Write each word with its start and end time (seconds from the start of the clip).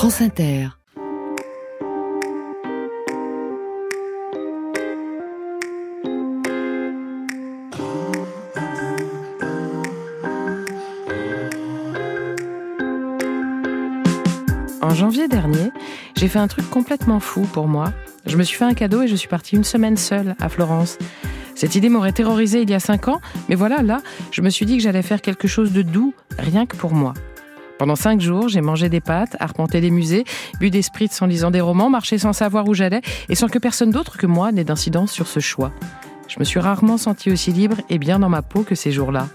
France 0.00 0.22
Inter. 0.22 0.68
En 14.80 14.94
janvier 14.94 15.28
dernier, 15.28 15.58
j'ai 16.16 16.28
fait 16.28 16.38
un 16.38 16.48
truc 16.48 16.70
complètement 16.70 17.20
fou 17.20 17.42
pour 17.42 17.68
moi. 17.68 17.92
Je 18.24 18.38
me 18.38 18.42
suis 18.42 18.56
fait 18.56 18.64
un 18.64 18.72
cadeau 18.72 19.02
et 19.02 19.06
je 19.06 19.14
suis 19.14 19.28
partie 19.28 19.56
une 19.56 19.64
semaine 19.64 19.98
seule 19.98 20.34
à 20.40 20.48
Florence. 20.48 20.96
Cette 21.54 21.74
idée 21.74 21.90
m'aurait 21.90 22.12
terrorisée 22.12 22.62
il 22.62 22.70
y 22.70 22.74
a 22.74 22.80
cinq 22.80 23.08
ans, 23.08 23.20
mais 23.50 23.54
voilà, 23.54 23.82
là, 23.82 24.00
je 24.30 24.40
me 24.40 24.48
suis 24.48 24.64
dit 24.64 24.78
que 24.78 24.82
j'allais 24.82 25.02
faire 25.02 25.20
quelque 25.20 25.46
chose 25.46 25.72
de 25.72 25.82
doux, 25.82 26.14
rien 26.38 26.64
que 26.64 26.76
pour 26.76 26.94
moi. 26.94 27.12
Pendant 27.80 27.96
cinq 27.96 28.20
jours, 28.20 28.50
j'ai 28.50 28.60
mangé 28.60 28.90
des 28.90 29.00
pâtes, 29.00 29.38
arpenté 29.40 29.80
des 29.80 29.90
musées, 29.90 30.24
bu 30.60 30.68
des 30.68 30.82
spritz 30.82 31.22
en 31.22 31.26
lisant 31.26 31.50
des 31.50 31.62
romans, 31.62 31.88
marché 31.88 32.18
sans 32.18 32.34
savoir 32.34 32.68
où 32.68 32.74
j'allais 32.74 33.00
et 33.30 33.34
sans 33.34 33.48
que 33.48 33.58
personne 33.58 33.90
d'autre 33.90 34.18
que 34.18 34.26
moi 34.26 34.52
n'ait 34.52 34.64
d'incidence 34.64 35.10
sur 35.10 35.26
ce 35.26 35.40
choix. 35.40 35.72
Je 36.28 36.38
me 36.38 36.44
suis 36.44 36.60
rarement 36.60 36.98
sentie 36.98 37.30
aussi 37.30 37.52
libre 37.52 37.78
et 37.88 37.96
bien 37.96 38.18
dans 38.18 38.28
ma 38.28 38.42
peau 38.42 38.64
que 38.64 38.74
ces 38.74 38.92
jours-là. 38.92 39.28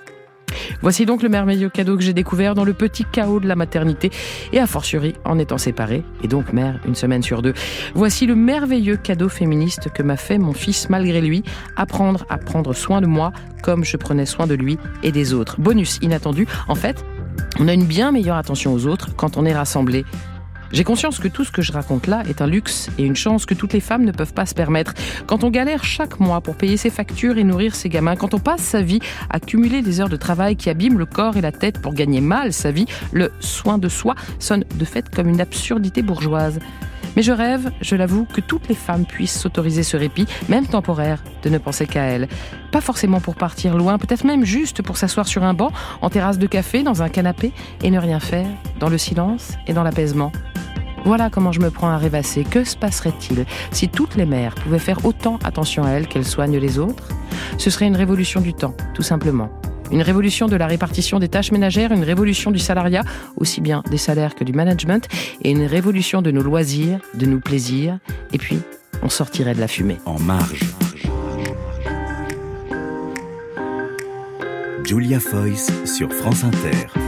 Voici 0.84 1.08
donc 1.08 1.24
le 1.24 1.30
merveilleux 1.30 1.70
cadeau 1.70 1.98
que 1.98 2.04
j'ai 2.04 2.14
découvert 2.14 2.54
dans 2.54 2.66
le 2.66 2.74
petit 2.74 3.04
chaos 3.04 3.40
de 3.40 3.48
la 3.48 3.56
maternité 3.56 4.12
et 4.54 4.60
a 4.60 4.68
fortiori 4.68 5.16
en 5.26 5.40
étant 5.40 5.58
séparée 5.58 6.04
et 6.24 6.28
donc 6.28 6.54
mère 6.54 6.80
une 6.86 6.94
semaine 6.94 7.24
sur 7.24 7.42
deux. 7.42 7.56
Voici 7.96 8.28
le 8.28 8.36
merveilleux 8.36 8.98
cadeau 8.98 9.28
féministe 9.28 9.90
que 9.90 10.04
m'a 10.04 10.18
fait 10.18 10.38
mon 10.38 10.54
fils 10.54 10.88
malgré 10.90 11.20
lui, 11.20 11.44
apprendre 11.78 12.28
à 12.30 12.38
prendre 12.38 12.74
soin 12.74 13.02
de 13.02 13.08
moi 13.08 13.34
comme 13.64 13.84
je 13.84 13.98
prenais 13.98 14.28
soin 14.28 14.46
de 14.46 14.54
lui 14.54 14.78
et 15.02 15.12
des 15.12 15.34
autres. 15.34 15.60
Bonus 15.60 15.98
inattendu, 16.04 16.46
en 16.68 16.76
fait, 16.76 17.04
on 17.60 17.68
a 17.68 17.74
une 17.74 17.86
bien 17.86 18.12
meilleure 18.12 18.38
attention 18.38 18.74
aux 18.74 18.88
autres 18.88 19.16
quand 19.16 19.38
on 19.38 19.46
est 19.46 19.54
rassemblés 19.54 20.06
j'ai 20.72 20.84
conscience 20.84 21.20
que 21.20 21.28
tout 21.28 21.46
ce 21.46 21.52
que 21.52 21.62
je 21.62 21.72
raconte 21.72 22.08
là 22.08 22.24
est 22.28 22.42
un 22.42 22.48
luxe 22.48 22.90
et 22.98 23.04
une 23.04 23.16
chance 23.16 23.46
que 23.46 23.54
toutes 23.54 23.72
les 23.72 23.80
femmes 23.80 24.04
ne 24.04 24.12
peuvent 24.12 24.34
pas 24.34 24.46
se 24.46 24.54
permettre. 24.54 24.94
Quand 25.26 25.44
on 25.44 25.50
galère 25.50 25.84
chaque 25.84 26.20
mois 26.20 26.42
pour 26.42 26.56
payer 26.56 26.76
ses 26.76 26.90
factures 26.90 27.38
et 27.38 27.44
nourrir 27.44 27.76
ses 27.76 27.88
gamins, 27.88 28.16
quand 28.16 28.34
on 28.34 28.40
passe 28.40 28.62
sa 28.62 28.82
vie 28.82 29.00
à 29.30 29.40
cumuler 29.40 29.82
des 29.82 30.02
heures 30.02 30.10
de 30.10 30.18
travail 30.18 30.56
qui 30.56 30.70
abîment 30.70 30.98
le 30.98 31.06
corps 31.06 31.38
et 31.38 31.42
la 31.42 31.52
tête 31.52 31.80
pour 31.80 31.94
gagner 31.94 32.20
mal 32.20 32.52
sa 32.52 32.72
vie, 32.72 32.88
le 33.14 33.32
soin 33.40 33.78
de 33.78 33.88
soi 33.88 34.16
sonne 34.40 34.66
de 34.76 34.86
fait 34.86 35.10
comme 35.14 35.30
une 35.30 35.40
absurdité 35.40 36.02
bourgeoise. 36.02 36.60
Mais 37.16 37.22
je 37.22 37.32
rêve, 37.32 37.72
je 37.82 37.96
l'avoue, 37.96 38.26
que 38.26 38.42
toutes 38.42 38.68
les 38.68 38.76
femmes 38.76 39.06
puissent 39.06 39.40
s'autoriser 39.40 39.84
ce 39.84 39.98
répit, 39.98 40.26
même 40.50 40.68
temporaire, 40.68 41.24
de 41.44 41.50
ne 41.50 41.58
penser 41.58 41.86
qu'à 41.86 42.04
elles. 42.04 42.28
Pas 42.72 42.82
forcément 42.82 43.22
pour 43.22 43.36
partir 43.36 43.78
loin, 43.78 43.98
peut-être 43.98 44.26
même 44.26 44.46
juste 44.46 44.82
pour 44.82 44.98
s'asseoir 44.98 45.28
sur 45.28 45.44
un 45.44 45.54
banc, 45.54 45.72
en 46.02 46.10
terrasse 46.10 46.38
de 46.38 46.48
café, 46.48 46.84
dans 46.84 47.02
un 47.02 47.10
canapé, 47.10 47.54
et 47.84 47.92
ne 47.92 48.00
rien 48.00 48.20
faire, 48.20 48.48
dans 48.80 48.90
le 48.90 48.98
silence 48.98 49.54
et 49.68 49.74
dans 49.74 49.84
l'apaisement. 49.84 50.32
Voilà 51.06 51.30
comment 51.30 51.52
je 51.52 51.60
me 51.60 51.70
prends 51.70 51.90
à 51.90 51.98
rêvasser. 51.98 52.44
Que 52.44 52.64
se 52.64 52.76
passerait-il 52.76 53.46
si 53.72 53.88
toutes 53.90 54.16
les 54.16 54.26
mères 54.26 54.56
pouvaient 54.56 54.80
faire 54.80 55.06
autant 55.06 55.38
attention 55.44 55.84
à 55.84 55.92
elles 55.92 56.08
qu'elles 56.08 56.26
soignent 56.26 56.58
les 56.58 56.80
autres? 56.80 57.10
Ce 57.60 57.70
serait 57.70 57.86
une 57.86 57.96
révolution 57.96 58.42
du 58.42 58.54
temps, 58.54 58.76
tout 58.96 59.04
simplement. 59.04 59.50
Une 59.92 60.02
révolution 60.02 60.48
de 60.48 60.56
la 60.56 60.68
répartition 60.68 61.20
des 61.20 61.30
tâches 61.30 61.52
ménagères, 61.52 61.92
une 61.92 62.04
révolution 62.04 62.52
du 62.52 62.60
salariat, 62.60 63.04
aussi 63.38 63.62
bien 63.62 63.84
des 63.90 63.98
salaires 63.98 64.36
que 64.36 64.44
du 64.44 64.54
management, 64.54 65.08
et 65.44 65.52
une 65.52 65.66
révolution 65.66 66.22
de 66.22 66.32
nos 66.32 66.42
loisirs, 66.42 67.00
de 67.14 67.26
nos 67.26 67.40
plaisirs, 67.40 68.00
et 68.34 68.38
puis 68.38 68.60
on 69.04 69.10
sortirait 69.10 69.56
de 69.56 69.60
la 69.60 69.68
fumée. 69.68 69.98
En 70.06 70.20
marge. 70.20 70.64
Julia 74.84 75.20
Foyce 75.20 75.72
sur 75.86 76.12
France 76.14 76.44
Inter. 76.44 77.05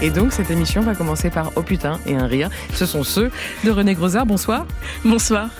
Et 0.00 0.10
donc, 0.10 0.32
cette 0.32 0.52
émission 0.52 0.80
va 0.82 0.94
commencer 0.94 1.28
par 1.28 1.50
Oh 1.56 1.62
putain 1.62 1.98
et 2.06 2.14
un 2.14 2.28
rire. 2.28 2.50
Ce 2.72 2.86
sont 2.86 3.02
ceux 3.02 3.32
de 3.64 3.70
René 3.72 3.94
Grosard. 3.94 4.26
Bonsoir. 4.26 4.64
Bonsoir. 5.04 5.50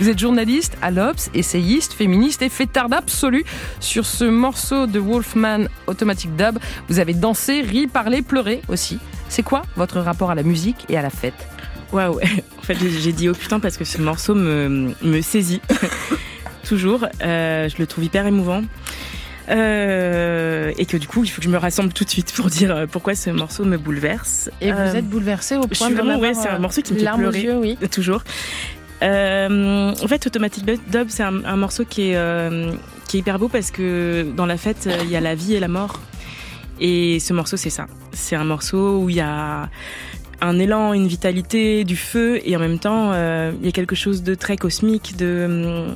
Vous 0.00 0.08
êtes 0.08 0.18
journaliste 0.18 0.78
à 0.80 0.90
l'Obs, 0.90 1.28
essayiste, 1.34 1.92
féministe 1.92 2.40
et 2.40 2.48
fêtarde 2.48 2.94
absolue. 2.94 3.44
Sur 3.80 4.06
ce 4.06 4.24
morceau 4.24 4.86
de 4.86 4.98
Wolfman 4.98 5.66
Automatic 5.86 6.34
Dub, 6.36 6.58
vous 6.88 7.00
avez 7.00 7.12
dansé, 7.12 7.60
ri, 7.60 7.86
parlé, 7.86 8.22
pleuré 8.22 8.62
aussi. 8.68 8.98
C'est 9.28 9.42
quoi 9.42 9.60
votre 9.76 10.00
rapport 10.00 10.30
à 10.30 10.34
la 10.34 10.42
musique 10.42 10.86
et 10.88 10.96
à 10.96 11.02
la 11.02 11.10
fête? 11.10 11.46
Waouh 11.92 12.18
En 12.58 12.62
fait, 12.62 12.78
j'ai 12.78 13.12
dit 13.12 13.28
oh 13.28 13.34
putain 13.34 13.60
parce 13.60 13.76
que 13.76 13.84
ce 13.84 14.00
morceau 14.00 14.34
me, 14.34 14.94
me 15.02 15.20
saisit. 15.20 15.60
Toujours. 16.66 17.06
Euh, 17.22 17.68
je 17.68 17.76
le 17.78 17.86
trouve 17.86 18.04
hyper 18.04 18.26
émouvant. 18.26 18.62
Euh, 19.48 20.72
et 20.78 20.86
que 20.86 20.96
du 20.96 21.08
coup, 21.08 21.24
il 21.24 21.28
faut 21.28 21.40
que 21.40 21.44
je 21.44 21.50
me 21.50 21.58
rassemble 21.58 21.92
tout 21.92 22.04
de 22.04 22.10
suite 22.10 22.32
pour 22.32 22.46
dire 22.46 22.74
euh, 22.74 22.86
pourquoi 22.86 23.14
ce 23.14 23.30
morceau 23.30 23.64
me 23.64 23.76
bouleverse. 23.76 24.50
Et 24.60 24.72
vous 24.72 24.96
êtes 24.96 25.08
bouleversé 25.08 25.56
au 25.56 25.62
point 25.62 25.68
je 25.72 25.76
suis 25.76 25.90
de 25.90 25.94
vraiment, 25.94 26.18
ouais, 26.18 26.34
c'est 26.34 26.48
un 26.48 26.58
morceau 26.58 26.82
qui 26.82 26.94
me 26.94 26.98
fait 26.98 27.10
pleurer. 27.16 27.40
Yeux, 27.42 27.56
oui. 27.58 27.76
Toujours. 27.90 28.22
Euh, 29.02 29.90
en 29.90 30.08
fait, 30.08 30.26
Automatic 30.26 30.64
Dub, 30.64 31.08
c'est 31.08 31.24
un, 31.24 31.44
un, 31.44 31.56
morceau 31.56 31.84
qui 31.84 32.10
est, 32.10 32.16
euh, 32.16 32.72
qui 33.08 33.16
est 33.16 33.20
hyper 33.20 33.40
beau 33.40 33.48
parce 33.48 33.72
que 33.72 34.24
dans 34.36 34.46
la 34.46 34.56
fête, 34.56 34.88
il 35.02 35.10
y 35.10 35.16
a 35.16 35.20
la 35.20 35.34
vie 35.34 35.54
et 35.54 35.60
la 35.60 35.68
mort. 35.68 36.00
Et 36.80 37.18
ce 37.18 37.32
morceau, 37.32 37.56
c'est 37.56 37.70
ça. 37.70 37.86
C'est 38.12 38.36
un 38.36 38.44
morceau 38.44 39.00
où 39.00 39.10
il 39.10 39.16
y 39.16 39.20
a 39.20 39.68
un 40.42 40.58
élan, 40.58 40.92
une 40.92 41.06
vitalité, 41.06 41.84
du 41.84 41.96
feu, 41.96 42.40
et 42.44 42.56
en 42.56 42.58
même 42.58 42.78
temps, 42.78 43.12
euh, 43.12 43.52
il 43.60 43.66
y 43.66 43.68
a 43.68 43.72
quelque 43.72 43.94
chose 43.94 44.22
de 44.22 44.34
très 44.34 44.56
cosmique 44.56 45.16
de, 45.16 45.86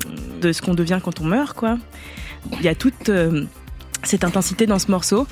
de 0.41 0.53
ce 0.53 0.63
qu'on 0.63 0.75
devient 0.75 1.01
quand 1.03 1.21
on 1.21 1.25
meurt, 1.25 1.57
quoi. 1.57 1.79
Il 2.53 2.63
y 2.63 2.69
a 2.69 2.75
toute 2.75 3.09
euh, 3.09 3.45
cette 4.03 4.25
intensité 4.25 4.67
dans 4.67 4.79
ce 4.79 4.91
morceau 4.91 5.27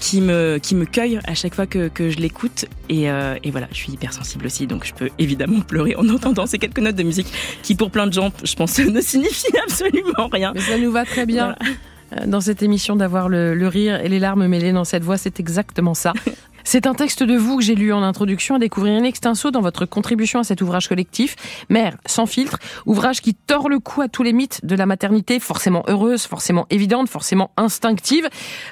qui 0.00 0.20
me, 0.20 0.58
qui 0.58 0.74
me 0.74 0.86
cueille 0.86 1.20
à 1.26 1.34
chaque 1.34 1.54
fois 1.54 1.66
que, 1.66 1.88
que 1.88 2.10
je 2.10 2.18
l'écoute. 2.18 2.64
Et, 2.88 3.10
euh, 3.10 3.36
et, 3.44 3.50
voilà, 3.50 3.68
je 3.70 3.76
suis 3.76 3.92
hypersensible 3.92 4.46
aussi, 4.46 4.66
donc 4.66 4.84
je 4.84 4.94
peux 4.94 5.10
évidemment 5.18 5.60
pleurer 5.68 5.94
en 5.96 6.08
entendant 6.08 6.46
ces 6.46 6.58
quelques 6.58 6.78
notes 6.78 6.96
de 6.96 7.02
musique 7.02 7.28
qui, 7.62 7.74
pour 7.74 7.90
plein 7.90 8.06
de 8.06 8.12
gens, 8.12 8.32
je 8.42 8.54
pense, 8.54 8.78
ne 8.80 9.00
signifient 9.00 9.58
absolument 9.64 10.28
rien. 10.32 10.52
Mais 10.54 10.60
ça 10.60 10.78
nous 10.78 10.90
va 10.90 11.04
très 11.04 11.26
bien. 11.26 11.54
Voilà. 11.58 11.76
Dans 12.26 12.40
cette 12.40 12.62
émission, 12.62 12.96
d'avoir 12.96 13.28
le, 13.28 13.54
le, 13.54 13.68
rire 13.68 14.00
et 14.00 14.08
les 14.08 14.18
larmes 14.18 14.46
mêlées 14.46 14.72
dans 14.72 14.84
cette 14.84 15.04
voix, 15.04 15.16
c'est 15.16 15.38
exactement 15.40 15.94
ça. 15.94 16.12
C'est 16.64 16.86
un 16.86 16.94
texte 16.94 17.22
de 17.22 17.36
vous 17.36 17.56
que 17.58 17.64
j'ai 17.64 17.74
lu 17.74 17.92
en 17.92 18.02
introduction 18.02 18.54
à 18.54 18.58
découvrir 18.58 18.98
une 18.98 19.04
extenso 19.04 19.50
dans 19.50 19.60
votre 19.60 19.86
contribution 19.86 20.40
à 20.40 20.44
cet 20.44 20.60
ouvrage 20.62 20.88
collectif, 20.88 21.36
Mère 21.68 21.96
sans 22.06 22.26
filtre, 22.26 22.58
ouvrage 22.86 23.20
qui 23.22 23.34
tord 23.34 23.68
le 23.68 23.78
cou 23.78 24.02
à 24.02 24.08
tous 24.08 24.22
les 24.22 24.32
mythes 24.32 24.64
de 24.64 24.76
la 24.76 24.86
maternité, 24.86 25.40
forcément 25.40 25.82
heureuse, 25.88 26.26
forcément 26.26 26.66
évidente, 26.70 27.08
forcément 27.08 27.50
instinctive. 27.56 28.28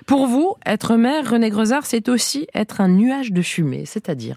Pour 0.06 0.26
vous, 0.26 0.54
être 0.66 0.96
mère, 0.96 1.30
René 1.30 1.50
Grezard, 1.50 1.86
c'est 1.86 2.08
aussi 2.08 2.46
être 2.54 2.80
un 2.80 2.88
nuage 2.88 3.32
de 3.32 3.42
fumée, 3.42 3.84
c'est-à-dire? 3.86 4.36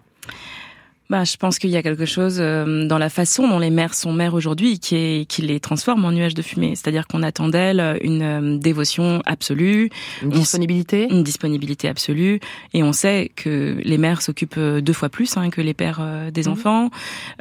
Bah, 1.11 1.25
je 1.25 1.37
pense 1.37 1.59
qu'il 1.59 1.69
y 1.69 1.77
a 1.77 1.83
quelque 1.83 2.05
chose 2.05 2.37
euh, 2.39 2.87
dans 2.87 2.97
la 2.97 3.09
façon 3.09 3.47
dont 3.47 3.59
les 3.59 3.69
mères 3.69 3.93
sont 3.93 4.13
mères 4.13 4.33
aujourd'hui 4.33 4.79
qui, 4.79 4.95
est, 4.95 5.25
qui 5.25 5.41
les 5.41 5.59
transforme 5.59 6.05
en 6.05 6.11
nuages 6.11 6.33
de 6.33 6.41
fumée. 6.41 6.73
C'est-à-dire 6.75 7.05
qu'on 7.05 7.21
attend 7.21 7.49
d'elles 7.49 7.99
une 8.01 8.21
euh, 8.23 8.57
dévotion 8.57 9.21
absolue, 9.25 9.89
une 10.23 10.29
disponibilité, 10.29 11.07
une 11.11 11.23
disponibilité 11.23 11.89
absolue, 11.89 12.39
et 12.73 12.81
on 12.81 12.93
sait 12.93 13.29
que 13.35 13.77
les 13.83 13.97
mères 13.97 14.21
s'occupent 14.21 14.57
deux 14.57 14.93
fois 14.93 15.09
plus 15.09 15.35
hein, 15.37 15.49
que 15.49 15.61
les 15.61 15.73
pères 15.73 15.99
euh, 16.01 16.31
des 16.31 16.47
mmh. 16.47 16.51
enfants, 16.51 16.89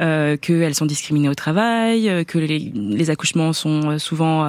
euh, 0.00 0.36
qu'elles 0.36 0.74
sont 0.74 0.86
discriminées 0.86 1.28
au 1.28 1.34
travail, 1.34 2.24
que 2.26 2.38
les, 2.38 2.72
les 2.74 3.10
accouchements 3.10 3.52
sont 3.52 3.98
souvent 3.98 4.44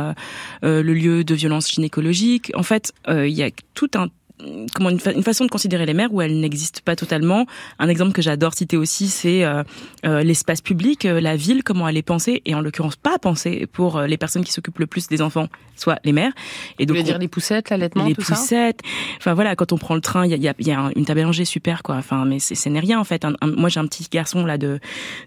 euh, 0.63 0.83
le 0.83 0.93
lieu 0.93 1.23
de 1.23 1.35
violences 1.35 1.71
gynécologiques. 1.71 2.51
En 2.55 2.63
fait, 2.63 2.91
il 3.07 3.29
y 3.29 3.43
a 3.43 3.49
tout 3.73 3.91
un 3.95 4.07
comment 4.73 4.89
une, 4.89 4.99
fa 4.99 5.11
une, 5.11 5.23
façon 5.23 5.45
de 5.45 5.49
considérer 5.49 5.85
les 5.85 5.93
mères 5.93 6.13
où 6.13 6.21
elles 6.21 6.39
n'existent 6.39 6.81
pas 6.83 6.95
totalement. 6.95 7.45
Un 7.79 7.89
exemple 7.89 8.11
que 8.11 8.21
j'adore 8.21 8.53
citer 8.53 8.77
aussi, 8.77 9.07
c'est 9.07 9.43
euh, 9.43 9.63
euh, 10.05 10.23
l'espace 10.23 10.61
public, 10.61 11.05
euh, 11.05 11.21
la 11.21 11.35
ville, 11.35 11.63
comment 11.63 11.87
elle 11.87 11.97
est 11.97 12.01
pensée, 12.01 12.41
et 12.45 12.55
en 12.55 12.61
l'occurrence 12.61 12.95
pas 12.95 13.19
pensée 13.19 13.67
pour 13.71 13.97
euh, 13.97 14.07
les 14.07 14.17
personnes 14.17 14.43
qui 14.43 14.51
s'occupent 14.51 14.79
le 14.79 14.87
plus 14.87 15.07
des 15.07 15.21
enfants, 15.21 15.47
soit 15.75 15.99
les 16.03 16.11
mères. 16.11 16.31
Et 16.79 16.85
donc, 16.85 16.97
Vous 16.97 17.01
voulez 17.01 17.11
dire 17.11 17.19
les 17.19 17.27
poussettes, 17.27 17.69
l'allaitement, 17.69 18.05
les 18.05 18.15
tout 18.15 18.21
poussettes. 18.21 18.79
Ça 18.83 18.89
enfin 19.17 19.33
voilà, 19.33 19.55
quand 19.55 19.71
on 19.73 19.77
prend 19.77 19.95
le 19.95 20.01
train, 20.01 20.25
il 20.25 20.31
y 20.31 20.33
a, 20.33 20.37
y, 20.37 20.47
a, 20.47 20.53
y 20.59 20.71
a, 20.71 20.91
une 20.95 21.05
table 21.05 21.23
manger 21.23 21.45
super 21.45 21.83
quoi. 21.83 21.95
Enfin, 21.95 22.25
mais 22.25 22.39
ce 22.39 22.69
n'est 22.69 22.79
rien 22.79 22.99
en 22.99 23.03
fait. 23.03 23.25
Un, 23.25 23.33
un, 23.41 23.47
moi 23.47 23.69
j'ai 23.69 23.79
un 23.79 23.87
petit 23.87 24.07
garçon 24.11 24.45
là 24.45 24.57
de 24.57 24.79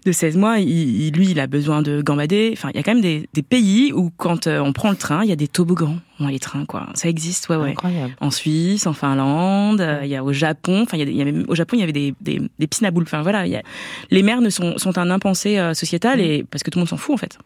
de 0.05 0.11
16 0.11 0.37
mois, 0.37 0.59
il, 0.59 0.69
il, 0.69 1.13
lui 1.13 1.29
il 1.29 1.39
a 1.39 1.47
besoin 1.47 1.81
de 1.81 2.01
gambader. 2.01 2.51
Enfin, 2.53 2.69
il 2.73 2.77
y 2.77 2.79
a 2.79 2.83
quand 2.83 2.93
même 2.93 3.01
des, 3.01 3.29
des 3.33 3.43
pays 3.43 3.93
où 3.93 4.11
quand 4.17 4.47
on 4.47 4.73
prend 4.73 4.89
le 4.89 4.97
train, 4.97 5.23
il 5.23 5.29
y 5.29 5.33
a 5.33 5.37
des 5.37 5.47
toboggans 5.47 5.99
dans 6.19 6.27
les 6.27 6.39
trains 6.39 6.65
quoi. 6.65 6.87
Ça 6.93 7.09
existe, 7.09 7.49
ouais 7.49 7.55
ouais. 7.55 7.71
Incroyable. 7.71 8.15
En 8.21 8.31
Suisse, 8.31 8.87
en 8.87 8.93
Finlande, 8.93 9.81
euh, 9.81 9.99
il 10.03 10.09
y 10.09 10.15
a 10.15 10.23
au 10.23 10.33
Japon, 10.33 10.81
enfin 10.83 10.97
il 10.97 11.09
y, 11.09 11.21
a, 11.21 11.25
même, 11.25 11.45
au 11.47 11.55
Japon 11.55 11.75
il 11.77 11.79
y 11.79 11.83
avait 11.83 11.91
des, 11.91 12.13
des, 12.21 12.41
des 12.59 12.67
piscines 12.67 12.87
à 12.87 12.91
boules. 12.91 13.03
Enfin 13.03 13.21
voilà, 13.21 13.45
y 13.47 13.55
a, 13.55 13.63
les 14.11 14.23
mères 14.23 14.41
ne 14.41 14.49
sont, 14.49 14.77
sont 14.77 14.97
un 14.97 15.09
impensé 15.09 15.59
euh, 15.59 15.73
sociétal 15.73 16.21
et 16.21 16.43
parce 16.43 16.63
que 16.63 16.69
tout 16.69 16.79
le 16.79 16.81
monde 16.81 16.89
s'en 16.89 16.97
fout 16.97 17.13
en 17.13 17.17
fait. 17.17 17.37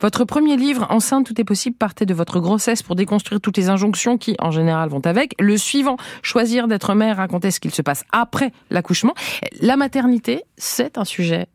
Votre 0.00 0.24
premier 0.24 0.56
livre, 0.56 0.86
Enceinte, 0.90 1.26
tout 1.26 1.38
est 1.40 1.44
possible, 1.44 1.76
partait 1.76 2.06
de 2.06 2.14
votre 2.14 2.40
grossesse 2.40 2.82
pour 2.82 2.96
déconstruire 2.96 3.40
toutes 3.40 3.56
les 3.58 3.68
injonctions 3.68 4.16
qui, 4.16 4.34
en 4.38 4.50
général, 4.50 4.88
vont 4.88 5.04
avec. 5.04 5.34
Le 5.38 5.56
suivant, 5.56 5.96
Choisir 6.22 6.68
d'être 6.68 6.94
mère, 6.94 7.18
raconter 7.18 7.50
ce 7.50 7.60
qu'il 7.60 7.72
se 7.72 7.82
passe 7.82 8.04
après 8.12 8.52
l'accouchement. 8.70 9.14
La 9.60 9.76
maternité, 9.76 10.42
c'est 10.56 10.98
un 10.98 11.04
sujet 11.04 11.46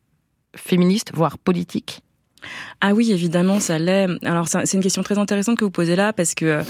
féministe, 0.56 1.12
voire 1.14 1.38
politique 1.38 2.02
Ah 2.82 2.94
oui, 2.94 3.12
évidemment, 3.12 3.60
ça 3.60 3.80
l'est. 3.80 4.08
Alors, 4.24 4.48
c'est 4.48 4.74
une 4.74 4.84
question 4.84 5.04
très 5.04 5.18
intéressante 5.18 5.58
que 5.58 5.66
vous 5.66 5.72
posez 5.72 5.96
là 5.96 6.14
parce 6.14 6.36
que 6.36 6.62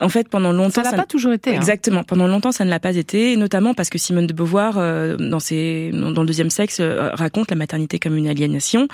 en 0.00 0.08
fait, 0.08 0.28
pendant 0.28 0.52
longtemps, 0.52 0.84
ça 0.84 0.90
n'a 0.90 0.96
pas 0.96 1.06
toujours 1.06 1.32
été. 1.32 1.50
Hein. 1.50 1.56
Exactement. 1.56 2.04
Pendant 2.04 2.28
longtemps, 2.28 2.52
ça 2.52 2.64
ne 2.64 2.70
l'a 2.70 2.78
pas 2.78 2.94
été, 2.94 3.36
notamment 3.36 3.74
parce 3.74 3.90
que 3.90 3.98
Simone 3.98 4.26
de 4.26 4.32
Beauvoir, 4.32 4.74
euh, 4.76 5.16
dans 5.16 5.40
ses, 5.40 5.90
dans 5.92 6.20
le 6.20 6.26
deuxième 6.26 6.50
sexe, 6.50 6.78
euh, 6.80 7.10
raconte 7.14 7.50
la 7.50 7.56
maternité 7.56 7.98
comme 7.98 8.16
une 8.16 8.28
aliénation. 8.28 8.86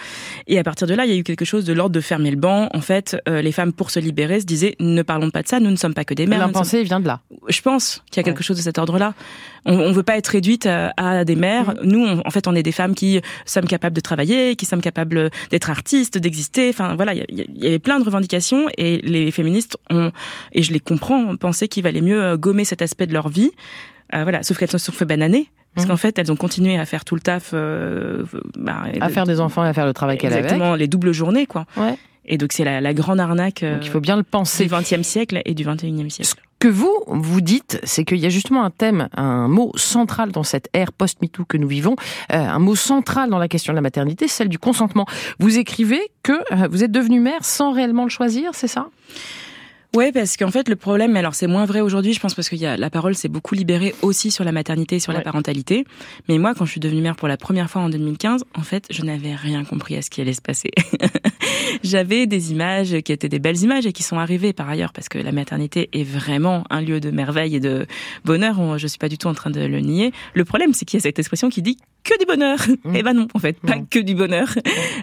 Et 0.47 0.59
à 0.59 0.65
partir 0.65 0.87
de 0.87 0.95
là, 0.95 1.05
il 1.05 1.13
y 1.13 1.15
a 1.15 1.19
eu 1.19 1.23
quelque 1.23 1.45
chose 1.45 1.65
de 1.65 1.73
l'ordre 1.73 1.95
de 1.95 2.01
fermer 2.01 2.31
le 2.31 2.37
banc. 2.37 2.69
En 2.73 2.81
fait, 2.81 3.17
euh, 3.29 3.43
les 3.43 3.53
femmes, 3.53 3.73
pour 3.73 3.91
se 3.91 4.01
libérer, 4.01 4.41
se 4.41 4.47
disaient 4.47 4.77
ne 4.81 5.03
parlons 5.03 5.31
pas 5.31 5.43
de 5.43 5.49
ça. 5.49 5.61
Nous 5.61 5.71
ne 5.71 5.77
sommes 5.77 5.95
pas 5.95 6.05
que 6.05 6.15
des 6.15 6.27
mères. 6.27 6.39
L'impensé 6.39 6.83
vient 6.83 7.01
de 7.01 7.07
là. 7.07 7.21
Je 7.49 7.61
pense 7.61 8.03
qu'il 8.11 8.19
y 8.19 8.21
a 8.21 8.25
quelque 8.25 8.43
chose 8.43 8.57
de 8.57 8.63
cet 8.63 8.79
ordre-là. 8.79 9.15
On, 9.67 9.79
on 9.79 9.93
veut 9.93 10.03
pas 10.03 10.17
être 10.17 10.29
réduite 10.29 10.67
à, 10.67 11.25
des 11.25 11.37
mères. 11.37 11.75
Mm. 11.75 11.79
Nous, 11.85 12.07
en 12.07 12.31
fait, 12.31 12.47
on 12.47 12.55
est 12.55 12.63
des 12.63 12.73
femmes 12.73 12.95
qui 12.95 13.21
sommes 13.45 13.67
capables 13.67 13.97
de 13.97 14.01
travailler, 14.01 14.57
qui 14.57 14.65
sommes 14.67 14.83
capables 14.83 15.31
d'être 15.51 15.71
artistes, 15.71 16.17
d'exister. 16.17 16.71
Enfin, 16.71 16.95
voilà, 16.97 17.15
il 17.15 17.25
y, 17.29 17.65
y, 17.65 17.67
avait 17.67 17.79
plein 17.79 17.99
de 17.99 18.05
revendications 18.05 18.69
et 18.79 18.99
les 18.99 19.31
féministes 19.31 19.77
ont, 19.91 20.13
et 20.53 20.63
je 20.63 20.73
les 20.73 20.81
comprend, 20.95 21.37
penser 21.37 21.69
qu'il 21.69 21.83
valait 21.83 22.01
mieux 22.01 22.23
euh, 22.23 22.37
gommer 22.37 22.65
cet 22.65 22.83
aspect 22.83 23.07
de 23.07 23.13
leur 23.13 23.29
vie. 23.29 23.51
Euh, 24.15 24.23
voilà, 24.23 24.43
sauf 24.43 24.59
qu'elles 24.59 24.71
se 24.71 24.79
sont 24.79 24.93
fait 24.93 25.05
bananer. 25.05 25.49
Parce 25.75 25.87
mmh. 25.87 25.91
qu'en 25.91 25.97
fait, 25.97 26.19
elles 26.19 26.31
ont 26.31 26.37
continué 26.37 26.79
à 26.79 26.87
faire 26.87 27.05
tout 27.05 27.17
le 27.17 27.21
taf. 27.21 27.51
Euh, 27.53 28.25
bah, 28.57 28.83
à 29.01 29.09
faire 29.09 29.27
des 29.27 29.41
enfants 29.41 29.65
et 29.65 29.69
à 29.69 29.73
faire 29.73 29.87
le 29.87 29.93
travail 29.93 30.19
qu'elles 30.19 30.33
avaient. 30.33 30.43
Exactement, 30.43 30.77
les 30.77 30.87
doubles 30.87 31.13
journées, 31.13 31.47
quoi. 31.47 31.67
Ouais. 31.77 31.97
Et 32.27 32.39
donc, 32.39 32.53
c'est 32.53 32.65
la, 32.65 32.81
la, 32.81 32.95
grande 32.95 33.21
arnaque 33.21 33.63
donc, 33.63 33.85
il 33.85 33.91
faut 33.91 34.01
bien 34.01 34.17
le 34.17 34.23
penser. 34.23 34.67
du 34.67 34.73
XXe 34.73 35.03
siècle 35.03 35.43
et 35.45 35.53
du 35.53 35.65
XXIe 35.65 36.11
siècle. 36.11 36.31
Ce 36.31 36.35
que 36.61 36.69
vous, 36.69 36.97
vous 37.09 37.41
dites, 37.43 37.81
c'est 37.83 38.05
qu'il 38.05 38.19
y 38.19 38.25
a 38.25 38.31
justement 38.31 38.65
un 38.65 38.71
thème, 38.71 39.09
un 39.15 39.49
mot 39.49 39.73
central 39.75 40.33
dans 40.33 40.45
cette 40.45 40.71
ère 40.73 40.93
post-MeToo 40.93 41.45
que 41.45 41.59
nous 41.59 41.69
vivons, 41.69 41.97
un 42.31 42.59
mot 42.59 42.77
central 42.77 43.29
dans 43.29 43.39
la 43.39 43.49
question 43.49 43.75
de 43.75 43.77
la 43.77 43.83
maternité, 43.83 44.29
celle 44.29 44.49
du 44.49 44.59
consentement. 44.59 45.05
Vous 45.41 45.59
écrivez 45.59 46.01
que 46.23 46.69
vous 46.69 46.83
êtes 46.83 46.93
devenue 46.93 47.21
mère 47.21 47.45
sans 47.45 47.73
réellement 47.73 48.05
le 48.05 48.11
choisir, 48.11 48.53
c'est 48.55 48.69
ça? 48.69 48.87
Ouais, 49.95 50.11
parce 50.11 50.37
qu'en 50.37 50.51
fait, 50.51 50.69
le 50.69 50.75
problème, 50.75 51.15
alors 51.17 51.37
c'est 51.37 51.47
moins 51.47 51.67
vrai 51.67 51.81
aujourd'hui, 51.81 52.13
je 52.13 52.19
pense, 52.19 52.35
parce 52.35 52.49
que 52.49 52.57
y 52.57 52.67
a, 52.67 52.77
la 52.77 52.91
parole 52.91 53.15
s'est 53.15 53.29
beaucoup 53.29 53.55
libérée 53.55 53.95
aussi 54.03 54.33
sur 54.33 54.43
la 54.43 54.51
maternité 54.51 54.97
et 54.97 54.99
sur 54.99 55.13
la 55.13 55.21
parentalité. 55.21 55.85
Mais 56.29 56.39
moi, 56.39 56.53
quand 56.53 56.65
je 56.65 56.73
suis 56.73 56.81
devenue 56.81 57.01
mère 57.01 57.15
pour 57.15 57.29
la 57.29 57.37
première 57.37 57.71
fois 57.71 57.83
en 57.83 57.89
2015, 57.89 58.45
en 58.57 58.63
fait, 58.63 58.87
je 58.91 59.03
n'avais 59.03 59.37
rien 59.37 59.63
compris 59.65 59.95
à 59.95 60.03
ce 60.03 60.11
qui 60.11 60.21
allait 60.21 60.33
se 60.33 60.43
passer. 60.43 60.73
J'avais 61.85 62.27
des 62.27 62.51
images 62.51 63.01
qui 63.03 63.13
étaient 63.13 63.29
des 63.29 63.39
belles 63.39 63.63
images 63.63 63.87
et 63.87 63.93
qui 63.93 64.03
sont 64.03 64.19
arrivées 64.19 64.53
par 64.53 64.69
ailleurs, 64.69 64.93
parce 64.93 65.09
que 65.09 65.19
la 65.19 65.31
maternité 65.31 65.91
est 65.93 66.03
vraiment 66.03 66.65
un 66.71 66.81
lieu 66.81 66.99
de 66.99 67.13
merveille 67.13 67.55
et 67.55 67.61
de 67.61 67.87
bonheur. 68.25 68.79
Je 68.79 68.89
suis 68.89 68.99
pas 68.99 69.09
du 69.09 69.17
tout 69.17 69.29
en 69.29 69.35
train 69.35 69.51
de 69.51 69.61
le 69.61 69.79
nier. 69.79 70.13
Le 70.35 70.45
problème, 70.45 70.73
c'est 70.73 70.85
qu'il 70.85 70.99
y 70.99 71.01
a 71.01 71.03
cette 71.03 71.21
expression 71.21 71.51
qui 71.51 71.63
dit 71.63 71.77
que 72.05 72.19
du 72.19 72.27
bonheur. 72.27 72.59
Mmh. 72.85 72.97
Eh 72.97 73.03
ben 73.03 73.15
non, 73.15 73.29
en 73.33 73.39
fait, 73.39 73.59
pas 73.61 73.79
que 73.79 73.99
du 73.99 74.15
bonheur. 74.15 74.49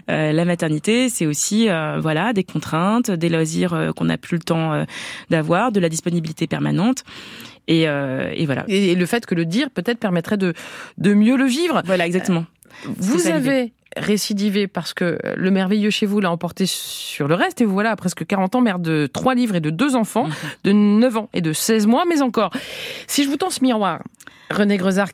Euh, 0.08 0.32
la 0.32 0.44
maternité, 0.44 1.08
c'est 1.08 1.26
aussi 1.26 1.68
euh, 1.68 1.98
voilà 2.00 2.32
des 2.32 2.44
contraintes, 2.44 3.10
des 3.10 3.28
loisirs 3.28 3.74
euh, 3.74 3.92
qu'on 3.92 4.04
n'a 4.04 4.18
plus 4.18 4.36
le 4.36 4.42
temps 4.42 4.81
euh, 4.82 4.86
d'avoir, 5.30 5.72
de 5.72 5.80
la 5.80 5.88
disponibilité 5.88 6.46
permanente. 6.46 7.04
Et, 7.68 7.82
et, 7.82 8.46
voilà. 8.46 8.64
Et 8.66 8.96
le 8.96 9.06
fait 9.06 9.24
que 9.24 9.36
le 9.36 9.44
dire 9.44 9.70
peut-être 9.70 9.98
permettrait 9.98 10.36
de, 10.36 10.52
de 10.98 11.14
mieux 11.14 11.36
le 11.36 11.44
vivre. 11.44 11.80
Voilà, 11.84 12.06
exactement. 12.06 12.44
Vous 12.84 13.28
avez 13.28 13.72
récidivé 13.96 14.66
parce 14.66 14.94
que 14.94 15.18
le 15.36 15.50
merveilleux 15.50 15.90
chez 15.90 16.06
vous 16.06 16.20
l'a 16.20 16.30
emporté 16.30 16.66
sur 16.66 17.28
le 17.28 17.34
reste 17.34 17.60
et 17.60 17.64
vous 17.64 17.72
voilà 17.72 17.92
à 17.92 17.96
presque 17.96 18.26
40 18.26 18.56
ans, 18.56 18.60
mère 18.60 18.78
de 18.80 19.08
trois 19.12 19.34
livres 19.34 19.54
et 19.54 19.60
de 19.60 19.70
deux 19.70 19.94
enfants, 19.94 20.26
mmh. 20.26 20.32
de 20.64 20.72
9 20.72 21.16
ans 21.16 21.28
et 21.34 21.40
de 21.40 21.52
16 21.52 21.86
mois, 21.86 22.04
mais 22.08 22.22
encore. 22.22 22.50
Si 23.06 23.22
je 23.22 23.28
vous 23.28 23.36
tends 23.36 23.50
ce 23.50 23.62
miroir, 23.62 24.02
René 24.50 24.76
Grezard, 24.76 25.08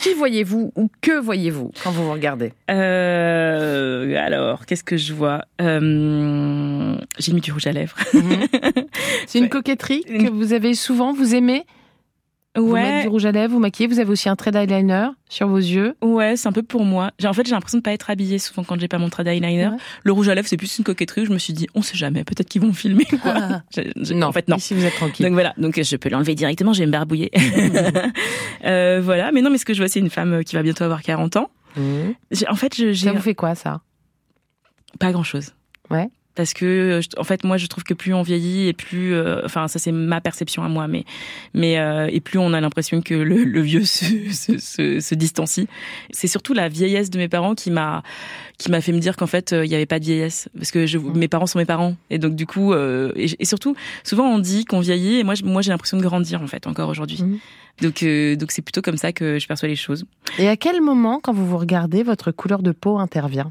qui 0.00 0.14
voyez-vous 0.14 0.72
ou 0.76 0.90
que 1.00 1.18
voyez-vous 1.18 1.72
quand 1.82 1.90
vous 1.90 2.04
vous 2.04 2.12
regardez? 2.12 2.52
Euh, 2.70 4.14
Alors, 4.18 4.66
qu'est-ce 4.66 4.84
que 4.84 4.96
je 4.96 5.14
vois? 5.14 5.44
Euh, 5.60 6.96
J'ai 7.18 7.32
mis 7.32 7.40
du 7.40 7.52
rouge 7.52 7.66
à 7.66 7.72
lèvres. 7.72 7.96
Mhm. 8.12 8.46
C'est 9.26 9.38
une 9.38 9.48
coquetterie 9.48 10.02
que 10.04 10.30
vous 10.30 10.52
avez 10.52 10.74
souvent, 10.74 11.12
vous 11.12 11.34
aimez 11.34 11.64
vous 12.56 12.72
mettez 12.74 13.02
du 13.02 13.08
rouge 13.08 13.26
à 13.26 13.32
lèvres, 13.32 13.52
vous 13.52 13.60
maquillez, 13.60 13.86
vous 13.86 14.00
avez 14.00 14.10
aussi 14.10 14.28
un 14.28 14.34
trait 14.34 14.50
d'eyeliner 14.50 15.10
sur 15.28 15.46
vos 15.46 15.58
yeux. 15.58 15.94
Ouais, 16.02 16.36
c'est 16.36 16.48
un 16.48 16.52
peu 16.52 16.64
pour 16.64 16.84
moi. 16.84 17.12
En 17.24 17.32
fait, 17.32 17.46
j'ai 17.46 17.52
l'impression 17.52 17.78
de 17.78 17.82
pas 17.82 17.92
être 17.92 18.10
habillée 18.10 18.38
souvent 18.38 18.64
quand 18.64 18.78
j'ai 18.80 18.88
pas 18.88 18.98
mon 18.98 19.08
trait 19.08 19.22
d'eyeliner. 19.22 19.70
Le 20.02 20.12
rouge 20.12 20.28
à 20.28 20.34
lèvres, 20.34 20.48
c'est 20.48 20.56
plus 20.56 20.78
une 20.78 20.84
coquetterie 20.84 21.22
où 21.22 21.26
je 21.26 21.32
me 21.32 21.38
suis 21.38 21.52
dit, 21.52 21.68
on 21.74 21.82
sait 21.82 21.96
jamais, 21.96 22.24
peut-être 22.24 22.48
qu'ils 22.48 22.62
vont 22.62 22.72
filmer. 22.72 23.04
Quoi. 23.22 23.34
Ah. 23.36 23.62
non, 24.12 24.26
en 24.26 24.32
fait, 24.32 24.48
non. 24.48 24.56
Ici, 24.56 24.74
vous 24.74 24.84
êtes 24.84 24.94
tranquille. 24.94 25.26
Donc 25.26 25.34
voilà, 25.34 25.54
donc 25.58 25.80
je 25.80 25.96
peux 25.96 26.08
l'enlever 26.08 26.34
directement, 26.34 26.72
je 26.72 26.80
vais 26.80 26.86
me 26.86 26.92
barbouiller. 26.92 27.30
euh, 28.64 29.00
voilà, 29.02 29.30
mais 29.30 29.42
non, 29.42 29.50
mais 29.50 29.58
ce 29.58 29.64
que 29.64 29.74
je 29.74 29.78
vois, 29.78 29.88
c'est 29.88 30.00
une 30.00 30.10
femme 30.10 30.42
qui 30.42 30.56
va 30.56 30.62
bientôt 30.62 30.84
avoir 30.84 31.02
40 31.02 31.36
ans. 31.36 31.50
Mmh. 31.76 31.82
En 32.48 32.56
fait, 32.56 32.74
je, 32.74 32.92
ça 32.92 33.12
vous 33.12 33.20
fait 33.20 33.36
quoi 33.36 33.54
ça? 33.54 33.80
Pas 34.98 35.12
grand-chose. 35.12 35.54
Ouais 35.88 36.10
parce 36.34 36.54
que 36.54 37.00
en 37.16 37.24
fait 37.24 37.44
moi 37.44 37.56
je 37.56 37.66
trouve 37.66 37.84
que 37.84 37.94
plus 37.94 38.14
on 38.14 38.22
vieillit 38.22 38.68
et 38.68 38.72
plus 38.72 39.14
euh, 39.14 39.42
enfin 39.44 39.68
ça 39.68 39.78
c'est 39.78 39.92
ma 39.92 40.20
perception 40.20 40.62
à 40.62 40.68
moi 40.68 40.86
mais 40.86 41.04
mais 41.54 41.78
euh, 41.78 42.08
et 42.10 42.20
plus 42.20 42.38
on 42.38 42.52
a 42.52 42.60
l'impression 42.60 43.02
que 43.02 43.14
le, 43.14 43.44
le 43.44 43.60
vieux 43.60 43.84
se, 43.84 44.04
se, 44.32 44.58
se, 44.58 45.00
se 45.00 45.14
distancie 45.14 45.66
c'est 46.10 46.28
surtout 46.28 46.54
la 46.54 46.68
vieillesse 46.68 47.10
de 47.10 47.18
mes 47.18 47.28
parents 47.28 47.54
qui 47.54 47.70
m'a 47.70 48.02
qui 48.58 48.70
m'a 48.70 48.80
fait 48.80 48.92
me 48.92 49.00
dire 49.00 49.16
qu'en 49.16 49.26
fait 49.26 49.52
euh, 49.52 49.64
il 49.64 49.68
n'y 49.68 49.74
avait 49.74 49.86
pas 49.86 49.98
de 49.98 50.04
vieillesse 50.04 50.48
parce 50.56 50.70
que 50.70 50.86
je, 50.86 50.98
mmh. 50.98 51.16
mes 51.16 51.28
parents 51.28 51.46
sont 51.46 51.58
mes 51.58 51.64
parents 51.64 51.96
et 52.10 52.18
donc 52.18 52.36
du 52.36 52.46
coup 52.46 52.74
et, 52.74 53.30
et, 53.38 53.44
surtout 53.44 53.74
souvent 54.04 54.26
on 54.26 54.38
dit 54.38 54.64
qu'on 54.64 54.80
vieillit 54.80 55.18
et 55.18 55.24
moi 55.24 55.34
moi 55.42 55.62
j'ai 55.62 55.70
l'impression 55.70 55.96
de 55.96 56.02
grandir 56.02 56.42
en 56.42 56.46
fait 56.46 56.66
encore 56.66 56.88
aujourd'hui 56.88 57.22
mmh. 57.22 57.38
Donc, 57.80 58.02
euh, 58.02 58.36
donc 58.36 58.50
c'est 58.50 58.62
plutôt 58.62 58.82
comme 58.82 58.96
ça 58.96 59.12
que 59.12 59.38
je 59.38 59.46
perçois 59.46 59.68
les 59.68 59.76
choses. 59.76 60.04
Et 60.38 60.48
à 60.48 60.56
quel 60.56 60.80
moment, 60.80 61.20
quand 61.22 61.32
vous 61.32 61.46
vous 61.46 61.58
regardez, 61.58 62.02
votre 62.02 62.30
couleur 62.30 62.62
de 62.62 62.72
peau 62.72 62.98
intervient? 62.98 63.50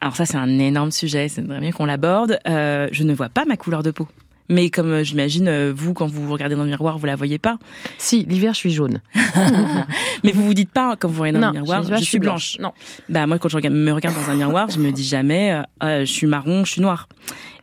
Alors 0.00 0.16
ça, 0.16 0.26
c'est 0.26 0.36
un 0.36 0.58
énorme 0.58 0.90
sujet. 0.90 1.28
C'est 1.28 1.42
bien 1.42 1.72
qu'on 1.72 1.86
l'aborde. 1.86 2.38
Euh, 2.46 2.88
je 2.92 3.04
ne 3.04 3.14
vois 3.14 3.28
pas 3.28 3.44
ma 3.44 3.56
couleur 3.56 3.82
de 3.82 3.90
peau. 3.90 4.08
Mais 4.48 4.70
comme 4.70 4.90
euh, 4.90 5.04
j'imagine, 5.04 5.48
euh, 5.48 5.72
vous, 5.74 5.94
quand 5.94 6.06
vous 6.06 6.26
vous 6.26 6.32
regardez 6.32 6.54
dans 6.54 6.64
le 6.64 6.68
miroir, 6.68 6.98
vous 6.98 7.06
la 7.06 7.16
voyez 7.16 7.38
pas. 7.38 7.58
Si, 7.98 8.24
l'hiver, 8.24 8.52
je 8.52 8.58
suis 8.58 8.70
jaune. 8.70 9.00
mais 10.24 10.32
vous 10.32 10.44
vous 10.44 10.54
dites 10.54 10.70
pas, 10.70 10.96
quand 10.96 11.08
vous 11.08 11.22
regardez 11.22 11.40
dans 11.40 11.52
le 11.52 11.60
miroir, 11.60 11.82
je, 11.82 12.04
suis 12.04 12.18
blanche. 12.18 12.58
Non. 12.60 12.72
Bah, 13.08 13.26
moi, 13.26 13.38
quand 13.38 13.48
je 13.48 13.56
me 13.56 13.92
regarde 13.92 14.14
dans 14.14 14.30
un 14.30 14.36
miroir, 14.36 14.70
je 14.70 14.78
me 14.78 14.90
dis 14.92 15.04
jamais, 15.04 15.62
je 15.82 16.04
suis 16.04 16.26
marron, 16.26 16.64
je 16.64 16.72
suis 16.72 16.82
noire. 16.82 17.08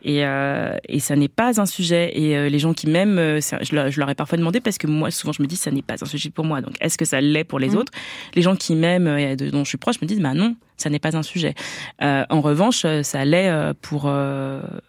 Et, 0.04 0.24
euh, 0.24 0.76
et 0.88 1.00
ça 1.00 1.16
n'est 1.16 1.28
pas 1.28 1.60
un 1.60 1.66
sujet. 1.66 2.12
Et 2.14 2.36
euh, 2.36 2.48
les 2.48 2.58
gens 2.58 2.74
qui 2.74 2.88
m'aiment, 2.88 3.18
euh, 3.18 3.40
je, 3.40 3.74
leur, 3.74 3.90
je, 3.90 4.00
leur 4.00 4.10
ai 4.10 4.14
parfois 4.14 4.38
demandé 4.38 4.60
parce 4.60 4.78
que 4.78 4.86
moi, 4.86 5.10
souvent, 5.10 5.32
je 5.32 5.42
me 5.42 5.46
dis, 5.46 5.56
ça 5.56 5.70
n'est 5.70 5.82
pas 5.82 5.94
un 6.00 6.06
sujet 6.06 6.30
pour 6.30 6.44
moi. 6.44 6.60
Donc, 6.60 6.74
est-ce 6.80 6.98
que 6.98 7.04
ça 7.04 7.20
l'est 7.20 7.44
pour 7.44 7.58
les 7.58 7.70
mmh. 7.70 7.76
autres? 7.76 7.92
Les 8.34 8.42
gens 8.42 8.56
qui 8.56 8.74
m'aiment 8.74 9.08
et 9.16 9.36
dont 9.36 9.64
je 9.64 9.68
suis 9.68 9.78
proche 9.78 10.00
me 10.00 10.06
disent, 10.06 10.20
bah 10.20 10.34
non, 10.34 10.56
ça 10.82 10.90
n'est 10.90 10.98
pas 10.98 11.16
un 11.16 11.22
sujet. 11.22 11.54
Euh, 12.02 12.24
en 12.28 12.40
revanche, 12.40 12.86
ça 13.02 13.24
l'est 13.24 13.50
pour 13.80 14.02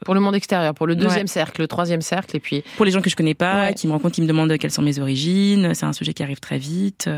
pour 0.06 0.14
le 0.14 0.20
monde 0.20 0.36
extérieur, 0.36 0.74
pour 0.74 0.88
le 0.88 0.96
deuxième 0.96 1.28
cercle, 1.28 1.62
le 1.62 1.68
troisième 1.68 2.02
cercle, 2.02 2.36
et 2.36 2.40
puis 2.40 2.64
pour 2.76 2.86
les 2.86 2.92
gens 2.92 3.02
que 3.02 3.10
je 3.10 3.16
connais 3.16 3.34
pas, 3.34 3.68
ouais. 3.68 3.74
qui 3.74 3.88
me 3.88 3.94
rencontrent, 3.94 4.16
qui 4.16 4.22
me 4.22 4.28
demandent 4.28 4.58
quelles 4.58 4.72
sont 4.72 4.82
mes 4.82 5.00
origines. 5.00 5.74
C'est 5.74 5.86
un 5.86 5.94
sujet 5.94 6.14
qui 6.14 6.24
arrive 6.24 6.40
très 6.40 6.58
vite. 6.58 7.10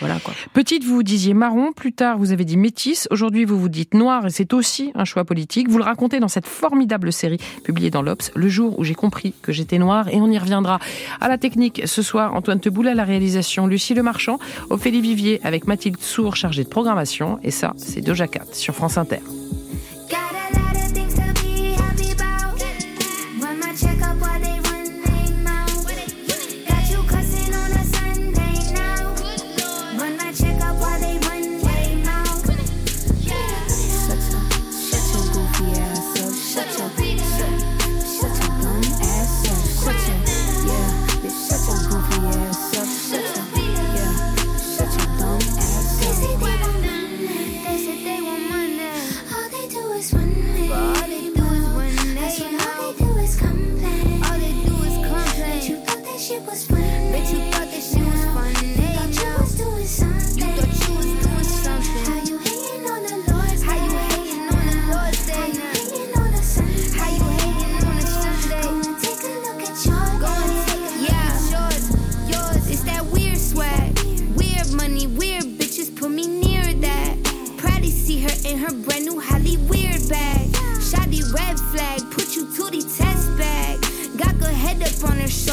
voilà 0.00 0.18
quoi. 0.20 0.34
Petite, 0.52 0.84
vous 0.84 1.02
disiez 1.02 1.34
marron. 1.34 1.72
Plus 1.72 1.92
tard, 1.92 2.18
vous 2.18 2.32
avez 2.32 2.44
dit 2.44 2.56
métisse. 2.56 3.08
Aujourd'hui, 3.10 3.44
vous 3.44 3.58
vous 3.58 3.68
dites 3.68 3.94
noir, 3.94 4.26
et 4.26 4.30
c'est 4.30 4.52
aussi 4.52 4.92
un 4.94 5.04
choix 5.04 5.24
politique. 5.24 5.68
Vous 5.68 5.78
le 5.78 5.84
racontez 5.84 6.20
dans 6.20 6.28
cette 6.28 6.46
formidable 6.46 7.12
série 7.12 7.38
publié 7.64 7.90
dans 7.90 8.02
l'Obs, 8.02 8.30
le 8.34 8.48
jour 8.48 8.78
où 8.78 8.84
j'ai 8.84 8.94
compris 8.94 9.34
que 9.42 9.52
j'étais 9.52 9.78
noire, 9.78 10.08
et 10.08 10.20
on 10.20 10.30
y 10.30 10.38
reviendra. 10.38 10.78
À 11.20 11.28
la 11.28 11.38
technique, 11.38 11.82
ce 11.84 12.02
soir, 12.02 12.34
Antoine 12.34 12.60
Teboul 12.60 12.88
à 12.88 12.94
la 12.94 13.04
réalisation, 13.04 13.66
Lucie 13.66 13.94
Le 13.94 14.02
Marchand, 14.02 14.38
Ophélie 14.70 15.00
Vivier 15.00 15.40
avec 15.44 15.66
Mathilde 15.66 16.00
Sour 16.00 16.36
chargée 16.36 16.64
de 16.64 16.68
programmation, 16.68 17.38
et 17.42 17.50
ça, 17.50 17.72
c'est 17.76 18.00
Doja 18.00 18.19
Cat 18.28 18.46
sur 18.52 18.74
France 18.74 18.98
Inter. 18.98 19.20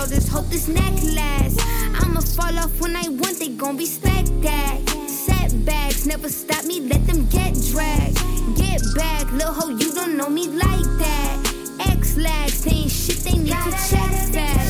This 0.08 0.28
hope 0.30 0.48
this 0.48 0.68
necklace. 0.68 1.58
I'ma 2.00 2.22
fall 2.22 2.58
off 2.60 2.80
when 2.80 2.96
I 2.96 3.08
want, 3.10 3.40
they 3.40 3.50
gon' 3.50 3.78
respect 3.78 4.30
that. 4.42 4.80
Setbacks 5.08 6.06
never 6.06 6.30
stop 6.30 6.64
me, 6.66 6.82
let 6.82 7.06
them 7.08 7.28
get 7.28 7.54
dragged. 7.72 8.18
Get 8.56 8.82
back, 8.96 9.32
little 9.34 9.54
hoe, 9.54 9.70
you 9.70 9.94
don't 9.94 10.16
know 10.16 10.30
me 10.30 10.48
like 10.48 10.90
that. 11.00 11.54
X 11.92 12.16
they 12.16 12.72
ain't 12.72 12.92
shit, 12.92 13.18
they 13.18 13.38
need 13.38 13.50
to 13.50 13.72
check 13.90 14.12
fast. 14.34 14.67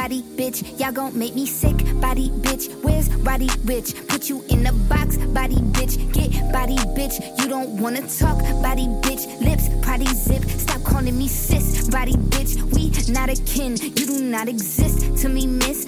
Body 0.00 0.22
bitch. 0.22 0.80
Y'all 0.80 0.92
gon' 0.92 1.18
make 1.18 1.34
me 1.34 1.44
sick 1.44 1.76
body 2.00 2.30
bitch. 2.44 2.64
Where's 2.82 3.08
body 3.28 3.50
rich? 3.64 3.88
Put 4.08 4.30
you 4.30 4.42
in 4.48 4.66
a 4.66 4.72
box, 4.88 5.18
body 5.38 5.60
bitch. 5.76 5.94
Get 6.14 6.30
body 6.52 6.76
bitch. 6.96 7.16
You 7.38 7.48
don't 7.48 7.70
wanna 7.82 8.00
talk, 8.20 8.38
body 8.62 8.86
bitch. 9.04 9.24
Lips, 9.46 9.68
potty 9.84 10.06
zip. 10.06 10.42
Stop 10.64 10.82
calling 10.84 11.18
me 11.18 11.28
sis, 11.28 11.90
body 11.90 12.14
bitch. 12.32 12.52
We 12.72 12.80
not 13.10 13.28
a 13.28 13.34
kin. 13.42 13.76
You 13.76 14.06
do 14.06 14.22
not 14.22 14.48
exist 14.48 15.18
to 15.22 15.28
me, 15.28 15.46
miss. 15.46 15.86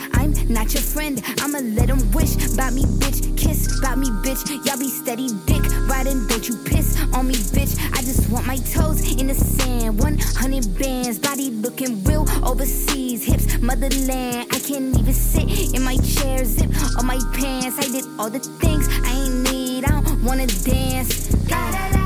Not 0.52 0.74
your 0.74 0.82
friend. 0.82 1.22
I'ma 1.40 1.60
let 1.60 1.88
them 1.88 2.10
wish 2.12 2.34
about 2.52 2.74
me, 2.74 2.82
bitch. 2.82 3.36
Kiss 3.38 3.78
about 3.78 3.96
me, 3.96 4.08
bitch. 4.20 4.44
Y'all 4.66 4.78
be 4.78 4.88
steady 4.88 5.28
dick 5.46 5.62
riding. 5.88 6.26
Don't 6.26 6.46
you 6.46 6.56
piss 6.64 7.00
on 7.14 7.26
me, 7.26 7.34
bitch. 7.34 7.78
I 7.96 8.02
just 8.02 8.28
want 8.30 8.46
my 8.46 8.56
toes 8.56 9.00
in 9.18 9.28
the 9.28 9.34
sand. 9.34 9.98
100 9.98 10.78
bands, 10.78 11.18
body 11.18 11.50
looking 11.50 12.04
real 12.04 12.26
overseas. 12.44 13.24
Hips, 13.24 13.58
motherland. 13.62 14.46
I 14.50 14.58
can't 14.58 14.94
even 14.98 15.14
sit 15.14 15.74
in 15.74 15.82
my 15.82 15.96
chair. 15.96 16.44
Zip 16.44 16.70
on 16.98 17.06
my 17.06 17.18
pants. 17.32 17.78
I 17.78 17.90
did 17.90 18.04
all 18.18 18.28
the 18.28 18.40
things 18.40 18.88
I 18.90 19.24
ain't 19.24 19.50
need. 19.50 19.84
I 19.86 20.02
don't 20.02 20.22
wanna 20.22 20.46
dance. 20.46 21.34
Got 21.48 21.74
a 21.74 21.96
lot 21.96 22.01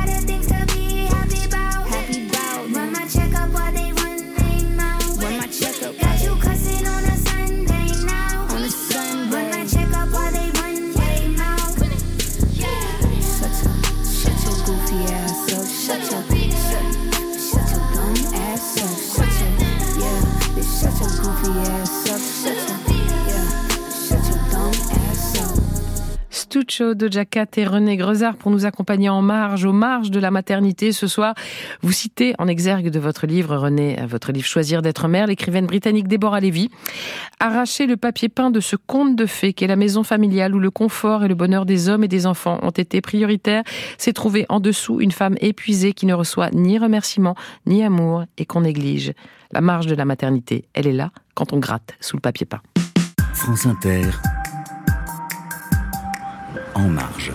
Stuccio, 26.66 26.94
Doja 26.94 27.24
Cat 27.24 27.46
et 27.58 27.64
René 27.64 27.96
Grezard 27.96 28.34
pour 28.34 28.50
nous 28.50 28.66
accompagner 28.66 29.08
en 29.08 29.22
marge, 29.22 29.64
aux 29.64 29.72
marges 29.72 30.10
de 30.10 30.18
la 30.18 30.32
maternité 30.32 30.90
ce 30.90 31.06
soir. 31.06 31.34
Vous 31.82 31.92
citez 31.92 32.34
en 32.38 32.48
exergue 32.48 32.90
de 32.90 32.98
votre 32.98 33.26
livre, 33.26 33.56
René, 33.56 33.98
votre 34.08 34.32
livre 34.32 34.46
Choisir 34.46 34.82
d'être 34.82 35.06
mère, 35.06 35.28
l'écrivaine 35.28 35.66
britannique 35.66 36.08
Deborah 36.08 36.40
Levy. 36.40 36.70
Arracher 37.38 37.86
le 37.86 37.96
papier 37.96 38.28
peint 38.28 38.50
de 38.50 38.58
ce 38.58 38.74
conte 38.74 39.14
de 39.14 39.26
fées 39.26 39.52
qu'est 39.52 39.68
la 39.68 39.76
maison 39.76 40.02
familiale 40.02 40.56
où 40.56 40.58
le 40.58 40.72
confort 40.72 41.22
et 41.22 41.28
le 41.28 41.36
bonheur 41.36 41.66
des 41.66 41.88
hommes 41.88 42.02
et 42.02 42.08
des 42.08 42.26
enfants 42.26 42.58
ont 42.62 42.70
été 42.70 43.00
prioritaires, 43.00 43.62
c'est 43.96 44.12
trouver 44.12 44.44
en 44.48 44.58
dessous 44.58 45.00
une 45.00 45.12
femme 45.12 45.36
épuisée 45.40 45.92
qui 45.92 46.06
ne 46.06 46.14
reçoit 46.14 46.50
ni 46.50 46.78
remerciement, 46.78 47.36
ni 47.66 47.84
amour 47.84 48.24
et 48.38 48.44
qu'on 48.44 48.62
néglige. 48.62 49.12
La 49.52 49.60
marge 49.60 49.86
de 49.86 49.94
la 49.94 50.04
maternité, 50.04 50.64
elle 50.74 50.88
est 50.88 50.92
là 50.92 51.12
quand 51.34 51.52
on 51.52 51.58
gratte 51.58 51.94
sous 52.00 52.16
le 52.16 52.22
papier 52.22 52.46
peint. 52.46 52.62
France 53.34 53.66
Inter. 53.66 54.02
En 56.76 56.88
marge. 56.88 57.32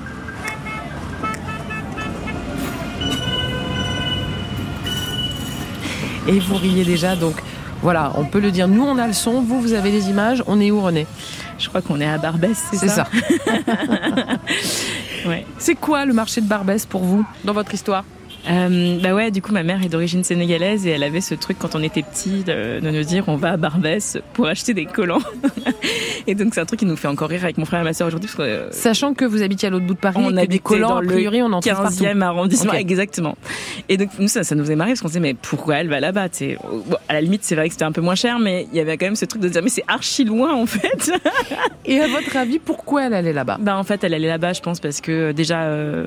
Et 6.27 6.39
vous 6.39 6.55
riez 6.55 6.83
déjà, 6.83 7.15
donc 7.15 7.35
voilà, 7.81 8.11
on 8.15 8.25
peut 8.25 8.39
le 8.39 8.51
dire. 8.51 8.67
Nous, 8.67 8.83
on 8.83 8.97
a 8.97 9.07
le 9.07 9.13
son, 9.13 9.41
vous, 9.41 9.59
vous 9.59 9.73
avez 9.73 9.91
les 9.91 10.09
images. 10.09 10.43
On 10.47 10.59
est 10.59 10.69
où, 10.69 10.79
René? 10.81 11.07
Je 11.57 11.67
crois 11.69 11.81
qu'on 11.81 11.99
est 11.99 12.07
à 12.07 12.17
Barbès, 12.17 12.57
c'est 12.71 12.77
C'est 12.77 12.87
ça? 12.87 13.05
ça. 13.05 13.07
Ouais. 15.27 15.45
C'est 15.59 15.75
quoi 15.75 16.03
le 16.05 16.13
marché 16.13 16.41
de 16.41 16.47
Barbès 16.47 16.83
pour 16.87 17.03
vous, 17.03 17.23
dans 17.43 17.53
votre 17.53 17.71
histoire? 17.75 18.03
Euh, 18.49 18.99
bah 19.01 19.13
ouais, 19.13 19.31
du 19.31 19.41
coup, 19.41 19.51
ma 19.51 19.63
mère 19.63 19.83
est 19.83 19.89
d'origine 19.89 20.23
sénégalaise 20.23 20.87
et 20.87 20.91
elle 20.91 21.03
avait 21.03 21.21
ce 21.21 21.35
truc 21.35 21.57
quand 21.59 21.75
on 21.75 21.83
était 21.83 22.01
petit 22.01 22.43
de, 22.43 22.79
de 22.79 22.89
nous 22.89 23.03
dire 23.03 23.25
on 23.27 23.35
va 23.35 23.51
à 23.51 23.57
Barbès 23.57 24.17
pour 24.33 24.47
acheter 24.47 24.73
des 24.73 24.85
collants. 24.85 25.21
et 26.27 26.35
donc, 26.35 26.53
c'est 26.53 26.61
un 26.61 26.65
truc 26.65 26.79
qui 26.79 26.85
nous 26.85 26.95
fait 26.95 27.07
encore 27.07 27.29
rire 27.29 27.43
avec 27.43 27.57
mon 27.57 27.65
frère 27.65 27.81
et 27.81 27.83
ma 27.83 27.93
soeur 27.93 28.07
aujourd'hui 28.07 28.27
parce 28.27 28.37
que 28.37 28.53
euh, 28.53 28.71
Sachant 28.71 29.13
que 29.13 29.25
vous 29.25 29.41
habitiez 29.43 29.67
à 29.67 29.71
l'autre 29.71 29.85
bout 29.85 29.93
de 29.93 29.99
Paris, 29.99 30.17
on 30.19 30.29
habitait 30.29 30.47
des 30.47 30.59
collants, 30.59 30.89
dans 30.89 30.97
a 30.97 31.03
priori, 31.03 31.41
on 31.41 31.51
en 31.51 31.59
trouve 31.59 31.73
partout. 31.73 32.03
15e 32.03 32.21
arrondissement, 32.21 32.73
exactement. 32.73 33.37
Et 33.89 33.97
donc, 33.97 34.09
nous, 34.19 34.27
ça, 34.27 34.43
ça 34.43 34.55
nous 34.55 34.63
faisait 34.63 34.75
marrer 34.75 34.91
parce 34.91 35.01
qu'on 35.01 35.07
se 35.07 35.13
disait, 35.13 35.19
mais 35.21 35.33
pourquoi 35.33 35.75
elle 35.77 35.87
va 35.87 35.99
là-bas 35.99 36.27
Bon, 36.87 36.97
À 37.09 37.13
la 37.13 37.21
limite, 37.21 37.43
c'est 37.43 37.55
vrai 37.55 37.67
que 37.67 37.73
c'était 37.73 37.85
un 37.85 37.91
peu 37.91 38.01
moins 38.01 38.15
cher, 38.15 38.39
mais 38.39 38.67
il 38.71 38.77
y 38.77 38.79
avait 38.79 38.97
quand 38.97 39.05
même 39.05 39.15
ce 39.15 39.25
truc 39.25 39.41
de 39.41 39.49
dire, 39.49 39.61
mais 39.61 39.69
c'est 39.69 39.83
archi 39.87 40.23
loin 40.23 40.53
en 40.53 40.65
fait. 40.65 41.11
Et 41.85 41.99
à 41.99 42.07
votre 42.07 42.35
avis, 42.37 42.59
pourquoi 42.59 43.05
elle 43.05 43.13
allait 43.13 43.33
là-bas? 43.33 43.57
Bah 43.59 43.77
en 43.77 43.83
fait, 43.83 44.03
elle 44.03 44.13
allait 44.13 44.27
là-bas, 44.27 44.53
je 44.53 44.61
pense, 44.61 44.79
parce 44.79 45.01
que 45.01 45.31
déjà, 45.31 45.63
euh, 45.63 46.05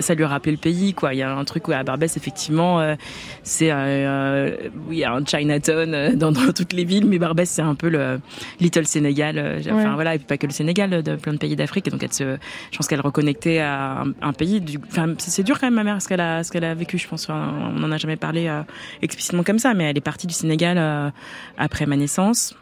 ça 0.00 0.14
lui 0.14 0.24
a 0.24 0.28
rappelé 0.28 0.52
le 0.52 0.58
pays, 0.58 0.94
quoi. 0.94 1.14
Il 1.14 1.18
y 1.18 1.22
a 1.22 1.34
un 1.34 1.44
truc 1.44 1.68
où 1.68 1.72
à 1.72 1.82
Barbès, 1.82 2.16
effectivement, 2.16 2.80
euh, 2.80 2.94
c'est 3.42 3.70
euh, 3.70 3.74
euh, 3.76 4.56
oui, 4.88 4.96
il 4.96 4.98
y 4.98 5.04
a 5.04 5.12
un 5.12 5.24
Chinatown 5.24 5.94
euh, 5.94 6.14
dans, 6.14 6.32
dans 6.32 6.52
toutes 6.52 6.72
les 6.72 6.84
villes, 6.84 7.06
mais 7.06 7.18
Barbès, 7.18 7.48
c'est 7.48 7.62
un 7.62 7.74
peu 7.74 7.88
le 7.88 8.20
Little 8.60 8.86
Sénégal. 8.86 9.38
Enfin 9.66 9.74
Ouais. 9.74 9.94
voilà, 9.94 10.14
et 10.14 10.18
puis 10.18 10.26
pas 10.26 10.36
que 10.38 10.46
le 10.46 10.52
Sénégal, 10.52 11.02
de 11.02 11.16
plein 11.16 11.32
de 11.32 11.38
pays 11.38 11.56
d'Afrique. 11.56 11.88
Et 11.88 11.90
donc, 11.90 12.02
elle 12.02 12.12
se, 12.12 12.36
je 12.70 12.76
pense 12.76 12.86
qu'elle 12.88 13.00
reconnectait 13.00 13.58
à 13.58 14.02
un, 14.02 14.12
un 14.22 14.32
pays. 14.32 14.60
Du, 14.60 14.78
enfin, 14.88 15.14
c'est 15.18 15.42
dur 15.42 15.58
quand 15.58 15.66
même, 15.66 15.74
ma 15.74 15.84
mère, 15.84 16.00
ce 16.02 16.08
qu'elle 16.08 16.20
a, 16.20 16.42
ce 16.44 16.50
qu'elle 16.52 16.64
a 16.64 16.74
vécu. 16.74 16.98
Je 16.98 17.08
pense, 17.08 17.28
on 17.28 17.72
n'en 17.72 17.90
a 17.92 17.96
jamais 17.96 18.16
parlé 18.16 18.48
euh, 18.48 18.62
explicitement 19.02 19.42
comme 19.42 19.58
ça, 19.58 19.74
mais 19.74 19.84
elle 19.84 19.96
est 19.98 20.00
partie 20.00 20.26
du 20.26 20.34
Sénégal 20.34 20.76
euh, 20.78 21.10
après 21.58 21.86
ma 21.86 21.96
naissance. 21.96 22.54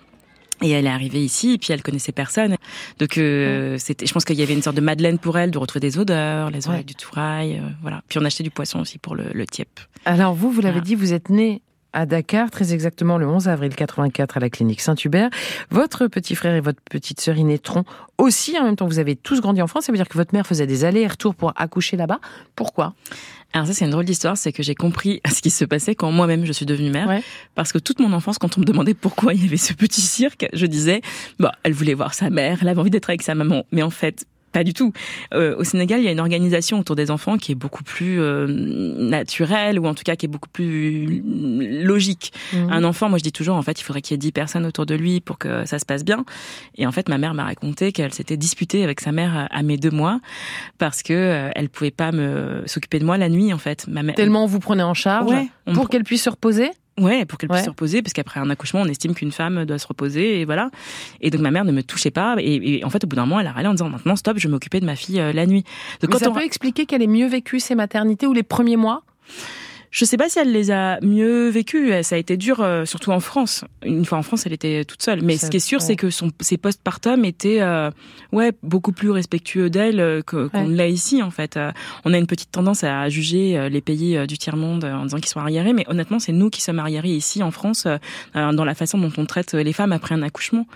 Et 0.63 0.71
elle 0.71 0.87
est 0.87 0.91
arrivée 0.91 1.23
ici, 1.25 1.53
et 1.55 1.59
puis 1.59 1.73
elle 1.73 1.83
connaissait 1.83 2.13
personne. 2.13 2.57
Donc, 2.99 3.19
euh, 3.19 3.77
c'était, 3.79 4.07
je 4.07 4.13
pense 4.13 4.25
qu'il 4.25 4.37
y 4.37 4.43
avait 4.43 4.55
une 4.55 4.63
sorte 4.63 4.77
de 4.77 4.81
Madeleine 4.81 5.19
pour 5.19 5.39
elle, 5.39 5.51
de 5.51 5.59
retrouver 5.59 5.81
des 5.81 5.99
odeurs, 5.99 6.51
les 6.51 6.67
oreilles 6.69 6.81
Ouais. 6.81 6.85
du 6.85 6.95
tourail, 6.95 7.59
euh, 7.59 7.69
voilà. 7.83 8.03
Puis 8.09 8.19
on 8.19 8.25
achetait 8.25 8.45
du 8.45 8.51
poisson 8.51 8.81
aussi 8.81 8.99
pour 8.99 9.15
le, 9.15 9.25
le 9.33 9.47
tiep. 9.47 9.69
Alors 10.05 10.35
vous, 10.35 10.51
vous 10.51 10.61
l'avez 10.61 10.75
Voilà. 10.75 10.85
dit, 10.85 10.95
vous 10.95 11.13
êtes 11.13 11.29
né 11.31 11.63
à 11.93 12.07
Dakar, 12.07 12.51
très 12.51 12.73
exactement 12.73 13.19
le 13.19 13.27
11 13.27 13.49
avril 13.49 13.75
84 13.75 14.37
à 14.37 14.41
la 14.41 14.51
clinique 14.51 14.81
Saint-Hubert. 14.81 15.31
Votre 15.71 16.07
petit 16.07 16.35
frère 16.35 16.55
et 16.55 16.61
votre 16.61 16.81
petite 16.83 17.21
sœur 17.21 17.37
y 17.37 17.45
naîtront 17.45 17.85
aussi 18.19 18.59
en 18.59 18.65
même 18.65 18.77
temps 18.77 18.87
vous 18.87 18.99
avez 18.99 19.17
tous 19.17 19.41
grandi 19.41 19.63
en 19.63 19.67
France. 19.67 19.85
Ça 19.85 19.93
veut 19.93 19.99
dire 19.99 20.09
que 20.09 20.17
votre 20.17 20.35
mère 20.35 20.47
faisait 20.47 20.67
des 20.67 20.85
allers 20.85 21.03
et 21.03 21.07
retours 21.07 21.35
pour 21.35 21.53
accoucher 21.57 21.97
là-bas. 21.97 22.21
Pourquoi? 22.55 22.95
Alors 23.53 23.67
ça, 23.67 23.75
c'est 23.75 23.85
une 23.85 23.91
drôle 23.91 24.07
d'histoire, 24.07 24.37
c'est 24.37 24.53
que 24.53 24.63
j'ai 24.63 24.75
compris 24.75 25.21
ce 25.31 25.43
qui 25.43 25.51
se 25.51 25.65
passait 25.65 25.95
quand 25.95 26.11
moi-même 26.11 26.45
je 26.45 26.53
suis 26.53 26.67
devenue 26.67 26.91
mère. 26.91 27.09
Ouais. 27.09 27.23
Parce 27.55 27.73
que 27.73 27.79
toute 27.79 28.01
mon 28.01 28.13
enfance, 28.13 28.39
quand 28.39 28.57
on 28.57 28.61
me 28.61 28.67
demandait 28.67 28.95
pourquoi 28.95 29.35
il 29.35 29.43
y 29.43 29.47
avait 29.47 29.57
ce 29.57 29.73
petit 29.73 30.01
cirque, 30.01 30.49
je 30.53 30.67
disais, 30.67 31.03
bah, 31.39 31.53
elle 31.63 31.73
voulait 31.73 31.95
voir 31.95 32.15
sa 32.15 32.31
mère, 32.31 32.59
elle 32.63 32.69
avait 32.69 32.81
envie 32.81 32.91
d'être 32.91 33.11
avec 33.11 33.23
sa 33.23 33.35
maman. 33.35 33.65
Mais 33.73 33.83
en 33.83 33.91
fait, 33.91 34.27
pas 34.53 34.65
du 34.65 34.75
tout. 34.75 34.93
Euh, 35.35 35.57
au 35.57 35.65
Sénégal, 35.65 36.01
il 36.01 36.05
y 36.05 36.09
a 36.09 36.13
une 36.13 36.21
organisation 36.21 36.79
autour 36.79 36.95
des 36.97 37.11
enfants 37.11 37.37
qui 37.39 37.53
est 37.53 37.57
beaucoup 37.57 37.83
plus 37.85 38.21
euh, 38.21 38.47
naturelle, 38.49 39.79
ou 39.79 39.87
en 39.87 39.95
tout 39.95 40.03
cas 40.05 40.17
qui 40.17 40.27
est 40.27 40.29
beaucoup 40.29 40.49
plus 40.51 41.23
logique. 41.85 42.33
Un 42.53 42.85
enfant, 42.85 43.09
moi 43.09 43.19
je 43.19 43.23
dis 43.23 43.33
toujours, 43.33 43.57
en 43.57 43.63
fait, 43.63 43.81
il 43.81 43.85
faudrait 43.85 44.03
qu'il 44.03 44.15
y 44.15 44.17
ait 44.17 44.19
10 44.19 44.33
personnes 44.33 44.67
autour 44.67 44.87
de 44.87 44.95
lui 44.95 45.21
pour 45.21 45.39
que 45.39 45.65
ça 45.65 45.79
se 45.79 45.85
passe 45.87 46.05
bien. 46.05 46.25
Et 46.77 46.87
en 46.87 46.93
fait, 46.93 47.09
ma 47.09 47.19
mère 47.19 47.35
m'a 47.35 47.45
raconté 47.45 47.93
qu'elle 47.93 48.13
s'était 48.13 48.37
disputée 48.37 48.85
avec 48.85 49.01
sa 49.01 49.13
mère 49.13 49.49
à- 49.51 49.63
mes 49.63 49.77
deux 49.77 49.91
mois 49.91 50.21
parce 50.79 51.03
que 51.03 51.13
euh, 51.13 51.51
elle 51.55 51.69
pouvait 51.69 51.91
pas 51.93 52.11
me 52.13 52.63
s'occuper 52.67 52.99
de 52.99 53.05
moi 53.05 53.17
la 53.17 53.29
nuit, 53.29 53.53
en 53.53 53.59
fait. 53.59 53.87
Ma 53.89 54.03
mère, 54.03 54.15
Tellement 54.17 54.45
on 54.45 54.47
vous 54.49 54.59
prenait 54.61 54.83
en 54.83 54.95
charge 54.95 55.31
Ouais, 55.31 55.49
pour 55.73 55.89
qu'elle 55.89 56.03
puisse 56.05 56.25
se 56.25 56.31
reposer? 56.31 56.71
Ouais, 57.01 57.25
pour 57.25 57.39
qu'elle 57.39 57.49
puisse 57.49 57.61
Ouais. 57.61 57.65
se 57.65 57.71
reposer, 57.71 58.03
parce 58.03 58.13
qu'après 58.13 58.39
un 58.39 58.51
accouchement, 58.51 58.83
on 58.83 58.87
estime 58.87 59.15
qu'une 59.15 59.33
femme 59.33 59.65
doit 59.65 59.79
se 59.79 59.87
reposer, 59.87 60.41
et 60.41 60.45
voilà. 60.45 60.71
Et 61.23 61.31
donc 61.31 61.41
ma 61.41 61.51
mère 61.51 61.65
ne 61.65 61.73
me 61.73 61.83
touchait 61.83 62.11
pas, 62.11 62.37
et, 62.39 62.79
et 62.81 62.85
en 62.85 62.91
fait, 62.91 63.03
au 63.05 63.07
bout 63.07 63.17
d'un 63.17 63.25
moment, 63.25 63.41
elle 63.41 63.47
a 63.47 63.53
râlé 63.53 63.67
en 63.69 63.73
disant 63.73 63.89
maintenant 63.89 64.15
stop, 64.17 64.37
je 64.39 64.47
vais 64.47 64.53
m'occuper 64.53 64.79
de 64.79 64.85
ma 64.87 64.95
fille 64.97 65.19
euh, 65.19 65.33
la 65.33 65.47
nuit. 65.47 65.63
Donc 66.01 66.11
Mais 66.11 66.19
quand 66.19 66.19
ça 66.25 66.31
on, 66.31 66.35
peut 66.35 66.45
expliquer 66.45 66.85
qu'elle 66.85 67.03
ait 67.03 67.07
mieux 67.07 67.27
vécu 67.29 67.61
ses 67.61 67.75
maternités 67.75 68.27
ou 68.27 68.33
les 68.35 68.43
premiers 68.43 68.77
mois? 68.77 69.03
Je 69.95 70.05
sais 70.07 70.17
pas 70.17 70.29
si 70.31 70.39
elle 70.39 70.51
les 70.53 70.71
a 70.71 70.99
mieux 71.03 71.51
vécues, 71.51 71.93
ça 72.03 72.15
a 72.15 72.19
été 72.19 72.37
dur, 72.39 72.61
euh, 72.63 72.87
surtout 72.87 73.11
en 73.11 73.21
France. 73.21 73.65
Une 73.85 74.05
fois 74.07 74.17
en 74.19 74.23
France, 74.23 74.47
elle 74.47 74.55
était 74.55 74.85
toute 74.87 75.03
seule. 75.03 75.21
Mais 75.23 75.37
ce 75.37 75.51
qui 75.51 75.59
est 75.59 75.61
sûr, 75.61 75.81
ouais. 75.81 75.85
c'est 75.87 75.97
que 75.97 76.09
son, 76.09 76.31
ses 76.41 76.57
postpartum 76.57 77.25
étaient, 77.27 77.61
euh, 77.61 77.91
ouais, 78.33 78.53
beaucoup 78.63 78.93
plus 78.93 79.11
respectueux 79.11 79.69
d'elle 79.69 80.01
euh, 80.01 80.23
que- 80.23 80.49
qu'on 80.49 80.67
Ouais. 80.67 80.75
l'a 80.77 80.89
ici, 80.89 81.23
en 81.23 81.31
fait. 81.31 81.57
Euh, 81.59 81.71
on 82.07 82.15
a 82.15 82.19
une 82.19 82.27
petite 82.27 82.51
tendance 82.51 82.83
à 82.85 83.09
juger 83.11 83.69
les 83.69 83.81
pays 83.83 84.27
du 84.27 84.39
tiers-monde 84.39 84.85
euh, 84.85 84.95
en 84.95 85.03
disant 85.05 85.19
qu'ils 85.19 85.29
sont 85.29 85.41
arriérés, 85.41 85.75
mais 85.75 85.85
honnêtement, 85.89 86.19
c'est 86.19 86.33
nous 86.33 86.49
qui 86.49 86.63
sommes 86.63 86.79
arriérés 86.79 87.11
ici 87.11 87.43
en 87.43 87.51
France, 87.51 87.87
dans 88.35 88.65
la 88.65 88.75
façon 88.75 88.97
dont 88.99 89.13
on 89.19 89.27
traite 89.27 89.53
les 89.53 89.73
femmes 89.75 89.93
après 89.93 90.15
un 90.15 90.23
accouchement. 90.23 90.67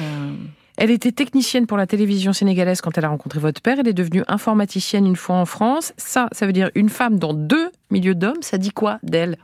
Euh, 0.00 0.30
Elle 0.78 0.90
était 0.90 1.12
technicienne 1.12 1.66
pour 1.66 1.76
la 1.76 1.86
télévision 1.86 2.32
sénégalaise 2.32 2.80
quand 2.80 2.96
elle 2.96 3.04
a 3.04 3.08
rencontré 3.08 3.38
votre 3.38 3.60
père. 3.60 3.76
Elle 3.78 3.88
est 3.88 3.92
devenue 3.92 4.24
informaticienne 4.26 5.06
une 5.06 5.16
fois 5.16 5.36
en 5.36 5.44
France. 5.46 5.92
Ça, 5.96 6.28
ça 6.32 6.46
veut 6.46 6.52
dire 6.52 6.70
une 6.74 6.88
femme 6.88 7.18
dans 7.18 7.34
deux 7.34 7.70
milieux 7.90 8.14
d'hommes. 8.14 8.40
Ça 8.42 8.56
dit 8.58 8.70
quoi 8.70 8.98
d'elle? 9.02 9.36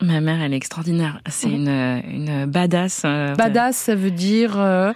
Ma 0.00 0.20
mère, 0.20 0.42
elle 0.42 0.52
est 0.52 0.56
extraordinaire. 0.56 1.20
C'est 1.28 1.48
une, 1.50 1.68
une 1.68 2.46
badass. 2.46 3.02
euh, 3.04 3.34
Badass, 3.36 3.76
ça 3.76 3.94
veut 3.94 4.10
dire 4.10 4.58
euh, 4.58 4.92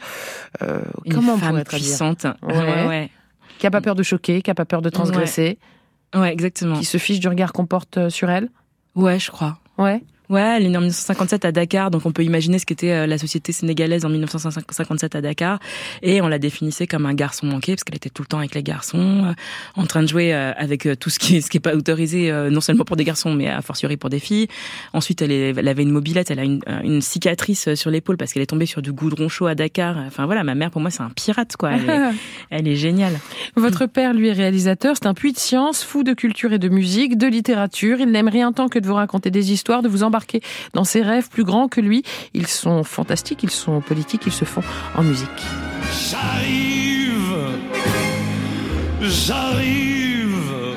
euh, 0.63 0.81
une 1.05 1.15
comment 1.15 1.35
on 1.35 1.39
femme 1.39 1.63
traduire? 1.63 1.67
puissante. 1.67 2.27
Ouais. 2.43 2.57
ouais, 2.59 2.87
ouais. 2.89 3.11
Qui 3.59 3.69
a 3.69 3.71
pas 3.71 3.81
peur 3.81 3.95
de 3.95 4.03
choquer, 4.03 4.43
qui 4.43 4.51
a 4.51 4.55
pas 4.55 4.65
peur 4.65 4.83
de 4.83 4.89
transgresser, 4.91 5.59
Ouais, 6.15 6.33
exactement. 6.33 6.77
qui 6.79 6.85
se 6.85 6.99
fiche 6.99 7.21
du 7.21 7.29
regard 7.29 7.53
qu'on 7.53 7.67
porte 7.67 8.09
sur 8.09 8.29
elle? 8.31 8.49
Ouais, 8.97 9.19
je 9.21 9.31
crois. 9.31 9.59
Ouais. 9.79 10.03
Ouais, 10.29 10.55
elle 10.57 10.65
est 10.67 10.69
née 10.69 10.77
en 10.77 10.81
1957 10.81 11.45
à 11.45 11.53
Dakar, 11.53 11.91
donc 11.91 12.05
on 12.05 12.13
peut 12.13 12.25
imaginer 12.25 12.59
ce 12.59 12.67
qu'était 12.67 12.91
euh, 12.93 13.07
la 13.07 13.19
société 13.19 13.53
sénégalaise 13.53 14.05
en 14.05 14.09
1957 14.09 15.15
à 15.15 15.21
Dakar. 15.21 15.59
Et 16.03 16.21
on 16.21 16.29
la 16.29 16.39
définissait 16.39 16.87
comme 16.87 17.07
un 17.07 17.15
garçon 17.15 17.47
manqué, 17.47 17.75
parce 17.75 17.85
qu'elle 17.85 17.97
était 17.97 18.11
tout 18.11 18.23
le 18.23 18.27
temps 18.27 18.39
avec 18.39 18.55
les 18.55 18.63
garçons, 18.63 19.25
euh, 19.27 19.33
en 19.81 19.87
train 19.87 20.03
de 20.03 20.09
jouer 20.09 20.35
euh, 20.35 20.53
avec 20.57 20.89
tout 20.99 21.11
ce 21.11 21.19
qui 21.19 21.37
est, 21.37 21.41
ce 21.41 21.49
qui 21.51 21.59
est 21.59 21.61
pas 21.61 21.75
autorisé, 21.75 22.33
non 22.51 22.61
seulement 22.61 22.85
pour 22.85 22.97
des 22.97 23.05
garçons, 23.05 23.33
mais 23.35 23.49
a 23.49 23.63
fortiori 23.63 23.97
pour 23.97 24.11
des 24.11 24.19
filles. 24.19 24.49
Ensuite, 24.93 25.23
elle, 25.23 25.31
est- 25.33 25.55
elle 25.57 25.69
avait 25.69 25.83
une 25.85 25.91
mobilette, 25.93 26.31
elle 26.31 26.41
a 26.41 26.45
une, 26.45 26.61
une 26.83 27.01
cicatrice 27.01 27.75
sur 27.75 27.91
l'épaule 27.91 28.17
parce 28.17 28.33
qu'elle 28.33 28.43
est 28.43 28.47
tombée 28.47 28.67
sur 28.67 28.83
du 28.83 28.93
goudron 28.93 29.29
chaud 29.29 29.47
à 29.47 29.55
Dakar. 29.55 29.97
Enfin 30.07 30.27
voilà, 30.27 30.43
ma 30.45 30.55
mère, 30.57 30.71
pour 30.71 30.81
moi, 30.81 30.91
c'est 30.91 31.03
un 31.03 31.11
pirate, 31.11 31.57
quoi. 31.57 31.71
Elle 31.73 31.89
est, 31.89 32.01
elle 32.51 32.69
est 32.69 32.77
géniale. 32.77 33.19
Votre 33.55 33.87
père, 33.87 34.13
lui, 34.13 34.29
est 34.29 34.33
réalisateur. 34.33 34.97
C'est 34.97 35.07
un 35.07 35.15
puits 35.15 35.33
de 35.33 35.39
science, 35.39 35.85
fou 35.85 36.03
de 36.03 36.13
culture 36.15 36.53
et 36.53 36.59
de 36.59 36.69
musique, 36.69 37.17
de 37.17 37.27
littérature. 37.29 37.99
Il 38.01 38.11
n'aime 38.11 38.29
rien 38.29 38.53
tant 38.53 38.69
que 38.69 38.79
de 38.79 38.87
vous 38.87 38.95
raconter 38.95 39.31
des 39.31 39.53
histoires, 39.53 39.83
de 39.83 39.89
vous 39.89 40.03
embarquer 40.03 40.16
dans 40.73 40.85
ses 40.85 41.03
rêves 41.03 41.29
plus 41.29 41.45
grands 41.45 41.69
que 41.69 41.81
lui. 41.81 42.03
Ils 42.35 42.47
sont 42.47 42.85
fantastiques, 42.85 43.43
ils 43.43 43.51
sont 43.51 43.81
politiques, 43.81 44.23
ils 44.27 44.33
se 44.33 44.45
font 44.45 44.63
en 44.95 45.03
musique. 45.03 45.29
J'arrive, 46.11 47.37
j'arrive. 49.01 50.77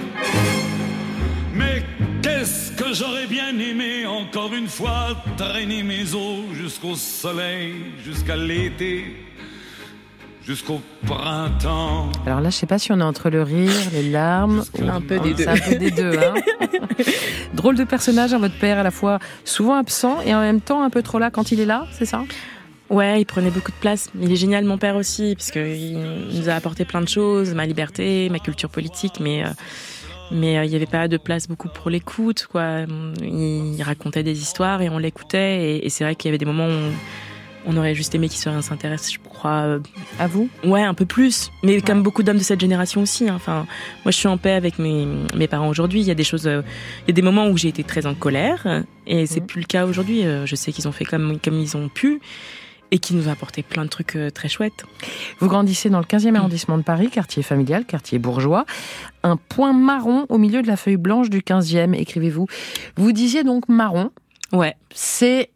Mais 1.53 1.83
qu'est-ce 2.21 2.71
que 2.71 2.93
j'aurais 2.93 3.27
bien 3.27 3.57
aimé 3.59 4.05
encore 4.05 4.53
une 4.53 4.67
fois 4.67 5.17
traîner 5.37 5.83
mes 5.83 6.13
os 6.13 6.45
jusqu'au 6.53 6.95
soleil, 6.95 7.73
jusqu'à 8.05 8.35
l'été, 8.35 9.15
jusqu'au 10.49 10.81
printemps. 11.05 12.09
Alors 12.25 12.41
là, 12.41 12.49
je 12.49 12.55
sais 12.55 12.65
pas 12.65 12.79
si 12.79 12.91
on 12.91 12.99
est 12.99 13.03
entre 13.03 13.29
le 13.29 13.43
rire, 13.43 13.69
les 13.93 14.09
larmes. 14.09 14.63
Un 14.81 14.99
peu 14.99 15.19
des 15.19 15.35
deux. 15.35 15.43
C'est 15.43 15.47
un 15.47 15.57
peu 15.57 15.75
des 15.75 15.91
deux. 15.91 16.17
hein. 16.17 16.33
Drôle 17.53 17.75
de 17.75 17.83
personnage, 17.83 18.33
hein, 18.33 18.39
votre 18.39 18.57
père, 18.57 18.79
à 18.79 18.83
la 18.83 18.89
fois 18.89 19.19
souvent 19.45 19.75
absent 19.75 20.21
et 20.21 20.33
en 20.33 20.41
même 20.41 20.59
temps 20.59 20.81
un 20.81 20.89
peu 20.89 21.03
trop 21.03 21.19
là 21.19 21.29
quand 21.29 21.51
il 21.51 21.59
est 21.59 21.67
là, 21.67 21.85
c'est 21.91 22.05
ça? 22.05 22.23
Ouais, 22.89 23.21
il 23.21 23.25
prenait 23.25 23.51
beaucoup 23.51 23.69
de 23.69 23.77
place. 23.79 24.09
Il 24.19 24.31
est 24.31 24.35
génial, 24.37 24.65
mon 24.65 24.79
père 24.79 24.95
aussi, 24.95 25.35
parce 25.35 25.51
que 25.51 25.59
il 25.59 25.99
nous 26.33 26.49
a 26.49 26.53
apporté 26.53 26.83
plein 26.83 27.01
de 27.01 27.07
choses, 27.07 27.53
ma 27.53 27.67
liberté, 27.67 28.27
ma 28.31 28.39
culture 28.39 28.71
politique, 28.71 29.19
mais 29.19 29.43
euh, 29.45 29.49
mais 30.31 30.57
euh, 30.57 30.65
il 30.65 30.71
y 30.71 30.75
avait 30.75 30.87
pas 30.87 31.07
de 31.07 31.17
place 31.17 31.47
beaucoup 31.47 31.69
pour 31.69 31.91
l'écoute, 31.91 32.47
quoi. 32.51 32.85
Il 33.21 33.79
racontait 33.83 34.23
des 34.23 34.41
histoires 34.41 34.81
et 34.81 34.89
on 34.89 34.97
l'écoutait, 34.97 35.75
et, 35.75 35.85
et 35.85 35.89
c'est 35.91 36.03
vrai 36.03 36.15
qu'il 36.15 36.29
y 36.29 36.31
avait 36.31 36.39
des 36.39 36.45
moments 36.45 36.65
où 36.65 36.71
on 36.71 36.91
aurait 37.77 37.95
juste 37.95 38.13
aimé 38.15 38.29
qu'il 38.29 38.39
se 38.39 38.61
s'intéresse, 38.61 39.11
je 39.11 39.19
crois, 39.19 39.61
euh, 39.61 39.79
À 40.19 40.27
vous 40.27 40.49
ouais, 40.63 40.81
un 40.83 40.93
peu 40.93 41.05
plus. 41.05 41.51
Mais 41.63 41.81
comme 41.81 42.03
beaucoup 42.03 42.23
d'hommes 42.23 42.37
de 42.37 42.43
cette 42.43 42.59
génération 42.61 43.01
aussi. 43.01 43.29
hein. 43.29 43.33
Enfin, 43.35 43.65
moi, 44.05 44.11
je 44.11 44.17
suis 44.17 44.27
en 44.27 44.37
paix 44.37 44.53
avec 44.53 44.79
mes 44.79 45.07
mes 45.35 45.47
parents 45.47 45.69
aujourd'hui. 45.69 46.01
Il 46.01 46.07
y 46.07 46.11
a 46.11 46.15
des 46.15 46.23
choses, 46.23 46.47
euh, 46.47 46.61
il 47.05 47.09
y 47.09 47.11
a 47.11 47.13
des 47.13 47.21
moments 47.21 47.47
où 47.47 47.57
j'ai 47.57 47.67
été 47.69 47.83
très 47.83 48.05
en 48.05 48.13
colère, 48.15 48.83
et 49.07 49.25
c'est 49.25 49.39
Mhm. 49.41 49.45
plus 49.47 49.61
le 49.61 49.67
cas 49.67 49.85
aujourd'hui. 49.85 50.25
Euh, 50.25 50.45
Je 50.45 50.55
sais 50.55 50.71
qu'ils 50.71 50.87
ont 50.87 50.91
fait 50.91 51.05
comme 51.05 51.39
comme 51.39 51.59
ils 51.59 51.75
ont 51.77 51.89
pu 51.89 52.19
et 52.91 52.97
qui 52.97 53.13
nous 53.13 53.27
a 53.29 53.31
apporté 53.33 53.61
plein 53.61 53.83
de 53.85 53.89
trucs 53.89 54.17
très 54.33 54.49
chouettes. 54.49 54.83
Vous 55.39 55.47
grandissez 55.47 55.91
dans 55.91 55.99
le 55.99 56.05
15e 56.05 56.35
arrondissement 56.35 56.75
de 56.77 56.81
Paris, 56.83 57.09
quartier 57.11 57.43
familial, 57.43 57.85
quartier 57.85 58.17
bourgeois. 58.17 58.65
Un 59.21 59.37
point 59.37 59.73
marron 59.73 60.25
au 60.29 60.39
milieu 60.39 60.63
de 60.63 60.67
la 60.67 60.75
feuille 60.75 60.97
blanche 60.97 61.29
du 61.29 61.41
15e, 61.43 61.93
écrivez-vous. 61.93 62.47
Vous 62.95 63.11
disiez 63.11 63.43
donc 63.43 63.69
marron, 63.69 64.09
Ouais. 64.51 64.73
c'est 64.91 65.51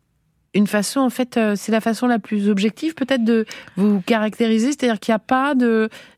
une 0.53 0.67
façon, 0.67 0.99
en 0.99 1.09
fait, 1.09 1.37
euh, 1.37 1.55
c'est 1.55 1.71
la 1.71 1.81
façon 1.81 2.07
la 2.07 2.19
plus 2.19 2.49
objective 2.49 2.93
peut-être 2.93 3.23
de 3.23 3.45
vous 3.75 4.01
caractériser, 4.01 4.67
c'est-à-dire 4.67 4.99
qu'il 4.99 5.11
n'y 5.11 5.15
a 5.15 5.19
pas 5.19 5.55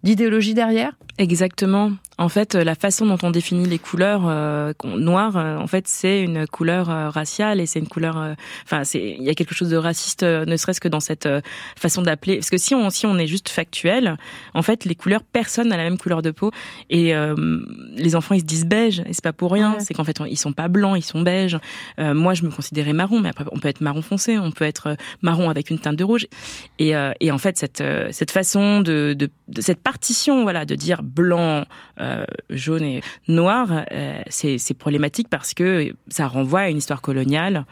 d'idéologie 0.03 0.53
derrière? 0.53 0.91
Exactement. 1.17 1.91
En 2.17 2.29
fait, 2.29 2.55
euh, 2.55 2.63
la 2.63 2.75
façon 2.75 3.05
dont 3.05 3.17
on 3.23 3.29
définit 3.29 3.65
les 3.67 3.77
couleurs 3.79 4.21
euh, 4.25 4.71
noires, 4.85 5.35
euh, 5.35 5.57
en 5.57 5.67
fait, 5.67 5.85
c'est 5.87 6.21
une 6.21 6.47
couleur 6.47 6.89
euh, 6.89 7.09
raciale 7.09 7.59
et 7.59 7.65
c'est 7.65 7.79
une 7.79 7.89
couleur. 7.89 8.17
euh, 8.17 8.33
Enfin, 8.63 8.85
c'est 8.85 9.15
il 9.19 9.23
y 9.23 9.29
a 9.29 9.33
quelque 9.33 9.53
chose 9.53 9.69
de 9.69 9.75
raciste, 9.75 10.23
euh, 10.23 10.45
ne 10.45 10.55
serait-ce 10.55 10.79
que 10.79 10.87
dans 10.87 11.01
cette 11.01 11.25
euh, 11.25 11.41
façon 11.77 12.01
d'appeler. 12.01 12.37
Parce 12.37 12.49
que 12.49 12.57
si 12.57 12.73
on 12.73 12.89
si 12.89 13.05
on 13.05 13.17
est 13.17 13.27
juste 13.27 13.49
factuel, 13.49 14.15
en 14.53 14.61
fait, 14.61 14.85
les 14.85 14.95
couleurs, 14.95 15.23
personne 15.23 15.67
n'a 15.67 15.77
la 15.77 15.83
même 15.83 15.97
couleur 15.97 16.21
de 16.21 16.31
peau 16.31 16.51
et 16.89 17.13
euh, 17.13 17.35
les 17.95 18.15
enfants 18.15 18.33
ils 18.35 18.39
se 18.41 18.45
disent 18.45 18.65
beige 18.65 18.99
et 19.01 19.13
c'est 19.13 19.23
pas 19.23 19.33
pour 19.33 19.51
rien. 19.51 19.73
Ouais. 19.73 19.79
C'est 19.81 19.93
qu'en 19.93 20.05
fait 20.05 20.21
on- 20.21 20.25
ils 20.25 20.37
sont 20.37 20.53
pas 20.53 20.69
blancs, 20.69 20.97
ils 20.97 21.01
sont 21.05 21.21
beiges. 21.21 21.57
Euh, 21.99 22.13
moi, 22.13 22.33
je 22.33 22.43
me 22.43 22.49
considérais 22.49 22.93
marron, 22.93 23.19
mais 23.19 23.29
après 23.29 23.43
on 23.51 23.59
peut 23.59 23.67
être 23.67 23.81
marron 23.81 24.01
foncé, 24.01 24.37
on 24.39 24.51
peut 24.51 24.63
être 24.65 24.95
marron 25.21 25.49
avec 25.49 25.69
une 25.69 25.79
teinte 25.79 25.97
de 25.97 26.03
rouge. 26.05 26.27
Et, 26.79 26.95
euh, 26.95 27.11
et 27.19 27.31
en 27.31 27.37
fait, 27.37 27.57
cette, 27.57 27.81
euh, 27.81 28.07
cette 28.11 28.31
façon 28.31 28.79
de, 28.79 29.13
de, 29.17 29.29
de 29.49 29.61
cette 29.61 29.81
partition, 29.83 30.43
voilà, 30.43 30.63
de 30.63 30.75
dire 30.75 31.03
blanc, 31.03 31.65
euh, 31.99 32.04
jaune 32.49 32.83
et 32.83 33.01
noir, 33.27 33.85
euh, 33.91 34.21
c'est 34.29 34.77
problématique 34.77 35.27
parce 35.29 35.53
que 35.53 35.93
ça 36.07 36.27
renvoie 36.27 36.61
à 36.61 36.69
une 36.69 36.77
histoire 36.77 37.01
coloniale 37.01 37.65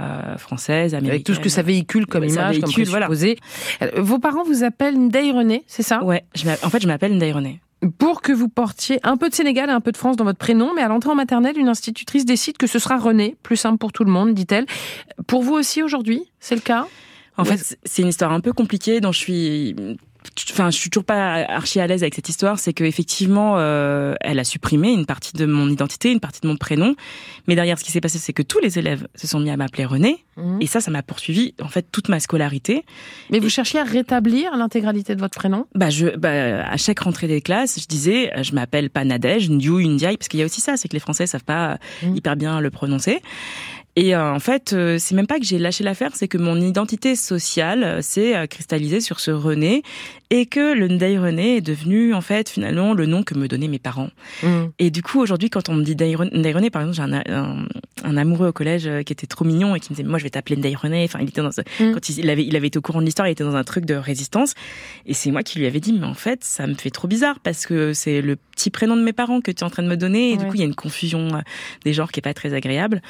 euh, 0.00 0.36
française, 0.36 0.94
américaine. 0.94 1.10
Avec 1.10 1.24
tout 1.24 1.34
ce 1.34 1.40
que 1.40 1.48
ça 1.48 1.62
véhicule 1.62 2.06
comme 2.06 2.22
Ouais, 2.22 2.28
ça 2.28 2.52
image, 2.52 2.60
véhicule, 2.60 2.84
comme 2.84 2.92
présupposé. 2.94 3.38
Euh, 3.82 3.90
Vos 3.96 4.18
parents 4.18 4.44
vous 4.44 4.62
appellent 4.64 4.98
Ndeye 4.98 5.32
René, 5.32 5.64
c'est 5.66 5.82
ça? 5.82 6.02
Ouais, 6.04 6.24
je 6.34 6.48
en 6.48 6.70
fait, 6.70 6.80
je 6.80 6.86
m'appelle 6.86 7.14
Ndaye 7.14 7.32
René. 7.32 7.60
Pour 7.98 8.22
que 8.22 8.32
vous 8.32 8.48
portiez 8.48 8.98
un 9.04 9.16
peu 9.16 9.28
de 9.28 9.34
Sénégal 9.34 9.70
et 9.70 9.72
un 9.72 9.80
peu 9.80 9.92
de 9.92 9.96
France 9.96 10.16
dans 10.16 10.24
votre 10.24 10.38
prénom, 10.38 10.72
mais 10.74 10.82
à 10.82 10.88
l'entrée 10.88 11.10
en 11.10 11.14
maternelle, 11.14 11.56
une 11.56 11.68
institutrice 11.68 12.24
décide 12.24 12.56
que 12.56 12.66
ce 12.66 12.78
sera 12.80 12.98
René, 12.98 13.36
plus 13.42 13.56
simple 13.56 13.78
pour 13.78 13.92
tout 13.92 14.04
le 14.04 14.10
monde, 14.10 14.34
dit-elle. 14.34 14.66
Pour 15.28 15.42
vous 15.42 15.54
aussi 15.54 15.82
aujourd'hui, 15.82 16.24
c'est 16.40 16.56
le 16.56 16.60
cas? 16.60 16.86
En 17.36 17.44
fait, 17.44 17.78
c'est 17.84 18.02
une 18.02 18.08
histoire 18.08 18.32
un 18.32 18.40
peu 18.40 18.52
compliquée 18.52 19.00
dont 19.00 19.12
je 19.12 19.18
suis 19.18 19.76
enfin 20.52 20.70
je 20.70 20.76
suis 20.78 20.90
toujours 20.90 21.04
pas 21.04 21.34
archi 21.48 21.80
à 21.80 21.86
l'aise 21.86 22.02
avec 22.02 22.14
cette 22.14 22.28
histoire, 22.28 22.58
c'est 22.58 22.72
que 22.72 22.84
effectivement 22.84 23.54
euh, 23.58 24.14
elle 24.20 24.38
a 24.38 24.44
supprimé 24.44 24.92
une 24.92 25.06
partie 25.06 25.32
de 25.36 25.46
mon 25.46 25.68
identité, 25.68 26.10
une 26.12 26.20
partie 26.20 26.40
de 26.40 26.48
mon 26.48 26.56
prénom, 26.56 26.94
mais 27.46 27.54
derrière 27.54 27.78
ce 27.78 27.84
qui 27.84 27.92
s'est 27.92 28.00
passé 28.00 28.18
c'est 28.18 28.32
que 28.32 28.42
tous 28.42 28.58
les 28.60 28.78
élèves 28.78 29.06
se 29.14 29.26
sont 29.26 29.40
mis 29.40 29.50
à 29.50 29.56
m'appeler 29.56 29.84
René 29.84 30.24
Mhm. 30.36 30.58
et 30.62 30.66
ça 30.68 30.80
ça 30.80 30.90
m'a 30.92 31.02
poursuivi 31.02 31.54
en 31.60 31.68
fait 31.68 31.86
toute 31.90 32.08
ma 32.08 32.20
scolarité. 32.20 32.84
Mais 33.30 33.40
vous 33.40 33.48
cherchiez 33.48 33.80
à 33.80 33.84
rétablir 33.84 34.56
l'intégralité 34.56 35.16
de 35.16 35.20
votre 35.20 35.36
prénom? 35.36 35.66
Bah 35.74 35.90
je 35.90 36.16
bah, 36.16 36.64
à 36.64 36.76
chaque 36.76 37.00
rentrée 37.00 37.26
des 37.26 37.40
classes, 37.40 37.80
je 37.80 37.86
disais 37.86 38.32
euh, 38.36 38.42
je 38.44 38.52
m'appelle 38.54 38.88
pas 38.90 39.04
Nadège, 39.04 39.50
Ndiou, 39.50 39.80
Ndiaye 39.80 40.16
parce 40.16 40.28
qu'il 40.28 40.38
y 40.38 40.42
a 40.44 40.46
aussi 40.46 40.60
ça, 40.60 40.76
c'est 40.76 40.86
que 40.88 40.94
les 40.94 41.00
Français 41.00 41.26
savent 41.26 41.42
pas 41.44 41.72
euh, 41.72 41.76
Mhm. 42.06 42.16
hyper 42.16 42.36
bien 42.36 42.60
le 42.60 42.70
prononcer. 42.70 43.20
Et 44.00 44.14
euh, 44.14 44.32
en 44.32 44.38
fait, 44.38 44.74
euh, 44.74 44.96
c'est 45.00 45.16
même 45.16 45.26
pas 45.26 45.40
que 45.40 45.44
j'ai 45.44 45.58
lâché 45.58 45.82
l'affaire, 45.82 46.12
c'est 46.14 46.28
que 46.28 46.38
mon 46.38 46.60
identité 46.60 47.16
sociale 47.16 47.82
euh, 47.82 48.00
s'est 48.00 48.46
cristallisée 48.46 49.00
sur 49.00 49.18
ce 49.18 49.32
René 49.32 49.82
et 50.30 50.46
que 50.46 50.74
le 50.74 50.88
Ndeye 50.88 51.18
René 51.18 51.56
est 51.56 51.60
devenu 51.60 52.12
en 52.14 52.20
fait 52.20 52.48
finalement 52.50 52.92
le 52.92 53.06
nom 53.06 53.22
que 53.22 53.34
me 53.34 53.48
donnaient 53.48 53.68
mes 53.68 53.78
parents. 53.78 54.10
Mhm. 54.42 54.70
Et 54.78 54.90
du 54.90 55.02
coup, 55.02 55.20
aujourd'hui, 55.20 55.48
quand 55.50 55.68
on 55.68 55.74
me 55.74 55.82
dit 55.82 55.92
Ndeye 55.94 56.14
René, 56.16 56.70
par 56.70 56.82
exemple, 56.82 56.96
j'ai 56.96 57.02
un, 57.02 57.22
un, 57.34 57.66
un 58.04 58.16
amoureux 58.16 58.48
au 58.48 58.52
collège 58.52 58.86
euh, 58.86 59.02
qui 59.02 59.12
était 59.12 59.26
trop 59.26 59.44
mignon 59.44 59.74
et 59.74 59.80
qui 59.80 59.90
me 59.90 59.96
disait, 59.96 60.08
moi, 60.08 60.18
je 60.18 60.24
vais 60.24 60.30
t'appeler 60.30 60.56
Ndeye 60.56 60.74
René. 60.76 61.04
Enfin, 61.04 61.18
il 61.22 61.28
était 61.28 61.40
dans 61.42 61.50
ce- 61.52 61.62
Mm. 61.80 61.92
quand 61.92 62.08
il, 62.08 62.18
il 62.18 62.28
avait, 62.30 62.44
il 62.44 62.54
avait 62.56 62.66
été 62.66 62.78
au 62.78 62.82
courant 62.82 63.00
de 63.00 63.06
l'histoire, 63.06 63.26
il 63.28 63.32
était 63.32 63.44
dans 63.44 63.56
un 63.56 63.64
truc 63.64 63.84
de 63.86 63.94
résistance. 63.94 64.54
Et 65.06 65.14
c'est 65.14 65.30
moi 65.30 65.42
qui 65.42 65.58
lui 65.58 65.66
avais 65.66 65.80
dit, 65.80 65.92
mais 65.92 66.06
en 66.06 66.14
fait, 66.14 66.44
ça 66.44 66.66
me 66.66 66.74
fait 66.74 66.90
trop 66.90 67.08
bizarre 67.08 67.40
parce 67.40 67.66
que 67.66 67.92
c'est 67.94 68.20
le 68.20 68.36
petit 68.36 68.70
prénom 68.70 68.96
de 68.96 69.02
mes 69.02 69.12
parents 69.12 69.40
que 69.40 69.50
tu 69.50 69.60
es 69.60 69.64
en 69.64 69.70
train 69.70 69.82
de 69.82 69.88
me 69.88 69.96
donner. 69.96 70.32
Et 70.32 70.36
du 70.36 70.44
coup, 70.44 70.54
il 70.54 70.60
y 70.60 70.62
a 70.62 70.66
une 70.66 70.74
confusion 70.74 71.28
euh, 71.34 71.40
des 71.84 71.92
genres 71.92 72.12
qui 72.12 72.20
est 72.20 72.22
pas 72.22 72.34
très 72.34 72.52
agréable. 72.54 73.00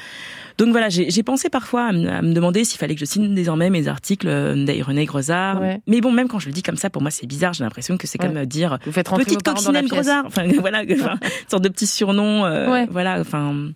Donc 0.57 0.69
voilà, 0.69 0.89
j'ai 0.89 1.23
pensé 1.23 1.49
parfois 1.49 1.85
à 1.87 1.91
me, 1.93 2.09
à 2.09 2.21
me 2.21 2.33
demander 2.33 2.63
s'il 2.65 2.77
fallait 2.79 2.93
que 2.93 2.99
je 2.99 3.05
signe 3.05 3.33
désormais 3.33 3.69
mes 3.69 3.87
articles 3.87 4.27
euh, 4.27 4.55
Ndeye 4.55 4.81
René 4.81 5.05
Grosard. 5.05 5.61
Ouais. 5.61 5.79
Mais 5.87 6.01
bon, 6.01 6.11
même 6.11 6.27
quand 6.27 6.39
je 6.39 6.47
le 6.47 6.53
dis 6.53 6.63
comme 6.63 6.75
ça, 6.77 6.89
pour 6.89 7.01
moi, 7.01 7.08
c'est 7.11 7.27
bizarre. 7.27 7.53
J'ai 7.53 7.63
l'impression 7.63 7.97
que 7.97 8.07
c'est 8.07 8.17
comme 8.17 8.37
euh, 8.37 8.45
dire 8.45 8.77
Vous 8.85 8.91
faites 8.91 9.09
petite 9.09 9.43
coccinelle. 9.43 9.87
Grosard. 9.87 10.25
Enfin 10.25 10.47
voilà, 10.59 10.83
enfin, 10.91 11.17
une 11.21 11.49
sorte 11.49 11.63
de 11.63 11.69
petit 11.69 11.87
surnom, 11.87 12.45
euh, 12.45 12.69
Ouais. 12.69 12.87
voilà, 12.89 13.19
enfin 13.19 13.71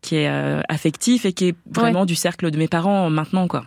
qui 0.00 0.16
est 0.16 0.28
euh, 0.28 0.60
affectif 0.68 1.24
et 1.24 1.32
qui 1.32 1.48
est 1.48 1.54
vraiment 1.70 2.04
du 2.06 2.16
cercle 2.16 2.50
de 2.50 2.58
mes 2.58 2.66
parents 2.66 3.08
maintenant 3.08 3.46
quoi. 3.46 3.64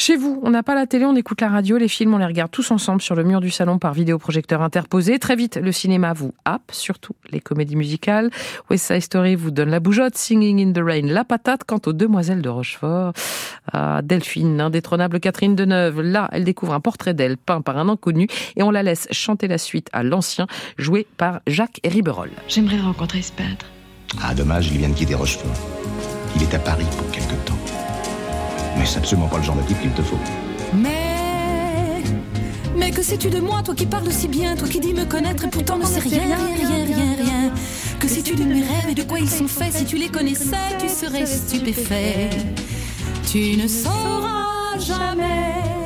Chez 0.00 0.16
vous, 0.16 0.40
on 0.42 0.48
n'a 0.48 0.62
pas 0.62 0.74
la 0.74 0.86
télé, 0.86 1.04
on 1.04 1.14
écoute 1.14 1.42
la 1.42 1.50
radio, 1.50 1.76
les 1.76 1.86
films, 1.86 2.14
on 2.14 2.16
les 2.16 2.24
regarde 2.24 2.50
tous 2.50 2.70
ensemble 2.70 3.02
sur 3.02 3.14
le 3.14 3.22
mur 3.22 3.42
du 3.42 3.50
salon 3.50 3.78
par 3.78 3.92
vidéoprojecteur 3.92 4.62
interposé. 4.62 5.18
Très 5.18 5.36
vite, 5.36 5.58
le 5.62 5.72
cinéma 5.72 6.14
vous 6.14 6.32
happe, 6.46 6.72
surtout 6.72 7.12
les 7.30 7.40
comédies 7.40 7.76
musicales. 7.76 8.30
West 8.70 8.86
Side 8.86 9.02
Story 9.02 9.34
vous 9.34 9.50
donne 9.50 9.68
la 9.68 9.78
bougeotte, 9.78 10.16
Singing 10.16 10.66
in 10.66 10.72
the 10.72 10.82
Rain, 10.82 11.02
la 11.02 11.24
patate. 11.24 11.64
Quant 11.64 11.82
aux 11.84 11.92
Demoiselles 11.92 12.40
de 12.40 12.48
Rochefort, 12.48 13.12
ah, 13.74 14.00
Delphine, 14.02 14.58
indétrônable 14.62 15.20
Catherine 15.20 15.54
Deneuve, 15.54 16.00
là, 16.00 16.30
elle 16.32 16.44
découvre 16.44 16.72
un 16.72 16.80
portrait 16.80 17.12
d'elle 17.12 17.36
peint 17.36 17.60
par 17.60 17.76
un 17.76 17.90
inconnu 17.90 18.26
et 18.56 18.62
on 18.62 18.70
la 18.70 18.82
laisse 18.82 19.06
chanter 19.10 19.48
la 19.48 19.58
suite 19.58 19.90
à 19.92 20.02
l'ancien, 20.02 20.46
joué 20.78 21.06
par 21.18 21.40
Jacques 21.46 21.78
Riberolle. 21.84 22.32
J'aimerais 22.48 22.80
rencontrer 22.80 23.20
ce 23.20 23.32
peintre. 23.32 23.66
Ah, 24.22 24.32
dommage, 24.32 24.68
il 24.72 24.78
vient 24.78 24.88
de 24.88 24.94
quitter 24.94 25.14
Rochefort. 25.14 25.52
Il 26.36 26.42
est 26.42 26.54
à 26.54 26.58
Paris 26.58 26.86
pour 26.96 27.10
quelque 27.10 27.34
temps. 27.34 27.39
Mais 28.76 28.86
c'est 28.86 28.98
absolument 28.98 29.28
pas 29.28 29.38
le 29.38 29.42
genre 29.42 29.56
de 29.56 29.62
type 29.62 29.80
qu'il 29.80 29.90
te 29.90 30.02
faut. 30.02 30.18
Mais, 30.74 32.02
mais 32.76 32.90
que 32.90 33.02
sais-tu 33.02 33.30
de 33.30 33.40
moi, 33.40 33.62
toi 33.62 33.74
qui 33.74 33.86
parles 33.86 34.10
si 34.12 34.28
bien, 34.28 34.56
toi 34.56 34.68
qui 34.68 34.80
dis 34.80 34.94
me 34.94 35.04
connaître 35.04 35.44
et 35.44 35.48
pourtant 35.48 35.76
ne 35.78 35.84
sais 35.84 36.00
rien, 36.00 36.22
rien, 36.22 36.36
rien, 36.36 36.84
rien, 36.84 37.14
rien. 37.24 37.52
Que 37.98 38.08
sais-tu 38.08 38.34
de 38.34 38.44
mes 38.44 38.60
rêves 38.60 38.88
et 38.90 38.94
de 38.94 39.02
quoi 39.02 39.18
ils 39.18 39.30
sont 39.30 39.48
faits? 39.48 39.74
Si 39.74 39.84
tu 39.84 39.96
les 39.96 40.08
connaissais, 40.08 40.76
tu 40.78 40.88
serais 40.88 41.26
stupéfait. 41.26 42.30
Tu 43.30 43.56
ne 43.56 43.68
sauras 43.68 44.78
jamais. 44.78 45.79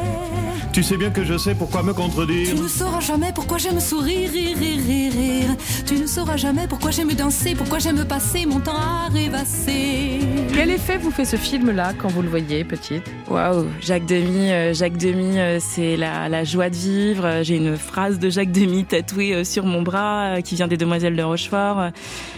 Tu 0.74 0.82
sais 0.82 0.96
bien 0.96 1.10
que 1.10 1.22
je 1.24 1.38
sais 1.38 1.54
pourquoi 1.54 1.84
me 1.84 1.92
contredire. 1.94 2.48
Tu 2.52 2.60
ne 2.60 2.66
sauras 2.66 2.98
jamais 2.98 3.30
pourquoi 3.32 3.58
j'aime 3.58 3.78
sourire, 3.78 4.28
rire, 4.28 4.56
rire, 4.58 4.80
rire, 4.84 5.12
rire. 5.12 5.50
Tu 5.86 5.94
ne 5.94 6.06
sauras 6.08 6.36
jamais 6.36 6.66
pourquoi 6.66 6.90
j'aime 6.90 7.12
danser, 7.12 7.54
pourquoi 7.54 7.78
j'aime 7.78 8.04
passer 8.04 8.44
mon 8.44 8.58
temps 8.58 8.74
à 8.74 9.08
rêvasser. 9.08 10.18
Quel 10.52 10.70
effet 10.70 10.96
vous 10.98 11.12
fait 11.12 11.24
ce 11.24 11.36
film-là 11.36 11.92
quand 11.96 12.08
vous 12.08 12.22
le 12.22 12.28
voyez, 12.28 12.64
petite? 12.64 13.04
Waouh, 13.30 13.66
Jacques 13.80 14.06
Demy, 14.06 14.50
euh, 14.50 14.74
Jacques 14.74 14.96
Demy, 14.96 15.38
euh, 15.38 15.58
c'est 15.60 15.96
la, 15.96 16.28
la 16.28 16.42
joie 16.42 16.70
de 16.70 16.74
vivre. 16.76 17.24
Euh, 17.24 17.42
J'ai 17.44 17.54
une 17.56 17.76
phrase 17.76 18.18
de 18.18 18.28
Jacques 18.28 18.50
Demy 18.50 18.84
tatouée 18.84 19.32
euh, 19.32 19.44
sur 19.44 19.64
mon 19.66 19.80
bras 19.82 20.42
qui 20.42 20.56
vient 20.56 20.66
des 20.66 20.76
Demoiselles 20.76 21.14
de 21.14 21.22
Rochefort. 21.22 21.90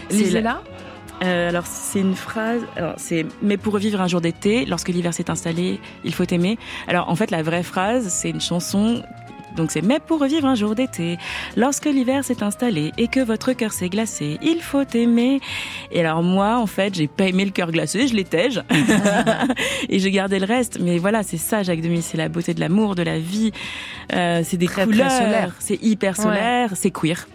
C'est 0.09 0.17
la- 0.17 0.23
Lisez-la 0.25 0.61
Euh, 1.23 1.49
alors 1.49 1.65
c'est 1.65 1.99
une 1.99 2.15
phrase. 2.15 2.61
C'est 2.97 3.25
mais 3.41 3.57
pour 3.57 3.73
revivre 3.73 4.01
un 4.01 4.07
jour 4.07 4.21
d'été, 4.21 4.65
lorsque 4.65 4.89
l'hiver 4.89 5.13
s'est 5.13 5.29
installé, 5.29 5.79
il 6.03 6.13
faut 6.13 6.25
aimer. 6.29 6.57
Alors 6.87 7.09
en 7.09 7.15
fait 7.15 7.31
la 7.31 7.41
vraie 7.43 7.63
phrase 7.63 8.07
c'est 8.09 8.29
une 8.29 8.41
chanson. 8.41 9.01
Donc 9.55 9.71
c'est 9.71 9.81
mais 9.81 9.99
pour 9.99 10.19
revivre 10.19 10.45
un 10.45 10.53
jour 10.53 10.75
d'été, 10.75 11.17
lorsque 11.55 11.85
l'hiver 11.85 12.23
s'est 12.23 12.43
installé 12.43 12.91
et 12.99 13.07
que 13.07 13.19
votre 13.19 13.53
cœur 13.53 13.71
s'est 13.73 13.89
glacé, 13.89 14.37
il 14.43 14.61
faut 14.61 14.83
aimer. 14.93 15.39
Et 15.91 15.99
alors 16.01 16.21
moi 16.21 16.59
en 16.59 16.67
fait 16.67 16.93
j'ai 16.93 17.07
pas 17.07 17.25
aimé 17.25 17.43
le 17.43 17.49
cœur 17.51 17.71
glacé, 17.71 18.07
je 18.07 18.13
l'étège 18.13 18.61
et 19.89 19.97
j'ai 19.97 20.11
gardé 20.11 20.37
le 20.37 20.45
reste. 20.45 20.77
Mais 20.79 20.99
voilà 20.99 21.23
c'est 21.23 21.37
ça 21.37 21.63
Jacques 21.63 21.81
Demy, 21.81 22.03
c'est 22.03 22.17
la 22.17 22.29
beauté 22.29 22.53
de 22.53 22.59
l'amour, 22.59 22.93
de 22.93 23.01
la 23.01 23.17
vie. 23.17 23.51
Euh, 24.13 24.41
c'est 24.43 24.57
des 24.57 24.67
Très, 24.67 24.83
couleurs, 24.85 25.09
solaire. 25.11 25.55
c'est 25.57 25.81
hyper 25.81 26.15
solaire, 26.17 26.73
c'est 26.75 26.91
queer. 26.91 27.27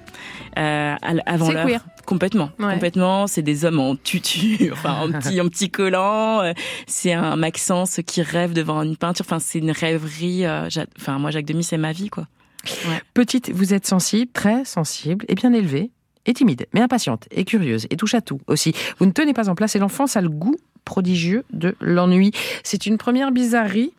Euh, 0.58 0.94
avant 1.26 1.46
C'est 1.46 1.54
l'heure. 1.54 1.80
Complètement, 2.06 2.50
Ouais. 2.58 2.72
complètement. 2.74 3.26
C'est 3.26 3.42
des 3.42 3.64
hommes 3.64 3.78
en 3.80 3.96
tutu, 3.96 4.70
enfin 4.72 4.94
en 5.02 5.10
petit, 5.20 5.40
en 5.40 5.48
petit 5.48 5.70
collant. 5.70 6.40
Euh, 6.42 6.52
C'est 6.86 7.12
un 7.12 7.36
Maxence 7.36 8.00
qui 8.06 8.22
rêve 8.22 8.52
devant 8.52 8.82
une 8.82 8.96
peinture. 8.96 9.24
Enfin, 9.26 9.38
c'est 9.38 9.58
une 9.58 9.70
rêverie. 9.70 10.44
euh, 10.44 10.68
Enfin, 10.98 11.18
moi, 11.18 11.30
Jacques 11.30 11.46
Demy, 11.46 11.64
c'est 11.64 11.78
ma 11.78 11.92
vie, 11.92 12.08
quoi. 12.10 12.26
Petite, 13.14 13.50
vous 13.50 13.74
êtes 13.74 13.86
sensible, 13.86 14.30
très 14.32 14.64
sensible 14.64 15.24
et 15.28 15.34
bien 15.34 15.52
élevée, 15.52 15.90
et 16.26 16.32
timide, 16.34 16.66
mais 16.72 16.80
impatiente 16.80 17.26
et 17.32 17.44
curieuse, 17.44 17.86
et 17.90 17.96
touche 17.96 18.14
à 18.14 18.20
tout 18.20 18.40
aussi. 18.46 18.72
Vous 18.98 19.06
ne 19.06 19.10
tenez 19.10 19.32
pas 19.32 19.48
en 19.48 19.54
place 19.56 19.74
et 19.74 19.80
l'enfance 19.80 20.16
a 20.16 20.20
le 20.20 20.28
goût 20.28 20.54
prodigieux 20.84 21.44
de 21.52 21.74
l'ennui. 21.80 22.30
C'est 22.62 22.86
une 22.86 22.98
première 22.98 23.32
bizarrerie 23.32 23.92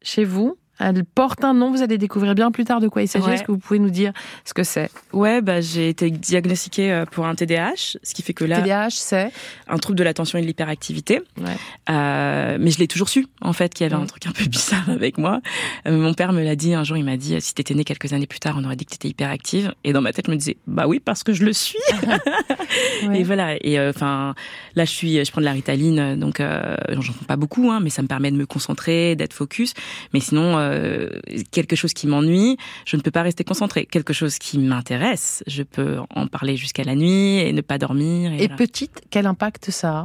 chez 0.00 0.24
vous? 0.24 0.56
Elle 0.78 1.04
porte 1.04 1.44
un 1.44 1.54
nom, 1.54 1.70
vous 1.70 1.82
allez 1.82 1.98
découvrir 1.98 2.34
bien 2.34 2.50
plus 2.50 2.64
tard 2.64 2.80
de 2.80 2.88
quoi 2.88 3.02
il 3.02 3.08
s'agit. 3.08 3.26
Ouais. 3.26 3.34
Est-ce 3.34 3.44
que 3.44 3.52
vous 3.52 3.58
pouvez 3.58 3.78
nous 3.78 3.90
dire 3.90 4.12
ce 4.44 4.54
que 4.54 4.62
c'est? 4.62 4.90
Ouais, 5.12 5.40
bah 5.40 5.60
j'ai 5.60 5.88
été 5.88 6.10
diagnostiquée 6.10 6.92
euh, 6.92 7.04
pour 7.04 7.26
un 7.26 7.34
TDAH, 7.34 7.98
ce 8.02 8.14
qui 8.14 8.22
fait 8.22 8.34
que 8.34 8.44
là, 8.44 8.60
TDAH, 8.60 8.90
c'est 8.90 9.30
un 9.68 9.78
trouble 9.78 9.98
de 9.98 10.04
l'attention 10.04 10.38
et 10.38 10.42
de 10.42 10.46
l'hyperactivité. 10.46 11.20
Ouais. 11.38 11.56
Euh, 11.90 12.58
mais 12.60 12.70
je 12.70 12.78
l'ai 12.78 12.88
toujours 12.88 13.08
su, 13.08 13.26
en 13.40 13.52
fait, 13.52 13.74
qu'il 13.74 13.84
y 13.84 13.92
avait 13.92 14.00
un 14.00 14.06
truc 14.06 14.26
un 14.26 14.32
peu 14.32 14.44
bizarre 14.46 14.88
avec 14.88 15.18
moi. 15.18 15.40
Euh, 15.86 15.96
mon 15.96 16.14
père 16.14 16.32
me 16.32 16.42
l'a 16.42 16.56
dit 16.56 16.74
un 16.74 16.84
jour, 16.84 16.96
il 16.96 17.04
m'a 17.04 17.16
dit, 17.16 17.40
si 17.40 17.54
t'étais 17.54 17.74
née 17.74 17.84
quelques 17.84 18.12
années 18.12 18.26
plus 18.26 18.40
tard, 18.40 18.56
on 18.58 18.64
aurait 18.64 18.76
dit 18.76 18.84
que 18.84 18.92
t'étais 18.92 19.08
hyperactive. 19.08 19.74
Et 19.84 19.92
dans 19.92 20.00
ma 20.00 20.12
tête, 20.12 20.26
je 20.26 20.30
me 20.30 20.36
disais, 20.36 20.56
bah 20.66 20.86
oui, 20.86 21.00
parce 21.00 21.22
que 21.22 21.32
je 21.32 21.44
le 21.44 21.52
suis. 21.52 21.78
Et 23.14 23.22
voilà. 23.22 23.56
Et 23.60 23.78
euh, 23.78 23.90
enfin, 23.90 24.34
là, 24.74 24.84
je 24.84 24.90
suis, 24.90 25.24
je 25.24 25.30
prends 25.30 25.40
de 25.40 25.46
la 25.46 25.52
Ritaline, 25.52 25.98
euh, 25.98 26.16
donc 26.16 26.40
euh, 26.40 26.76
j'en 26.88 27.12
prends 27.12 27.26
pas 27.26 27.36
beaucoup, 27.36 27.70
hein, 27.70 27.80
mais 27.82 27.90
ça 27.90 28.02
me 28.02 28.08
permet 28.08 28.30
de 28.30 28.36
me 28.36 28.46
concentrer, 28.46 29.16
d'être 29.16 29.32
focus. 29.32 29.74
Mais 30.12 30.20
sinon, 30.20 30.56
euh, 30.68 31.20
quelque 31.50 31.76
chose 31.76 31.92
qui 31.92 32.06
m'ennuie, 32.06 32.56
je 32.84 32.96
ne 32.96 33.02
peux 33.02 33.10
pas 33.10 33.22
rester 33.22 33.44
concentrée. 33.44 33.86
Quelque 33.86 34.12
chose 34.12 34.38
qui 34.38 34.58
m'intéresse, 34.58 35.42
je 35.46 35.62
peux 35.62 35.98
en 36.14 36.26
parler 36.26 36.56
jusqu'à 36.56 36.84
la 36.84 36.94
nuit 36.94 37.38
et 37.38 37.52
ne 37.52 37.60
pas 37.60 37.78
dormir. 37.78 38.32
Et, 38.32 38.36
Et 38.36 38.38
voilà. 38.46 38.56
petite, 38.56 39.02
quel 39.10 39.26
impact 39.26 39.70
ça 39.70 39.90
a? 40.00 40.04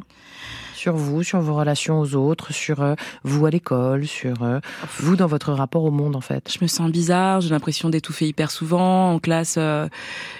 Sur 0.83 0.97
vous, 0.97 1.23
sur 1.23 1.39
vos 1.39 1.55
relations 1.55 2.01
aux 2.01 2.15
autres, 2.15 2.51
sur 2.51 2.81
euh, 2.81 2.95
vous 3.23 3.45
à 3.45 3.49
l'école, 3.49 4.05
sur 4.05 4.43
euh, 4.43 4.59
vous 4.99 5.15
dans 5.15 5.27
votre 5.27 5.53
rapport 5.53 5.85
au 5.85 5.91
monde 5.91 6.17
en 6.17 6.21
fait 6.21 6.51
je 6.53 6.59
me 6.61 6.67
sens 6.67 6.91
bizarre, 6.91 7.39
j'ai 7.39 7.51
l'impression 7.51 7.89
d'étouffer 7.89 8.27
hyper 8.27 8.51
souvent 8.51 9.13
en 9.13 9.19
classe. 9.19 9.55
euh, 9.57 9.87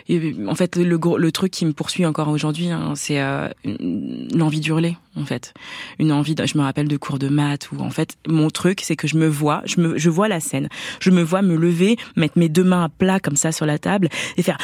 et 0.10 0.36
en 0.47 0.56
fait, 0.56 0.75
le, 0.75 0.99
le 1.17 1.32
truc 1.32 1.51
qui 1.51 1.65
me 1.65 1.71
poursuit 1.71 2.06
encore 2.06 2.27
aujourd'hui, 2.27 2.69
hein, 2.69 2.93
c'est 2.95 3.21
euh, 3.21 3.47
l'envie 3.63 4.60
d'hurler. 4.60 4.97
En 5.15 5.25
fait, 5.25 5.53
une 5.99 6.12
envie. 6.12 6.36
Je 6.43 6.58
me 6.58 6.63
rappelle 6.63 6.88
de 6.88 6.97
cours 6.97 7.19
de 7.19 7.29
maths 7.29 7.69
où 7.71 7.79
en 7.82 7.91
fait, 7.91 8.17
mon 8.27 8.49
truc, 8.49 8.82
c'est 8.82 8.95
que 8.95 9.08
je 9.08 9.15
me 9.15 9.27
vois, 9.27 9.62
je 9.65 9.79
me, 9.79 9.97
je 9.97 10.10
vois 10.10 10.27
la 10.27 10.39
scène, 10.39 10.69
je 10.99 11.12
me 11.12 11.21
vois 11.21 11.43
me 11.43 11.56
lever, 11.56 11.97
mettre 12.15 12.39
mes 12.39 12.49
deux 12.49 12.63
mains 12.63 12.86
à 12.86 12.89
plat 12.89 13.19
comme 13.19 13.36
ça 13.36 13.51
sur 13.51 13.67
la 13.67 13.77
table 13.77 14.10
et 14.38 14.41
faire 14.43 14.58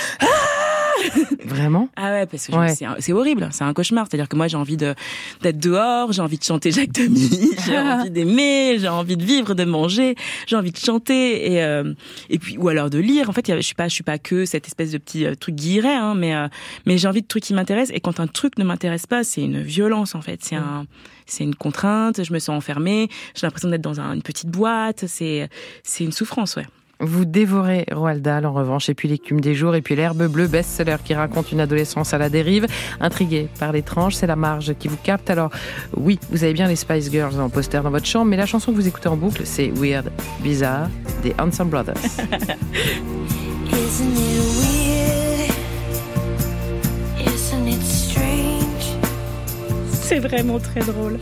Vraiment? 1.45 1.89
Ah 1.95 2.11
ouais, 2.11 2.25
parce 2.25 2.47
que 2.47 2.55
Ouais. 2.55 2.73
c'est 2.99 3.13
horrible, 3.13 3.47
c'est 3.51 3.63
un 3.63 3.73
cauchemar. 3.73 4.07
C'est-à-dire 4.09 4.27
que 4.29 4.35
moi, 4.35 4.47
j'ai 4.47 4.57
envie 4.57 4.77
de 4.77 4.93
d'être 5.41 5.57
dehors, 5.59 6.11
j'ai 6.11 6.21
envie 6.21 6.37
de 6.37 6.43
chanter 6.43 6.71
Jacques 6.71 6.91
Demy, 6.91 7.51
j'ai 7.65 7.77
envie 7.79 8.09
d'aimer, 8.09 8.77
j'ai 8.79 8.87
envie 8.89 9.17
de 9.17 9.23
vivre, 9.23 9.53
de 9.55 9.63
manger, 9.63 10.15
j'ai 10.47 10.55
envie 10.55 10.71
de 10.71 10.77
chanter 10.77 11.53
et 11.53 11.63
euh, 11.63 11.93
et 12.29 12.39
puis 12.39 12.57
ou 12.57 12.67
alors 12.69 12.89
de 12.89 12.99
lire. 12.99 13.29
En 13.29 13.33
fait, 13.33 13.45
je 13.55 13.61
suis 13.61 13.75
pas 13.75 13.87
je 13.87 13.93
suis 13.93 14.03
pas 14.03 14.17
que 14.17 14.45
cette 14.45 14.67
espèce 14.67 14.91
de 14.91 14.97
petit 14.97 15.25
euh, 15.25 15.35
truc 15.35 15.55
guilleret, 15.55 15.93
hein, 15.95 16.13
mais 16.15 16.35
euh, 16.35 16.47
mais 16.85 16.97
j'ai 16.97 17.07
envie 17.07 17.21
de 17.21 17.27
trucs 17.27 17.43
qui 17.43 17.53
m'intéressent. 17.53 17.95
Et 17.95 17.99
quand 17.99 18.19
un 18.19 18.27
truc 18.27 18.57
ne 18.57 18.63
m'intéresse 18.63 19.07
pas, 19.07 19.23
c'est 19.23 19.41
une 19.41 19.61
violence 19.61 20.15
en 20.15 20.21
fait. 20.21 20.39
C'est 20.43 20.55
un 20.55 20.85
c'est 21.25 21.43
une 21.43 21.55
contrainte. 21.55 22.23
Je 22.23 22.33
me 22.33 22.39
sens 22.39 22.55
enfermée. 22.57 23.07
J'ai 23.35 23.45
l'impression 23.47 23.69
d'être 23.69 23.81
dans 23.81 23.99
un- 24.01 24.13
une 24.13 24.21
petite 24.23 24.49
boîte. 24.49 25.05
C'est 25.07 25.49
c'est 25.83 26.03
une 26.03 26.11
souffrance, 26.11 26.55
ouais. 26.55 26.65
Vous 27.01 27.23
dévorez 27.23 27.85
Roald 27.93 28.21
Dahl 28.21 28.45
en 28.45 28.51
revanche, 28.51 28.89
et 28.89 28.93
puis 28.93 29.07
l'écume 29.07 29.39
des 29.39 29.55
jours, 29.55 29.73
et 29.73 29.81
puis 29.81 29.95
l'herbe 29.95 30.27
bleue, 30.27 30.47
best-seller 30.47 30.97
qui 31.03 31.13
raconte 31.13 31.53
une 31.53 31.61
adolescence 31.61 32.13
à 32.13 32.17
la 32.17 32.29
dérive. 32.29 32.67
Intrigué 32.99 33.47
par 33.57 33.71
l'étrange, 33.71 34.15
c'est 34.15 34.27
la 34.27 34.35
marge 34.35 34.73
qui 34.77 34.89
vous 34.89 34.97
capte. 35.01 35.29
Alors 35.29 35.49
oui, 35.95 36.19
vous 36.29 36.43
avez 36.43 36.51
bien 36.51 36.67
les 36.67 36.75
Spice 36.75 37.09
Girls 37.09 37.39
en 37.39 37.49
poster 37.49 37.81
dans 37.81 37.89
votre 37.89 38.05
chambre, 38.05 38.25
mais 38.25 38.35
la 38.35 38.45
chanson 38.45 38.71
que 38.71 38.75
vous 38.75 38.87
écoutez 38.87 39.07
en 39.07 39.15
boucle, 39.15 39.43
c'est 39.45 39.71
Weird, 39.75 40.11
Bizarre, 40.41 40.89
des 41.23 41.33
Handsome 41.39 41.69
Brothers. 41.69 41.95
Isn't 43.71 44.17
it 44.17 44.41
weird? 44.59 45.51
Isn't 47.25 47.67
it 47.67 47.81
strange? 47.81 48.97
C'est 50.01 50.19
vraiment 50.19 50.59
très 50.59 50.81
drôle. 50.81 51.17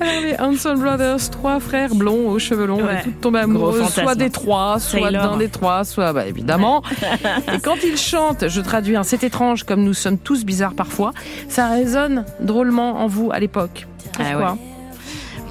Les 0.00 0.36
Hanson 0.38 0.74
Brothers, 0.74 1.30
trois 1.30 1.58
frères 1.60 1.94
blonds 1.94 2.28
aux 2.28 2.38
cheveux 2.38 2.66
longs, 2.66 2.80
on 2.82 2.86
Ouais. 2.86 3.02
tombés 3.20 3.40
amoureux, 3.40 3.80
fantasme. 3.80 4.02
soit 4.02 4.14
des 4.14 4.30
trois, 4.30 4.78
soit 4.78 5.10
d'un 5.10 5.36
des 5.36 5.48
trois, 5.48 5.84
soit 5.84 6.12
bah, 6.12 6.26
évidemment. 6.26 6.82
Et 7.54 7.58
quand 7.60 7.76
ils 7.84 7.96
chantent, 7.96 8.48
je 8.48 8.60
traduis, 8.60 8.96
un 8.96 9.02
c'est 9.02 9.24
étrange 9.24 9.64
comme 9.64 9.82
nous 9.84 9.94
sommes 9.94 10.18
tous 10.18 10.44
bizarres 10.44 10.74
parfois, 10.74 11.12
ça 11.48 11.68
résonne 11.68 12.24
drôlement 12.40 13.00
en 13.00 13.06
vous 13.06 13.30
à 13.32 13.40
l'époque. 13.40 13.86
Ah 14.18 14.36
ouais. 14.38 14.44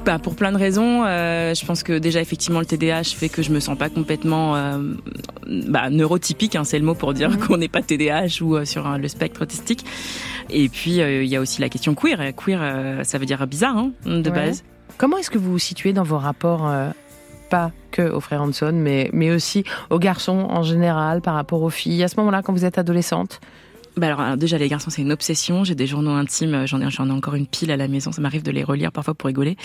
Bah, 0.06 0.20
pour 0.20 0.36
plein 0.36 0.52
de 0.52 0.58
raisons. 0.58 1.04
Euh, 1.04 1.56
je 1.56 1.66
pense 1.66 1.82
que 1.82 1.98
déjà 1.98 2.22
effectivement 2.22 2.60
le 2.60 2.66
TDAH 2.68 3.16
fait 3.16 3.28
que 3.28 3.42
je 3.42 3.52
me 3.52 3.60
sens 3.60 3.76
pas 3.76 3.90
complètement 3.90 4.56
euh, 4.56 4.78
bah, 5.68 5.90
neurotypique, 5.90 6.56
hein, 6.56 6.64
c'est 6.64 6.78
le 6.78 6.86
mot 6.86 6.94
pour 6.94 7.14
dire 7.16 7.40
qu'on 7.40 7.58
n'est 7.58 7.68
pas 7.70 7.82
TDAH 7.82 8.42
ou 8.42 8.56
euh, 8.56 8.66
sur 8.66 8.88
le 9.00 9.08
spectre 9.08 9.42
autistique. 9.42 9.84
Et 10.52 10.70
puis 10.70 10.98
il 10.98 11.26
y 11.26 11.36
a 11.36 11.42
aussi 11.42 11.60
la 11.60 11.70
question 11.70 11.96
queer. 11.96 12.20
Queer, 12.36 13.00
ça 13.04 13.18
veut 13.18 13.26
dire 13.26 13.46
bizarre 13.48 13.78
hein, 13.78 13.92
de 14.06 14.30
Ouais. 14.30 14.36
base. 14.36 14.64
Comment 14.98 15.18
est-ce 15.18 15.32
que 15.32 15.40
vous 15.40 15.52
vous 15.54 15.60
situez 15.60 15.92
dans 15.92 16.04
vos 16.04 16.20
rapports, 16.20 16.72
pas 17.50 17.72
que 17.92 18.04
aux 18.04 18.20
frères 18.20 18.44
Hanson, 18.44 18.72
mais, 18.74 19.10
mais 19.12 19.32
aussi 19.32 19.64
aux 19.90 19.98
garçons 19.98 20.46
en 20.50 20.62
général 20.62 21.22
par 21.22 21.34
rapport 21.34 21.64
aux 21.64 21.72
filles, 21.72 22.04
à 22.04 22.08
ce 22.08 22.18
moment-là 22.18 22.44
quand 22.44 22.54
vous 22.54 22.64
êtes 22.66 22.78
adolescente 22.78 23.40
Bah 23.98 24.08
alors, 24.08 24.20
alors, 24.20 24.38
déjà 24.38 24.58
les 24.58 24.68
garçons 24.68 24.90
c'est 24.90 25.02
une 25.02 25.12
obsession. 25.12 25.64
J'ai 25.64 25.76
des 25.76 25.88
journaux 25.88 26.12
intimes, 26.12 26.66
j'en 26.66 26.82
ai 26.82 26.90
j'en 26.90 27.08
ai 27.10 27.12
encore 27.12 27.36
une 27.36 27.48
pile 27.48 27.72
à 27.72 27.78
la 27.78 27.88
maison. 27.88 28.12
Ça 28.12 28.22
m'arrive 28.22 28.44
de 28.44 28.52
les 28.52 28.64
relire 28.64 28.92
parfois 28.92 29.14
pour 29.14 29.28
rigoler. 29.28 29.58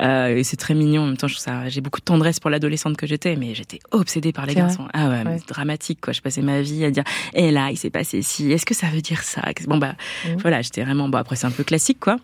Euh, 0.00 0.36
et 0.36 0.44
c'est 0.44 0.56
très 0.56 0.74
mignon. 0.74 1.02
En 1.02 1.06
même 1.06 1.16
temps, 1.16 1.28
je 1.28 1.34
trouve 1.34 1.44
ça. 1.44 1.68
J'ai 1.68 1.80
beaucoup 1.80 2.00
de 2.00 2.04
tendresse 2.04 2.40
pour 2.40 2.50
l'adolescente 2.50 2.96
que 2.96 3.06
j'étais, 3.06 3.36
mais 3.36 3.54
j'étais 3.54 3.78
obsédée 3.90 4.32
par 4.32 4.46
les 4.46 4.52
vrai 4.54 4.62
garçons. 4.62 4.86
Ah 4.92 5.08
ouais, 5.08 5.38
dramatique 5.48 6.00
quoi. 6.00 6.12
Je 6.12 6.20
passais 6.20 6.42
ma 6.42 6.60
vie 6.62 6.84
à 6.84 6.90
dire 6.90 7.04
et 7.34 7.50
là 7.50 7.70
il 7.70 7.76
s'est 7.76 7.90
passé 7.90 8.22
ci. 8.22 8.50
Est-ce 8.52 8.66
que 8.66 8.74
ça 8.74 8.88
veut 8.88 9.00
dire 9.00 9.22
ça? 9.22 9.42
Bon 9.66 9.78
bah 9.78 9.94
Mhm. 10.28 10.36
voilà, 10.40 10.62
j'étais 10.62 10.82
vraiment. 10.84 11.08
Bon 11.08 11.18
après 11.18 11.36
c'est 11.36 11.46
un 11.46 11.50
peu 11.50 11.64
classique 11.64 11.98
quoi. 12.00 12.16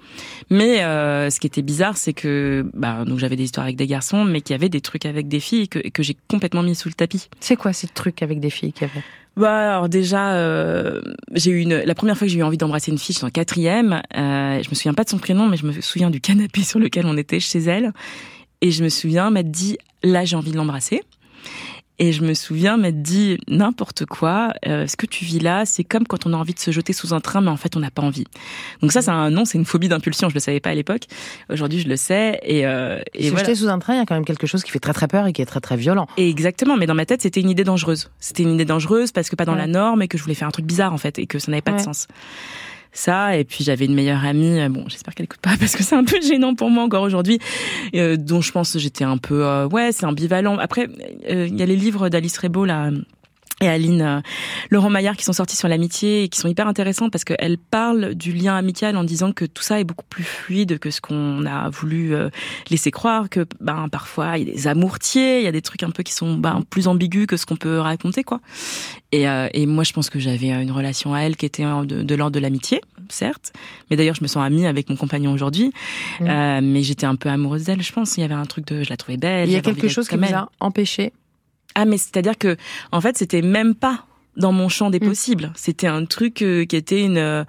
Mais 0.51 0.83
euh, 0.83 1.31
ce 1.31 1.41
qui 1.41 1.47
était 1.47 1.63
bizarre, 1.63 1.97
c'est 1.97 2.13
que 2.13 2.67
bah 2.75 3.05
donc 3.05 3.19
j'avais 3.19 3.37
des 3.37 3.45
histoires 3.45 3.65
avec 3.65 3.77
des 3.77 3.87
garçons, 3.87 4.25
mais 4.25 4.41
qu'il 4.41 4.55
y 4.55 4.57
avait 4.57 4.69
des 4.69 4.81
trucs 4.81 5.07
avec 5.07 5.29
des 5.29 5.41
filles 5.41 5.69
que, 5.69 5.79
que 5.89 6.03
j'ai 6.03 6.17
complètement 6.29 6.63
mis 6.63 6.75
sous 6.75 6.89
le 6.89 6.95
tapis. 6.95 7.29
C'est 7.41 7.57
quoi 7.57 7.73
ces 7.73 7.89
trucs 7.89 8.23
avec 8.23 8.41
des 8.41 8.51
filles 8.51 8.73
qu'il 8.73 8.87
y 8.89 8.91
avait? 8.91 9.03
Bah 9.39 9.77
alors 9.77 9.89
déjà, 9.89 10.33
euh, 10.33 11.01
j'ai 11.33 11.53
eu 11.53 11.61
une 11.61 11.77
la 11.77 11.95
première 11.95 12.19
fois 12.19 12.27
que 12.27 12.33
j'ai 12.33 12.41
eu 12.41 12.43
envie 12.43 12.57
d'embrasser 12.57 12.91
une 12.91 12.99
fille, 12.99 13.15
j'étais 13.15 13.25
en 13.25 13.31
quatrième. 13.31 14.03
Euh, 14.17 14.61
je 14.61 14.69
me 14.69 14.75
souviens 14.75 14.95
pas 14.95 15.05
de 15.05 15.11
son 15.11 15.19
prénom, 15.19 15.47
mais 15.47 15.57
je 15.57 15.65
me 15.65 15.81
souviens 15.81 16.11
du 16.11 16.21
canapé 16.21 16.63
sur 16.65 16.81
lequel 16.81 17.07
on 17.07 17.17
était 17.17 17.39
chez 17.39 17.61
elle, 17.61 17.93
et 18.63 18.73
je 18.73 18.83
me 18.83 18.89
souviens 18.89 19.31
m'être 19.31 19.53
dit 19.53 19.79
là 20.03 20.25
j'ai 20.25 20.35
envie 20.35 20.51
de 20.51 20.57
l'embrasser. 20.57 21.03
Et 22.01 22.13
je 22.13 22.23
me 22.23 22.33
souviens 22.35 22.77
m'être 22.77 23.03
dit 23.03 23.39
n'importe 23.49 24.05
quoi. 24.07 24.53
euh, 24.67 24.87
ce 24.87 24.97
que 24.97 25.07
tu 25.07 25.25
vis 25.25 25.41
là, 25.41 25.65
c'est 25.67 25.83
comme 25.85 26.07
quand 26.07 26.27
on 26.27 26.33
a 26.33 26.37
envie 26.37 26.55
de 26.55 26.59
se 26.61 26.71
jeter 26.71 26.93
sous 26.93 27.13
un 27.13 27.21
train, 27.21 27.41
mais 27.41 27.51
en 27.51 27.57
fait 27.57 27.77
on 27.77 27.81
n'a 27.81 27.91
pas 27.91 28.03
envie. 28.03 28.25
Donc 28.83 28.93
ça, 28.93 29.03
c'est 29.03 29.11
un 29.11 29.31
nom, 29.31 29.45
c'est 29.45 29.59
une 29.59 29.65
phobie 29.65 29.89
d'impulsion. 29.89 30.29
Je 30.29 30.35
le 30.35 30.41
savais 30.41 30.61
pas 30.61 30.71
à 30.71 30.75
l'époque. 30.75 31.03
Aujourd'hui, 31.51 31.81
je 31.81 31.89
le 31.89 31.97
sais. 31.97 32.39
Et, 32.45 32.67
euh, 32.67 33.01
et 33.15 33.25
Se 33.25 33.31
voilà. 33.31 33.45
jeter 33.47 33.57
sous 33.57 33.69
un 33.69 33.79
train, 33.81 33.95
il 33.95 33.99
y 33.99 34.01
a 34.01 34.07
quand 34.07 34.15
même 34.15 34.25
quelque 34.25 34.47
chose 34.47 34.63
qui 34.63 34.71
fait 34.71 34.79
très 34.79 34.93
très 34.93 35.09
peur 35.09 35.27
et 35.27 35.33
qui 35.33 35.43
est 35.43 35.47
très 35.47 35.61
très 35.61 35.77
violent. 35.77 36.07
Et 36.17 36.29
exactement, 36.29 36.77
mais 36.77 36.87
dans 36.87 36.95
ma 36.95 37.05
tête, 37.07 37.23
c'était 37.23 37.41
une 37.41 37.51
idée 37.51 37.65
dangereuse. 37.65 38.11
C'était 38.21 38.45
une 38.45 38.55
idée 38.55 38.65
dangereuse 38.65 39.11
parce 39.13 39.29
que 39.29 39.35
pas 39.37 39.45
dans 39.45 39.53
Ouais. 39.53 39.59
la 39.59 39.67
norme 39.67 40.03
et 40.03 40.09
que 40.09 40.17
je 40.19 40.23
voulais 40.23 40.35
faire 40.37 40.49
un 40.49 40.53
truc 40.53 40.67
bizarre 40.67 40.93
en 40.93 40.99
fait 40.99 41.19
et 41.19 41.27
que 41.27 41.39
ça 41.41 41.51
n'avait 41.51 41.63
pas 41.63 41.73
Ouais. 41.73 41.79
de 41.79 41.83
sens. 41.83 42.07
Ça, 42.93 43.37
et 43.37 43.45
puis 43.45 43.65
j'avais 43.65 43.85
une 43.85 43.95
meilleure 43.95 44.25
amie, 44.25 44.61
euh, 44.61 44.69
bon, 44.69 44.85
j'espère 44.89 45.15
qu'elle 45.15 45.25
écoute 45.25 45.41
pas 45.41 45.57
parce 45.61 45.77
que 45.77 45.83
c'est 45.83 45.97
un 45.97 46.05
peu 46.05 46.21
gênant 46.21 46.55
pour 46.55 46.71
moi 46.71 46.83
encore 46.83 47.03
aujourd'hui, 47.03 47.39
euh, 47.95 48.17
dont 48.17 48.41
je 48.41 48.53
pense 48.53 48.77
j'étais 48.79 49.05
un 49.05 49.19
peu, 49.19 49.45
euh, 49.45 49.69
ouais, 49.69 49.93
c'est 49.93 50.07
ambivalent. 50.07 50.59
Après, 50.59 50.89
euh, 51.31 51.47
il 51.49 51.57
y 51.57 51.63
a 51.63 51.67
les 51.67 51.77
livres 51.77 52.09
d'Alice 52.09 52.39
Rebaud, 52.39 52.65
là, 52.65 52.91
et 53.61 53.69
Aline 53.69 54.03
euh, 54.03 54.21
Laurent 54.71 54.91
Maillard 54.91 55.17
qui 55.17 55.25
sont 55.25 55.33
sortis 55.33 55.57
sur 55.57 55.69
l'amitié 55.69 56.25
et 56.25 56.29
qui 56.29 56.39
sont 56.39 56.49
hyper 56.49 56.67
intéressants 56.69 57.11
parce 57.11 57.25
qu'elle 57.25 57.59
parle 57.59 58.15
du 58.15 58.33
lien 58.33 58.57
amical 58.57 58.97
en 58.97 59.05
disant 59.05 59.33
que 59.33 59.45
tout 59.45 59.63
ça 59.63 59.81
est 59.81 59.85
beaucoup 59.85 60.07
plus 60.09 60.25
fluide 60.25 60.79
que 60.79 60.91
ce 60.91 61.01
qu'on 61.01 61.45
a 61.47 61.69
voulu 61.71 62.15
euh, 62.15 62.31
laisser 62.71 62.91
croire 62.91 63.29
que 63.29 63.47
ben 63.61 63.89
parfois 63.91 64.39
il 64.39 64.49
y 64.49 64.51
a 64.51 64.55
des 64.55 64.67
amourtiers, 64.69 65.39
il 65.41 65.45
y 65.45 65.49
a 65.49 65.53
des 65.53 65.63
trucs 65.63 65.83
un 65.83 65.91
peu 65.91 66.03
qui 66.03 66.13
sont 66.13 66.35
ben, 66.35 66.63
plus 66.69 66.89
ambigus 66.89 67.27
que 67.27 67.37
ce 67.37 67.47
qu'on 67.47 67.57
peut 67.57 67.79
raconter 67.79 68.25
quoi. 68.25 68.41
Et, 69.13 69.29
euh, 69.29 69.49
et 69.55 69.67
moi 69.67 69.85
je 69.85 69.93
pense 69.93 70.11
que 70.11 70.19
j'avais 70.19 70.51
une 70.51 70.71
relation 70.73 71.15
à 71.15 71.21
elle 71.21 71.37
qui 71.37 71.47
était 71.47 71.65
de, 71.65 72.03
de 72.03 72.15
l'ordre 72.15 72.35
de 72.35 72.41
l'amitié, 72.41 72.81
certes, 73.09 73.53
mais 73.91 73.97
d'ailleurs 73.97 74.15
je 74.15 74.23
me 74.23 74.29
sens 74.29 74.45
amie 74.45 74.67
avec 74.67 74.91
mon 74.91 74.97
compagnon 74.97 75.33
aujourd'hui, 75.33 75.73
Mm. 76.21 76.27
Euh, 76.29 76.61
mais 76.63 76.83
j'étais 76.83 77.07
un 77.07 77.17
peu 77.17 77.29
amoureuse 77.29 77.65
d'elle, 77.65 77.83
je 77.83 77.93
pense. 77.93 78.17
Il 78.17 78.21
y 78.21 78.25
avait 78.25 78.35
un 78.35 78.47
truc 78.47 78.67
de, 78.67 78.83
je 78.83 78.91
la 78.91 78.97
trouvais 78.97 79.17
belle. 79.17 79.49
Il 79.49 79.53
y 79.53 79.57
a 79.57 79.61
quelque 79.61 79.89
chose 79.89 80.07
qui 80.07 80.15
comme 80.15 80.25
vous 80.25 80.31
elle. 80.31 80.35
a 80.35 80.49
empêché. 80.61 81.13
Ah, 81.81 81.85
mais 81.85 81.97
c'est-à-dire 81.97 82.37
que, 82.37 82.57
en 82.91 83.01
fait, 83.01 83.17
c'était 83.17 83.41
même 83.41 83.77
pas 83.77 84.05
dans 84.37 84.51
mon 84.51 84.69
champ 84.69 84.91
des 84.91 84.99
Mm. 84.99 85.09
possibles. 85.09 85.53
C'était 85.55 85.87
un 85.87 86.05
truc 86.07 86.43
euh, 86.43 86.65
qui 86.65 86.75
était 86.75 87.03
une. 87.05 87.45